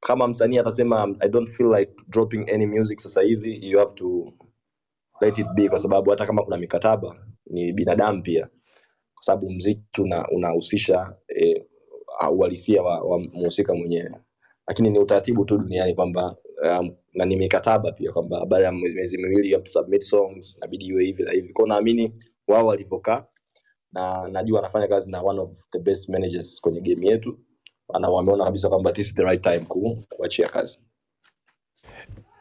Kama 0.00 0.28
msanii 0.28 0.58
atasema 0.58 1.16
i 1.20 1.28
don't 1.28 1.48
feel 1.50 1.74
like 1.74 1.92
dropping 2.08 2.50
any 2.50 2.66
music 2.66 3.00
sasa 3.00 3.22
hivi 3.22 3.70
you 3.70 3.78
have 3.78 3.92
to 3.94 4.32
let 5.20 5.38
it 5.38 5.46
be 5.54 5.68
kwa 5.68 5.78
sababu 5.78 6.10
hata 6.10 6.26
kama 6.26 6.42
kuna 6.42 6.56
mikataba 6.56 7.26
ni 7.46 7.72
binadamu 7.72 8.22
pia. 8.22 8.46
Kwa 9.14 9.22
sababu 9.22 9.50
mziki 9.50 9.82
unahusisha 10.32 11.16
una 12.20 12.30
uhalisia 12.30 12.82
wa, 12.82 13.00
wa 13.00 13.18
mhusika 13.18 13.74
mwenyewe. 13.74 14.10
Lakini 14.68 14.90
ni 14.90 14.98
utaratibu 14.98 15.44
tu 15.44 15.58
duniani 15.58 15.94
kwamba 15.94 16.36
um, 16.80 16.90
na 17.14 17.24
ni 17.24 17.36
mikataba 17.36 17.92
pia 17.92 18.12
kwamba 18.12 18.46
baada 18.46 18.64
ya 18.64 18.72
miezi 18.72 19.18
miwili 19.18 19.56
inabidi 20.56 20.84
iwe 20.86 21.04
hivi 21.04 21.22
na 21.22 21.32
hivi. 21.32 21.52
Kwao 21.52 21.66
naamini 21.68 22.12
wao 22.48 22.66
walivyokaa 22.66 23.24
na 23.92 24.28
najua 24.28 24.58
anafanya 24.58 24.88
kazi 24.88 25.10
na 25.10 25.22
one 25.22 25.40
of 25.40 25.50
the 25.72 25.78
best 25.78 26.08
managers 26.08 26.60
kwenye 26.60 26.80
game 26.80 27.06
yetu 27.06 27.38
na 28.00 28.08
wameona 28.08 28.44
kabisa 28.44 28.68
kwamba 28.68 28.92
this 28.92 29.06
is 29.06 29.14
the 29.14 29.22
right 29.22 29.42
time 29.42 29.60
ku, 29.60 29.98
kuachia 30.08 30.48
kazi. 30.48 30.78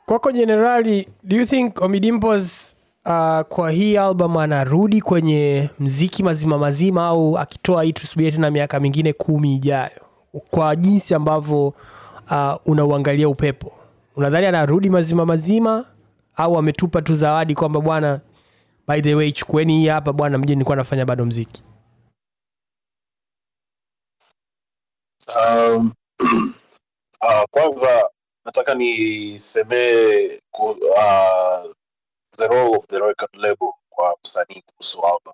Kwako 0.06 0.32
jenerali 0.32 1.08
do 1.24 1.36
you 1.36 1.46
think 1.46 1.82
omidimpos 1.82 2.75
uh, 3.06 3.42
kwa 3.42 3.72
hii 3.72 3.98
album 3.98 4.38
anarudi 4.38 5.02
kwenye 5.02 5.70
mziki 5.80 6.24
mazima 6.24 6.58
mazima 6.58 7.06
au 7.06 7.38
akitoa 7.38 7.84
hii 7.84 7.94
tusubirie 7.94 8.32
tena 8.32 8.52
miaka 8.52 8.80
mingine 8.80 9.14
kumi 9.14 9.56
ijayo? 9.56 10.02
Kwa 10.52 10.76
jinsi 10.76 11.14
ambavyo 11.14 11.68
uh, 12.32 12.56
unauangalia 12.66 13.30
upepo. 13.30 13.72
Unadhani 14.16 14.46
anarudi 14.46 14.90
mazima 14.90 15.26
mazima 15.26 15.86
au 16.36 16.58
ametupa 16.58 17.02
tu 17.02 17.16
zawadi 17.16 17.56
kwamba 17.56 17.82
bwana 17.82 18.20
by 18.88 19.02
the 19.02 19.16
way 19.16 19.32
chukueni 19.32 19.78
hii 19.80 19.88
hapa 19.88 20.14
bwana 20.14 20.38
mje 20.38 20.54
nilikuwa 20.56 20.76
nafanya 20.78 21.06
bado 21.06 21.26
mziki 21.26 21.64
Um, 25.36 25.92
uh, 27.22 27.44
kwanza 27.52 28.10
nataka 28.46 28.74
nisemee 28.76 30.40
uh, 30.60 31.72
the 32.38 32.48
role 32.48 32.76
of 32.78 32.88
the 32.88 33.00
record 33.00 33.30
label 33.36 33.74
kwa 33.90 34.16
msanii 34.24 34.62
kuhusu 34.66 35.02
album. 35.06 35.34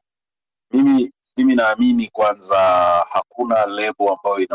Mimi 0.72 1.12
mimi 1.38 1.56
naamini 1.56 2.08
kwanza 2.08 2.58
hakuna 3.10 3.66
lebo 3.66 4.12
ambayo 4.14 4.48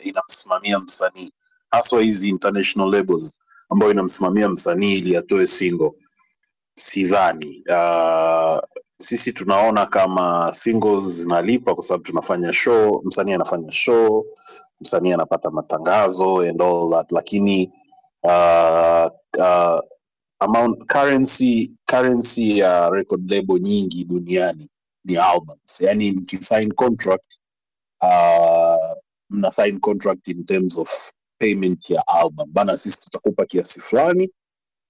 inamsimamia 0.00 0.78
msanii 0.78 1.32
haswa 1.70 2.02
hizi 2.02 2.28
international 2.28 2.90
labels 2.90 3.38
ambayo 3.70 3.92
inamsimamia 3.92 4.48
msanii 4.48 4.98
ili 4.98 5.16
atoe 5.16 5.46
single. 5.46 5.92
Sidhani. 6.74 7.64
Uh, 7.68 8.58
sisi 8.98 9.32
tunaona 9.32 9.86
kama 9.86 10.52
singles 10.52 11.04
zinalipa 11.04 11.74
kwa 11.74 11.84
sababu 11.84 12.04
tunafanya 12.04 12.52
show, 12.52 13.02
msanii 13.04 13.32
anafanya 13.32 13.70
show, 13.70 14.26
msanii 14.80 15.12
anapata 15.12 15.50
matangazo 15.50 16.40
and 16.40 16.62
all 16.62 16.90
that, 16.90 17.12
lakini 17.12 17.72
uh, 18.22 19.06
uh, 19.38 19.80
amount 20.38 20.86
currency 20.88 21.70
currency 21.86 22.58
ya 22.58 22.90
record 22.90 23.30
label 23.30 23.58
nyingi 23.60 24.04
duniani 24.04 24.68
ni 25.04 25.16
albums. 25.16 25.80
Yani 25.80 26.12
mkisign 26.12 26.72
contract 26.72 27.38
uh, 28.02 28.96
mna 29.30 29.50
sign 29.50 29.80
contract 29.80 30.28
in 30.28 30.44
terms 30.44 30.78
of 30.78 31.12
payment 31.38 31.90
ya 31.90 32.02
album. 32.06 32.52
Bana, 32.52 32.76
sisi 32.76 33.00
tutakupa 33.00 33.46
kiasi 33.46 33.80
fulani, 33.80 34.30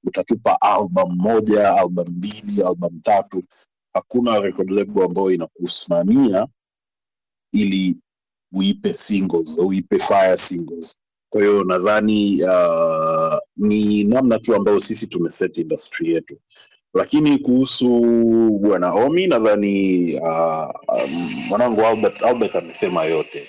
utatupa 0.05 0.61
album 0.61 1.17
moja, 1.17 1.77
album 1.77 2.09
mbili, 2.09 2.63
album 2.63 3.01
tatu. 3.01 3.43
Hakuna 3.93 4.41
record 4.41 4.71
label 4.71 5.03
ambayo 5.05 5.31
inakusimamia 5.31 6.47
ili 7.53 7.99
uipe 8.53 8.95
singles 8.95 9.59
uipe 9.59 9.99
fire 9.99 10.37
singles 10.37 10.99
kwa 11.31 11.41
hiyo 11.41 11.65
nadhani 11.65 12.43
uh, 12.45 13.39
ni 13.57 14.05
namna 14.05 14.39
tu 14.39 14.55
ambayo 14.55 14.81
sisi 14.81 15.07
tumeset 15.07 15.59
industry 15.59 16.13
yetu. 16.15 16.37
Lakini 16.95 17.39
kuhusu 17.39 17.89
bwana 18.61 18.93
omi 18.93 19.27
nadhani 19.27 20.15
uh, 20.21 20.69
um, 20.89 21.11
mwanangu 21.49 21.81
albert, 21.87 22.23
albert 22.23 22.57
amesema 22.57 23.05
yote. 23.05 23.49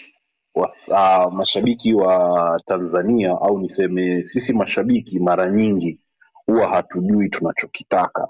Was, 0.55 0.89
uh, 0.93 1.33
mashabiki 1.33 1.93
wa 1.93 2.61
tanzania 2.65 3.29
au 3.31 3.59
niseme 3.59 4.25
sisi 4.25 4.53
mashabiki 4.53 5.19
mara 5.19 5.51
nyingi 5.51 5.99
huwa 6.45 6.67
hatujui 6.67 7.29
tunachokitaka. 7.29 8.27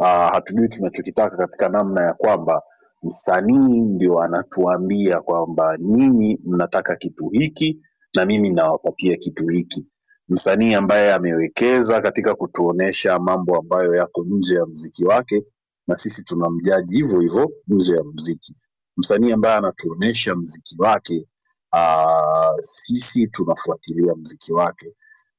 Uh, 0.00 0.06
hatujui 0.06 0.68
tunachokitaka 0.68 1.36
katika 1.36 1.68
namna 1.68 2.02
ya 2.06 2.14
kwamba 2.14 2.62
msanii 3.02 3.80
ndio 3.80 4.20
anatuambia 4.22 5.20
kwamba 5.20 5.76
nyinyi 5.80 6.38
mnataka 6.44 6.96
kitu 6.96 7.28
hiki 7.28 7.80
na 8.14 8.26
mimi 8.26 8.50
nawapatia 8.50 9.16
kitu 9.16 9.48
hiki. 9.48 9.86
Msanii 10.28 10.74
ambaye 10.74 11.12
amewekeza 11.14 12.00
katika 12.00 12.34
kutuonesha 12.34 13.18
mambo 13.18 13.56
ambayo 13.58 13.94
yako 13.94 14.24
nje 14.28 14.54
ya 14.54 14.66
mziki 14.66 15.04
wake 15.04 15.44
na 15.86 15.96
sisi 15.96 16.24
tunamjaji 16.24 16.96
hivyo 16.96 17.20
hivyo 17.20 17.50
nje 17.68 17.94
ya 17.94 18.04
mziki. 18.04 18.56
Msanii 18.96 19.32
ambaye 19.32 19.56
anatuonesha 19.56 20.34
mziki 20.34 20.76
wake 20.78 21.26
aa, 21.72 22.52
sisi 22.60 23.26
tunafuatilia 23.28 24.14
mziki 24.14 24.52
wake. 24.52 24.92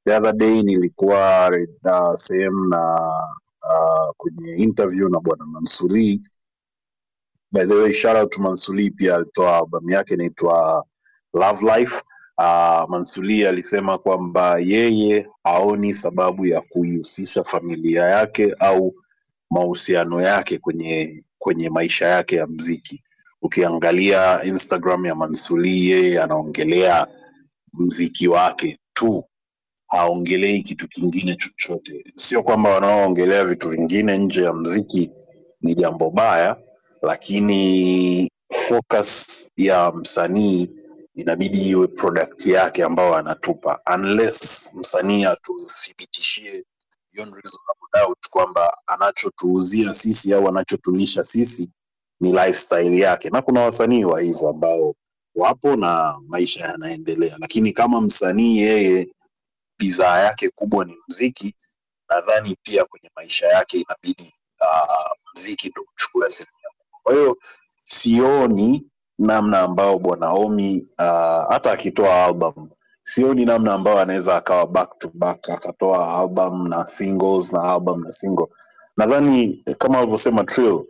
The 0.06 0.16
other 0.16 0.32
day 0.32 0.62
nilikuwa 0.62 1.50
sehemu 2.14 2.64
na 2.64 2.94
uh, 3.62 4.14
kwenye 4.16 4.52
interview 4.56 5.08
na 5.08 5.20
bwana 5.20 5.46
mansuri. 5.46 6.20
By 7.52 7.64
the 7.64 7.74
way 7.74 7.92
shout 7.92 8.38
pia 8.90 9.16
alitoa 9.16 9.56
albamu 9.58 9.90
yake 9.90 10.14
inaitwa 10.14 10.84
love 11.34 11.78
life 11.78 12.02
uh, 12.38 12.84
mansuri 12.90 13.46
alisema 13.46 13.98
kwamba 13.98 14.58
yeye 14.58 15.26
haoni 15.44 15.92
sababu 15.94 16.46
ya 16.46 16.60
kuihusisha 16.60 17.44
familia 17.44 18.02
yake 18.04 18.54
au 18.58 18.94
mahusiano 19.50 20.20
yake 20.22 20.58
kwenye 20.58 21.24
kwenye 21.38 21.70
maisha 21.70 22.08
yake 22.08 22.36
ya 22.36 22.46
mziki. 22.46 23.02
Ukiangalia 23.42 24.44
instagram 24.44 25.06
ya 25.06 25.14
Mansuli, 25.14 25.90
yeye 25.90 26.22
anaongelea 26.22 27.06
mziki 27.72 28.28
wake 28.28 28.78
tu 28.92 29.24
haongelei 29.88 30.62
kitu 30.62 30.88
kingine 30.88 31.36
chochote. 31.36 32.04
Sio 32.14 32.42
kwamba 32.42 32.70
wanaoongelea 32.70 33.44
vitu 33.44 33.68
vingine 33.70 34.18
nje 34.18 34.42
ya 34.44 34.52
mziki 34.52 35.10
ni 35.60 35.74
jambo 35.74 36.10
baya 36.10 36.56
lakini 37.02 38.30
focus 38.52 39.50
ya 39.56 39.92
msanii 39.92 40.70
inabidi 41.14 41.70
iwe 41.70 41.86
product 41.86 42.46
yake 42.46 42.84
ambayo 42.84 43.14
anatupa 43.16 43.80
unless 43.94 44.70
msanii 44.74 45.24
atuthibitishie 45.24 46.64
kwamba 48.30 48.78
anachotuuzia 48.86 49.92
sisi 49.92 50.34
au 50.34 50.48
anachotulisha 50.48 51.24
sisi 51.24 51.70
ni 52.20 52.32
lifestyle 52.32 52.98
yake 52.98 53.30
na 53.30 53.42
kuna 53.42 53.60
wasanii 53.60 54.04
wa 54.04 54.20
hivyo 54.20 54.48
ambao 54.48 54.94
wapo 55.34 55.76
na 55.76 56.14
maisha 56.28 56.66
yanaendelea 56.66 57.36
lakini 57.40 57.72
kama 57.72 58.00
msanii 58.00 58.58
yeye 58.58 59.08
bidhaa 59.78 60.18
yake 60.18 60.48
kubwa 60.50 60.84
ni 60.84 60.96
mziki 61.08 61.54
nadhani 62.08 62.56
pia 62.62 62.84
kwenye 62.84 63.10
maisha 63.16 63.46
yake 63.46 63.78
inabidi 63.80 64.34
uh, 64.60 65.16
mziki 65.34 65.68
ndo 65.68 65.82
uchukue 65.94 66.26
asilimia 66.26 66.68
kubwa. 66.78 67.00
kwa 67.02 67.14
hiyo 67.14 67.38
sioni 67.84 68.86
namna 69.18 69.60
ambao 69.60 69.98
bwana 69.98 70.30
omi 70.32 70.86
uh, 70.98 71.48
hata 71.50 71.72
akitoa 71.72 72.24
album. 72.24 72.68
Sioni 73.02 73.44
namna 73.44 73.74
ambayo 73.74 73.98
anaweza 74.00 74.36
akawa 74.36 74.66
back 74.66 74.98
to 74.98 75.10
back 75.14 75.48
akatoa 75.50 76.18
album 76.18 76.68
na 76.68 76.86
singles 76.86 77.52
na 77.52 77.62
album 77.62 78.04
na 78.04 78.12
single. 78.12 78.46
Nadhani 78.96 79.64
kama 79.78 79.98
alivyosema 79.98 80.44
Trill, 80.44 80.84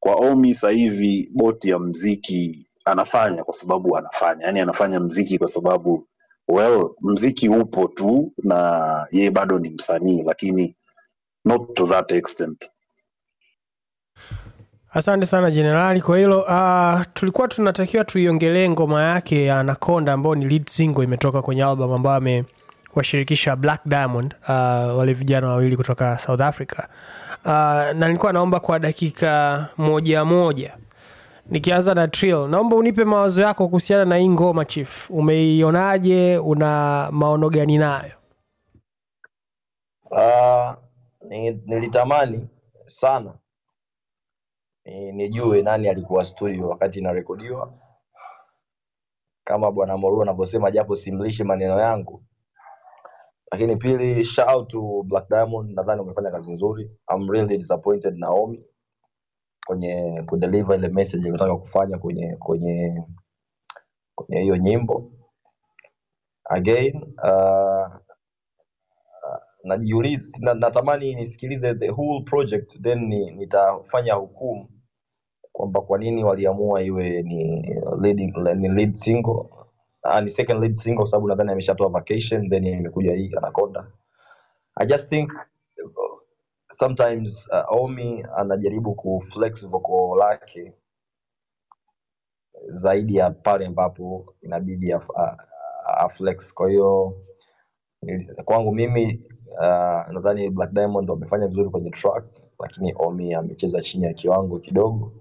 kwa 0.00 0.14
omi 0.14 0.54
sasa 0.54 0.70
hivi 0.70 1.30
boti 1.34 1.70
ya 1.70 1.78
mziki 1.78 2.66
anafanya 2.84 3.44
kwa 3.44 3.54
sababu 3.54 3.96
anafanya. 3.96 4.46
Yani 4.46 4.60
anafanya 4.60 5.00
mziki 5.00 5.38
kwa 5.38 5.48
sababu 5.48 6.06
well 6.48 6.90
mziki 7.00 7.48
upo 7.48 7.88
tu 7.88 8.32
na 8.42 9.06
yeye 9.12 9.30
bado 9.30 9.58
ni 9.58 9.70
msanii 9.70 10.22
lakini 10.22 10.76
not 11.44 11.74
to 11.74 11.86
that 11.86 12.12
extent 12.12 12.70
asante 14.90 15.26
sana 15.26 15.50
jenerali. 15.50 16.00
Kwa 16.00 16.18
hilo 16.18 16.40
uh, 16.40 17.02
tulikuwa 17.14 17.48
tunatakiwa 17.48 18.04
tuiongelee 18.04 18.68
ngoma 18.68 19.02
yake 19.02 19.44
ya 19.44 19.60
anaconda 19.60 20.12
ambayo 20.12 20.34
ni 20.34 20.44
lead 20.44 20.66
single 20.68 21.04
imetoka 21.04 21.42
kwenye 21.42 21.64
album 21.64 21.92
ambayo 21.92 22.16
amewashirikisha 22.16 23.56
black 23.56 23.80
diamond 23.86 24.34
uh, 24.42 24.48
wale 24.98 25.12
vijana 25.12 25.48
wawili 25.48 25.76
kutoka 25.76 26.18
south 26.18 26.40
africa. 26.40 26.78
Uh, 27.44 27.50
na 27.52 27.92
nilikuwa 28.06 28.32
naomba 28.32 28.60
kwa 28.60 28.78
dakika 28.78 29.66
moja 29.78 30.24
moja. 30.24 30.76
Nikianza 31.50 31.94
na 31.94 32.08
trill 32.08 32.48
naomba 32.48 32.76
unipe 32.76 33.04
mawazo 33.04 33.42
yako 33.42 33.68
kuhusiana 33.68 34.04
na 34.04 34.16
hii 34.16 34.28
ngoma 34.28 34.64
chief. 34.64 35.10
Umeionaje? 35.10 36.38
Una 36.38 37.08
maono 37.12 37.50
gani 37.50 37.78
nayo? 37.78 38.12
Uh, 40.10 40.74
nilitamani 41.66 42.48
sana 42.86 43.32
nijue 45.12 45.62
nani 45.62 45.88
alikuwa 45.88 46.24
studio 46.24 46.68
wakati 46.68 46.98
inarekodiwa. 46.98 47.74
Kama 49.44 49.72
bwana 49.72 49.96
Moru 49.96 50.22
anavyosema, 50.22 50.70
japo 50.70 50.94
simlishi 50.94 51.44
maneno 51.44 51.80
yangu, 51.80 52.24
lakini 53.52 53.76
pili, 53.76 54.24
shout 54.24 54.50
out 54.50 54.68
to 54.68 55.02
Black 55.06 55.28
Diamond, 55.28 55.70
nadhani 55.76 56.00
umefanya 56.02 56.30
kazi 56.30 56.52
nzuri. 56.52 56.90
I'm 57.14 57.30
really 57.30 57.56
disappointed 57.56 58.18
Naomi 58.18 58.64
kwenye 59.66 60.22
kudeliver 60.26 60.78
ile 60.78 60.88
message 60.88 61.20
iliyotaka 61.20 61.56
kufanya 61.56 61.98
kwenye 61.98 62.36
kwenye 62.36 63.04
kwenye 64.14 64.40
hiyo 64.42 64.56
nyimbo. 64.56 65.12
Again 66.44 67.14
uh, 67.24 67.96
najiuliza 69.64 70.54
natamani 70.54 71.14
nisikilize 71.14 71.74
the 71.74 71.90
whole 71.90 72.24
project 72.24 72.82
then 72.82 72.98
ni, 73.08 73.30
nitafanya 73.30 74.14
hukumu 74.14 74.68
kwamba 75.58 75.80
kwa 75.80 75.98
nini 75.98 76.24
waliamua 76.24 76.82
iwe 76.82 77.22
ni 77.22 77.62
leading, 78.02 78.34
ni 78.56 78.68
lead 78.68 78.92
single. 78.94 79.44
Uh, 80.04 80.20
ni 80.22 80.30
second 80.30 80.60
lead 80.60 80.74
single 80.74 81.06
sababu 81.06 81.28
nadhani 81.28 81.52
ameshatoa 81.52 81.88
vacation 81.88 82.50
then 82.50 82.64
imekuja 82.66 83.14
hii 83.14 83.30
anaconda. 83.36 83.86
I 84.76 84.86
just 84.86 85.08
think 85.08 85.32
sometimes 86.72 87.48
uh, 87.52 87.82
omi 87.82 88.26
anajaribu 88.36 88.94
kuflex 88.94 89.68
vocal 89.68 90.18
lake 90.18 90.72
zaidi 92.68 93.16
ya 93.16 93.30
pale 93.30 93.66
ambapo 93.66 94.34
inabidi 94.42 94.92
af, 94.92 95.10
a, 95.16 95.36
a 95.86 96.08
flex. 96.08 96.54
Kwa 96.54 96.70
hiyo 96.70 97.22
kwangu 98.44 98.72
mimi 98.74 99.22
uh, 99.50 100.08
nadhani 100.12 100.50
Black 100.50 100.72
Diamond 100.72 101.10
wamefanya 101.10 101.48
vizuri 101.48 101.70
kwenye 101.70 101.90
track, 101.90 102.24
lakini 102.60 102.94
Omi 102.98 103.34
amecheza 103.34 103.82
chini 103.82 104.04
ya 104.06 104.12
kiwango 104.14 104.58
kidogo. 104.58 105.12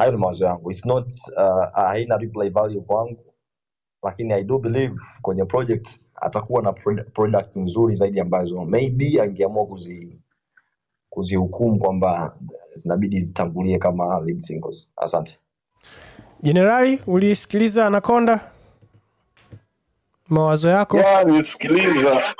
Hayo 0.00 0.12
ni 0.12 0.18
mawazo 0.18 0.44
yangu, 0.46 0.70
it's 0.70 0.86
not 0.86 1.10
uh, 1.36 1.74
haina 1.74 2.16
replay 2.16 2.50
value 2.50 2.80
kwangu, 2.80 3.24
lakini 4.02 4.32
I 4.34 4.42
do 4.44 4.58
believe 4.58 4.94
kwenye 5.22 5.44
project 5.44 5.88
atakuwa 6.14 6.62
na 6.62 6.72
product 7.12 7.56
nzuri 7.56 7.94
zaidi 7.94 8.20
ambazo 8.20 8.64
maybe 8.64 9.20
angeamua 9.22 9.66
kuzi 9.66 10.18
kuzihukumu 11.10 11.78
kwamba 11.78 12.36
zinabidi 12.74 13.18
zitangulie 13.20 13.78
kama 13.78 14.20
lead 14.20 14.38
singles. 14.38 14.90
Asante. 14.96 15.38
jenerali 16.42 17.00
ulisikiliza 17.06 17.86
anakonda 17.86 18.50
mawazo 20.28 20.70
yako? 20.70 20.96
Yeah 20.96 21.26
nisikiliza 21.26 22.34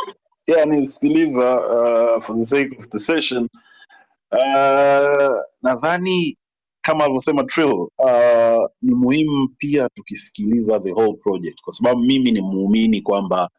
yeah 0.47 0.67
nisikiliza 0.67 1.61
uh, 1.61 2.23
for 2.23 2.39
the 2.39 2.45
sake 2.47 2.77
of 2.79 2.89
the 2.89 2.99
session. 2.99 3.49
Uh, 4.33 5.37
nadhani 5.63 6.37
kama 6.81 7.05
alivyosema 7.05 7.45
Trill, 7.45 7.72
uh, 7.72 8.66
ni 8.83 8.95
muhimu 8.95 9.49
pia 9.59 9.89
tukisikiliza 9.89 10.81
the 10.81 10.93
whole 10.93 11.12
project 11.12 11.61
kwa 11.62 11.72
sababu 11.72 12.01
mimi 12.01 12.33
ni 12.33 12.41
muumini 12.41 13.01
kwamba 13.01 13.51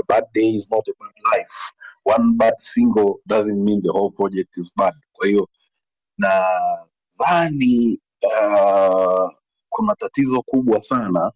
a 0.00 0.02
bad 0.08 0.24
day 0.34 0.48
is 0.54 0.70
not 0.72 0.88
a 0.88 0.92
bad 1.00 1.14
life. 1.38 1.74
One 2.04 2.32
bad 2.36 2.54
single 2.58 3.14
doesn't 3.26 3.58
mean 3.64 3.82
the 3.82 3.90
whole 3.90 4.10
project 4.10 4.56
is 4.56 4.72
bad. 4.76 4.94
Kwa 5.12 5.26
hiyo 5.28 5.48
nadhani 6.18 8.00
uh, 8.22 9.30
kuna 9.68 9.94
tatizo 9.94 10.42
kubwa 10.42 10.82
sana 10.82 11.32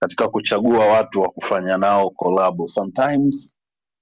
katika 0.00 0.28
kuchagua 0.28 0.86
watu 0.86 1.22
wa 1.22 1.28
kufanya 1.28 1.76
nao 1.76 2.10
kolabo 2.10 2.68
sometimes 2.68 3.55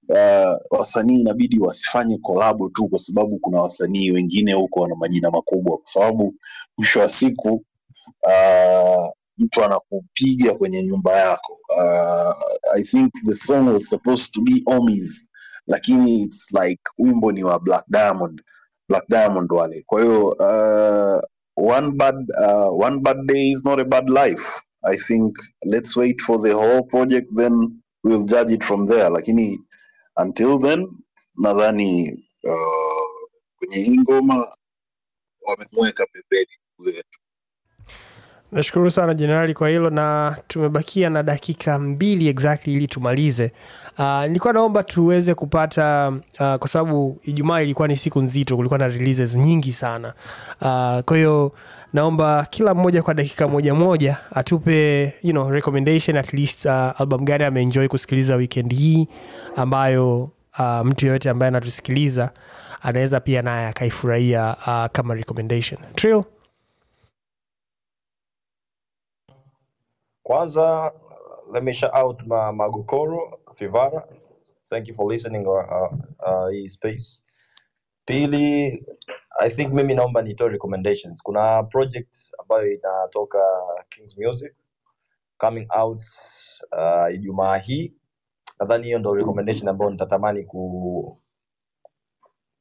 uh, 0.09 0.79
wasanii 0.79 1.19
inabidi 1.21 1.59
wasifanye 1.59 2.17
kolabo 2.17 2.69
tu 2.69 2.87
kwa 2.87 2.99
sababu 2.99 3.39
kuna 3.39 3.61
wasanii 3.61 4.11
wengine 4.11 4.53
huko 4.53 4.79
wana 4.81 4.95
majina 4.95 5.31
makubwa. 5.31 5.77
Kwa 5.77 5.87
sababu 5.87 6.35
mwisho 6.77 6.99
wa 6.99 7.09
siku 7.09 7.65
uh, 8.23 9.09
mtu 9.37 9.63
anakupiga 9.63 10.55
kwenye 10.55 10.83
nyumba 10.83 11.11
yako. 11.17 11.59
Uh, 11.77 12.33
i 12.75 12.83
think 12.83 13.13
the 13.25 13.35
song 13.35 13.67
was 13.67 13.89
supposed 13.89 14.31
to 14.33 14.41
be 14.41 14.61
omis 14.65 15.27
lakini 15.67 16.21
its 16.21 16.53
like 16.53 16.81
wimbo 16.97 17.31
ni 17.31 17.43
wa 17.43 17.59
black 17.59 17.83
diamond. 17.87 18.41
Black 18.89 19.03
diamond 19.09 19.51
wale. 19.51 19.83
Kwa 19.85 20.01
hiyo 20.01 20.27
uh, 20.27 21.21
one 21.75 21.91
bad 21.91 22.15
uh, 22.45 22.85
one 22.85 22.99
bad 22.99 23.17
day 23.25 23.51
is 23.51 23.65
not 23.65 23.79
a 23.79 23.85
bad 23.85 24.09
life. 24.09 24.61
I 24.83 24.97
think 24.97 25.35
let's 25.65 25.95
wait 25.97 26.21
for 26.21 26.41
the 26.41 26.53
whole 26.53 26.83
project 26.83 27.31
then 27.35 27.81
we'll 28.03 28.23
judge 28.25 28.51
it 28.53 28.63
from 28.63 28.85
there. 28.85 29.09
Lakini 29.09 29.59
until 30.17 30.59
then 30.59 30.87
nadhani 31.37 32.11
uh, 32.43 33.29
kwenye 33.57 33.77
hii 33.77 33.97
ngoma 33.99 34.47
wamemweka 35.41 36.05
pembeni 36.05 36.51
wetu. 36.79 37.19
Nashukuru 38.51 38.91
sana 38.91 39.13
jenerali 39.13 39.53
kwa 39.53 39.69
hilo 39.69 39.89
na 39.89 40.37
tumebakia 40.47 41.09
na 41.09 41.23
dakika 41.23 41.79
mbili 41.79 42.27
exactly 42.27 42.73
ili 42.73 42.87
tumalize 42.87 43.51
uh, 43.99 44.21
nilikuwa 44.25 44.53
naomba 44.53 44.83
tuweze 44.83 45.35
kupata 45.35 46.09
uh, 46.39 46.55
kwa 46.55 46.67
sababu 46.67 47.19
ijumaa 47.23 47.61
ilikuwa 47.61 47.87
ni 47.87 47.97
siku 47.97 48.21
nzito 48.21 48.55
kulikuwa 48.55 48.77
na 48.79 48.87
releases 48.87 49.35
nyingi 49.35 49.71
sana. 49.73 50.13
Uh, 50.61 50.99
kwa 50.99 51.17
hiyo 51.17 51.51
naomba 51.93 52.45
kila 52.49 52.73
mmoja 52.73 53.03
kwa 53.03 53.13
dakika 53.13 53.47
moja 53.47 53.73
moja 53.73 54.17
atupe 54.31 55.03
you 55.23 55.31
know, 55.31 55.49
recommendation 55.49 56.17
at 56.17 56.33
least 56.33 56.65
uh, 56.65 57.01
album 57.01 57.25
gani 57.25 57.43
ameenjoy 57.43 57.87
kusikiliza 57.87 58.35
weekend 58.35 58.73
hii 58.77 59.07
ambayo 59.55 60.29
uh, 60.59 60.81
mtu 60.85 61.05
yoyote 61.05 61.29
ambaye 61.29 61.47
anatusikiliza 61.47 62.31
anaweza 62.81 63.19
pia 63.19 63.41
naye 63.41 63.67
akaifurahia 63.67 64.55
uh, 64.67 64.85
kama 64.91 65.13
recommendation. 65.15 65.79
Trill? 65.95 66.23
Kwanza, 70.23 70.91
lemesha 71.53 71.91
out 72.03 72.23
ma, 72.27 72.51
Magokoro 72.53 73.39
Fivara. 73.55 74.03
Thank 74.69 74.87
you 74.87 74.95
for 74.95 75.11
listening 75.11 75.47
uh, 75.47 75.53
uh, 75.53 75.93
uh, 76.27 76.49
hii 76.51 76.67
space. 76.67 77.23
Pili, 78.05 78.83
I 79.39 79.49
think 79.49 79.73
mimi 79.73 79.93
naomba 79.93 80.21
nitoe 80.21 80.49
recommendations. 80.49 81.23
Kuna 81.23 81.63
project 81.63 82.15
ambayo 82.39 82.71
inatoka 82.73 83.39
Kings 83.89 84.17
Music 84.17 84.53
coming 85.37 85.67
out 85.79 86.03
uh, 86.71 87.13
Ijumaa 87.15 87.57
hii. 87.57 87.93
Nadhani 88.59 88.83
hiyo 88.85 88.99
ndo 88.99 89.15
recommendation 89.15 89.67
ambayo 89.69 89.91
nitatamani 89.91 90.43
ku 90.43 91.17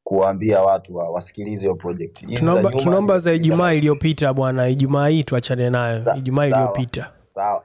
kuwaambia 0.04 0.62
watu 0.62 0.96
wa, 0.96 1.10
wasikilize 1.10 1.60
hiyo 1.62 1.74
project. 1.74 2.20
Hizi 2.20 2.34
za 2.34 2.38
tunaomba 2.40 2.70
nyuma 2.70 2.82
tunaomba 2.82 3.18
za 3.18 3.32
ijumaa 3.32 3.72
iliyopita 3.72 4.34
bwana 4.34 4.68
ijumaa 4.68 5.08
hii 5.08 5.24
tuachane 5.24 5.70
nayo 5.70 6.04
Sa- 6.04 6.16
ijumaa 6.16 6.42
sawa. 6.50 6.60
iliyopita 6.62 7.12
Sawa 7.26 7.64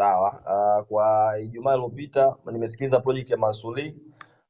sawa. 0.00 0.30
Uh, 0.46 0.86
kwa 0.86 1.38
Ijumaa 1.40 1.74
iliyopita 1.74 2.36
nimesikiliza 2.52 3.00
project 3.00 3.30
ya 3.30 3.36
Mansuri, 3.36 3.96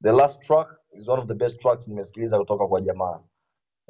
The 0.03 0.13
last 0.13 0.41
track 0.43 0.81
is 0.93 1.09
one 1.09 1.21
of 1.23 1.29
the 1.29 1.35
best 1.35 1.61
tracks 1.61 1.89
nimesikiliza 1.89 2.39
kutoka 2.39 2.67
kwa 2.67 2.81
jamaa. 2.81 3.21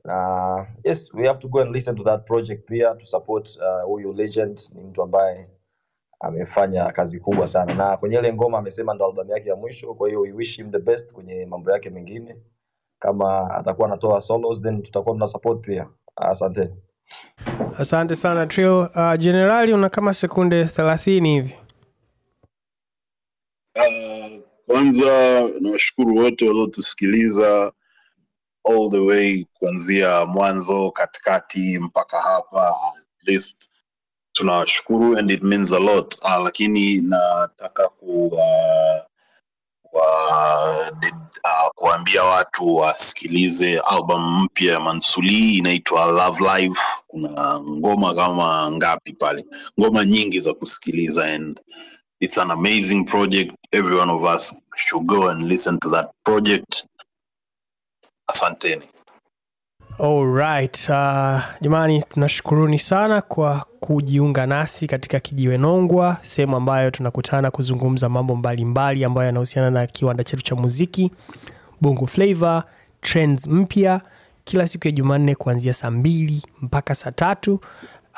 Na 0.05 0.67
yes, 0.85 1.15
we 1.15 1.27
have 1.27 1.39
to 1.39 1.49
go 1.49 1.61
and 1.61 1.73
listen 1.75 1.97
to 1.97 2.05
that 2.05 2.27
project 2.27 2.67
pia 2.69 2.95
to 2.95 3.05
support 3.05 3.59
uh, 3.87 4.17
legend. 4.17 4.61
Ni 4.75 4.83
mtu 4.85 5.03
ambaye 5.03 5.49
amefanya 6.21 6.93
kazi 6.93 7.21
kubwa 7.21 7.49
sana, 7.49 7.75
na 7.75 7.97
kwenye 7.97 8.17
ile 8.19 8.33
ngoma 8.33 8.59
amesema 8.59 8.95
ndo 8.95 9.07
albamu 9.07 9.31
yake 9.31 9.49
ya 9.49 9.57
mwisho. 9.57 9.95
Kwa 9.95 10.09
hiyo 10.09 10.21
we 10.21 10.33
wish 10.33 10.57
him 10.57 10.71
the 10.71 10.79
best 10.79 11.13
kwenye 11.13 11.47
mambo 11.47 11.71
yake 11.73 11.91
mengine. 11.91 12.37
Kama 12.99 13.51
atakuwa 13.51 13.89
anatoa 13.89 14.21
solos, 14.21 14.63
then 14.63 14.83
tutakuwa 14.83 15.15
tuna 15.15 15.27
support 15.27 15.61
pia. 15.67 15.91
Asante. 16.17 16.71
Asante 17.79 18.17
sana 18.17 18.47
Trill. 18.47 18.69
Uh, 18.95 19.15
jenerali 19.19 19.73
una 19.73 19.89
kama 19.89 20.15
sekunde 20.15 20.65
thelathini 20.65 21.33
hivi. 21.35 21.55
Uh, 23.77 24.41
kwanza 24.67 25.41
nawashukuru 25.61 26.17
wote 26.17 26.49
waliotusikiliza 26.49 27.73
all 28.65 28.91
the 28.91 28.99
way 28.99 29.45
kuanzia 29.55 30.27
mwanzo 30.27 30.91
katikati 30.91 31.79
mpaka 31.79 32.21
hapa 32.21 32.69
at 32.99 33.29
least. 33.29 33.71
Tunawashukuru 34.33 35.19
and 35.19 35.31
it 35.31 35.43
means 35.43 35.73
a 35.73 35.79
lot. 35.79 36.17
Uh, 36.23 36.45
lakini 36.45 37.01
nataka 37.01 37.89
ku 37.89 38.27
uh, 38.27 39.10
wa, 39.93 40.91
uh, 41.45 41.69
kuambia 41.75 42.25
watu 42.25 42.75
wasikilize 42.77 43.81
album 43.81 44.43
mpya 44.43 44.73
ya 44.73 44.81
mansuli 44.81 45.55
inaitwa 45.57 46.05
love 46.07 46.45
live 46.61 46.79
kuna 47.07 47.61
ngoma 47.61 48.15
kama 48.15 48.71
ngapi 48.71 49.13
pale. 49.13 49.45
Ngoma 49.81 50.05
nyingi 50.05 50.41
za 50.41 50.55
kusikiliza 50.55 51.25
and 51.25 51.61
it's 52.21 52.39
an 52.39 52.51
amazing 52.51 53.05
project. 53.05 53.55
Every 53.73 53.97
one 53.97 54.11
of 54.13 54.23
us 54.35 54.63
should 54.77 55.07
go 55.07 55.29
and 55.29 55.43
listen 55.49 55.79
to 55.79 55.91
that 55.91 56.11
project. 56.25 56.85
Asanteni 58.27 58.89
Alright. 60.03 60.89
Uh, 60.89 61.41
jamani 61.61 62.03
tunashukuruni 62.03 62.79
sana 62.79 63.23
kwa 63.23 63.65
kujiunga 63.81 64.47
nasi 64.47 64.87
katika 64.87 65.21
Kijiwe 65.21 65.59
Nongwa, 65.59 66.17
sehemu 66.23 66.57
ambayo 66.57 66.91
tunakutana 66.91 67.51
kuzungumza 67.51 68.09
mambo 68.09 68.37
mbalimbali 68.37 68.65
mbali 68.71 69.05
ambayo 69.05 69.27
yanahusiana 69.27 69.71
na 69.71 69.87
kiwanda 69.87 70.25
chetu 70.25 70.43
cha 70.43 70.55
muziki 70.57 71.11
Bongo 71.81 72.07
Flava, 72.07 72.65
trends 73.01 73.47
mpya 73.47 74.01
kila 74.45 74.67
siku 74.67 74.89
ya 74.89 74.93
Jumanne 74.93 75.35
kuanzia 75.35 75.73
saa 75.73 75.91
mbili 75.91 76.43
mpaka 76.63 76.95
saa 76.95 77.13
tatu 77.13 77.61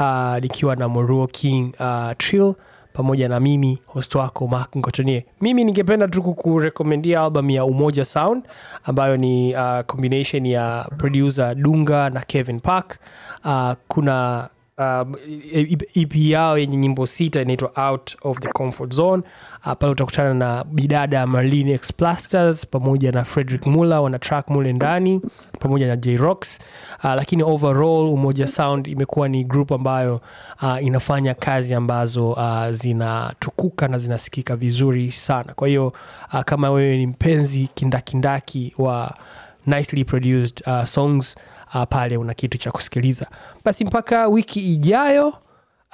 uh, 0.00 0.36
nikiwa 0.40 0.76
na 0.76 0.88
Moruo 0.88 1.26
King 1.26 1.74
uh, 1.80 2.10
Trill 2.18 2.54
pamoja 2.92 3.28
na 3.28 3.40
mimi 3.40 3.78
host 3.86 4.14
wako 4.14 4.46
Mark 4.48 4.76
Ngotonie. 4.76 5.26
Mimi 5.40 5.64
ningependa 5.64 6.08
tu 6.08 6.22
kukurekomendia 6.22 7.20
album 7.20 7.50
ya 7.50 7.64
Umoja 7.64 8.04
Sound 8.04 8.44
ambayo 8.84 9.16
ni 9.16 9.54
uh, 9.54 9.80
combination 9.86 10.46
ya 10.46 10.86
producer 10.98 11.54
Dunga 11.54 12.10
na 12.10 12.20
Kevin 12.20 12.60
Park. 12.60 12.98
Uh, 13.44 13.72
kuna 13.88 14.48
uh, 14.78 15.08
EP 15.94 16.14
yao 16.16 16.58
yenye 16.58 16.76
nyimbo 16.76 17.06
sita 17.06 17.42
inaitwa 17.42 17.72
Out 17.90 18.16
of 18.22 18.38
the 18.38 18.48
Comfort 18.48 18.94
Zone. 18.94 19.22
Uh, 19.66 19.72
pale 19.72 19.92
utakutana 19.92 20.34
na 20.34 20.64
bidada 20.64 21.26
Marlene 21.26 21.72
X 21.72 21.92
pamoja 22.70 23.12
na 23.12 23.24
Frederick 23.24 23.66
Muller 23.66 23.98
wana 23.98 24.18
track 24.18 24.50
mule 24.50 24.72
ndani 24.72 25.20
pamoja 25.60 25.86
na 25.86 25.96
J. 25.96 26.16
Uh, 26.18 26.34
lakini 27.14 27.42
overall 27.42 28.08
Umoja 28.08 28.46
Sound 28.46 28.86
imekuwa 28.86 29.28
ni 29.28 29.44
group 29.44 29.72
ambayo 29.72 30.20
uh, 30.62 30.82
inafanya 30.84 31.34
kazi 31.34 31.74
ambazo 31.74 32.30
uh, 32.30 32.70
zinatukuka 32.70 33.88
na 33.88 33.98
zinasikika 33.98 34.56
vizuri 34.56 35.12
sana. 35.12 35.54
Kwa 35.54 35.68
hiyo 35.68 35.92
uh, 36.32 36.40
kama 36.40 36.70
wewe 36.70 36.96
ni 36.96 37.06
mpenzi 37.06 37.68
kindakindaki 37.74 38.74
wa 38.78 39.14
nicely 39.66 40.04
produced 40.04 40.62
uh, 40.66 40.84
songs 40.84 41.36
uh, 41.74 41.82
pale 41.88 42.16
una 42.16 42.34
kitu 42.34 42.58
cha 42.58 42.70
kusikiliza. 42.70 43.26
Basi 43.64 43.84
mpaka 43.84 44.28
wiki 44.28 44.72
ijayo 44.74 45.28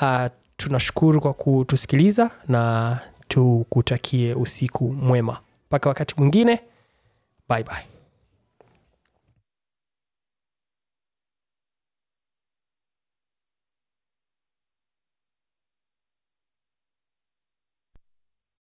uh, 0.03 0.27
tunashukuru 0.57 1.21
kwa 1.21 1.35
kutusikiliza 1.35 2.31
na 2.49 2.99
tukutakie 3.29 4.35
usiku 4.35 4.93
mwema. 4.93 5.39
Mpaka 5.67 5.89
wakati 5.89 6.15
mwingine 6.19 6.61
bye 7.49 7.63
bye 7.65 7.98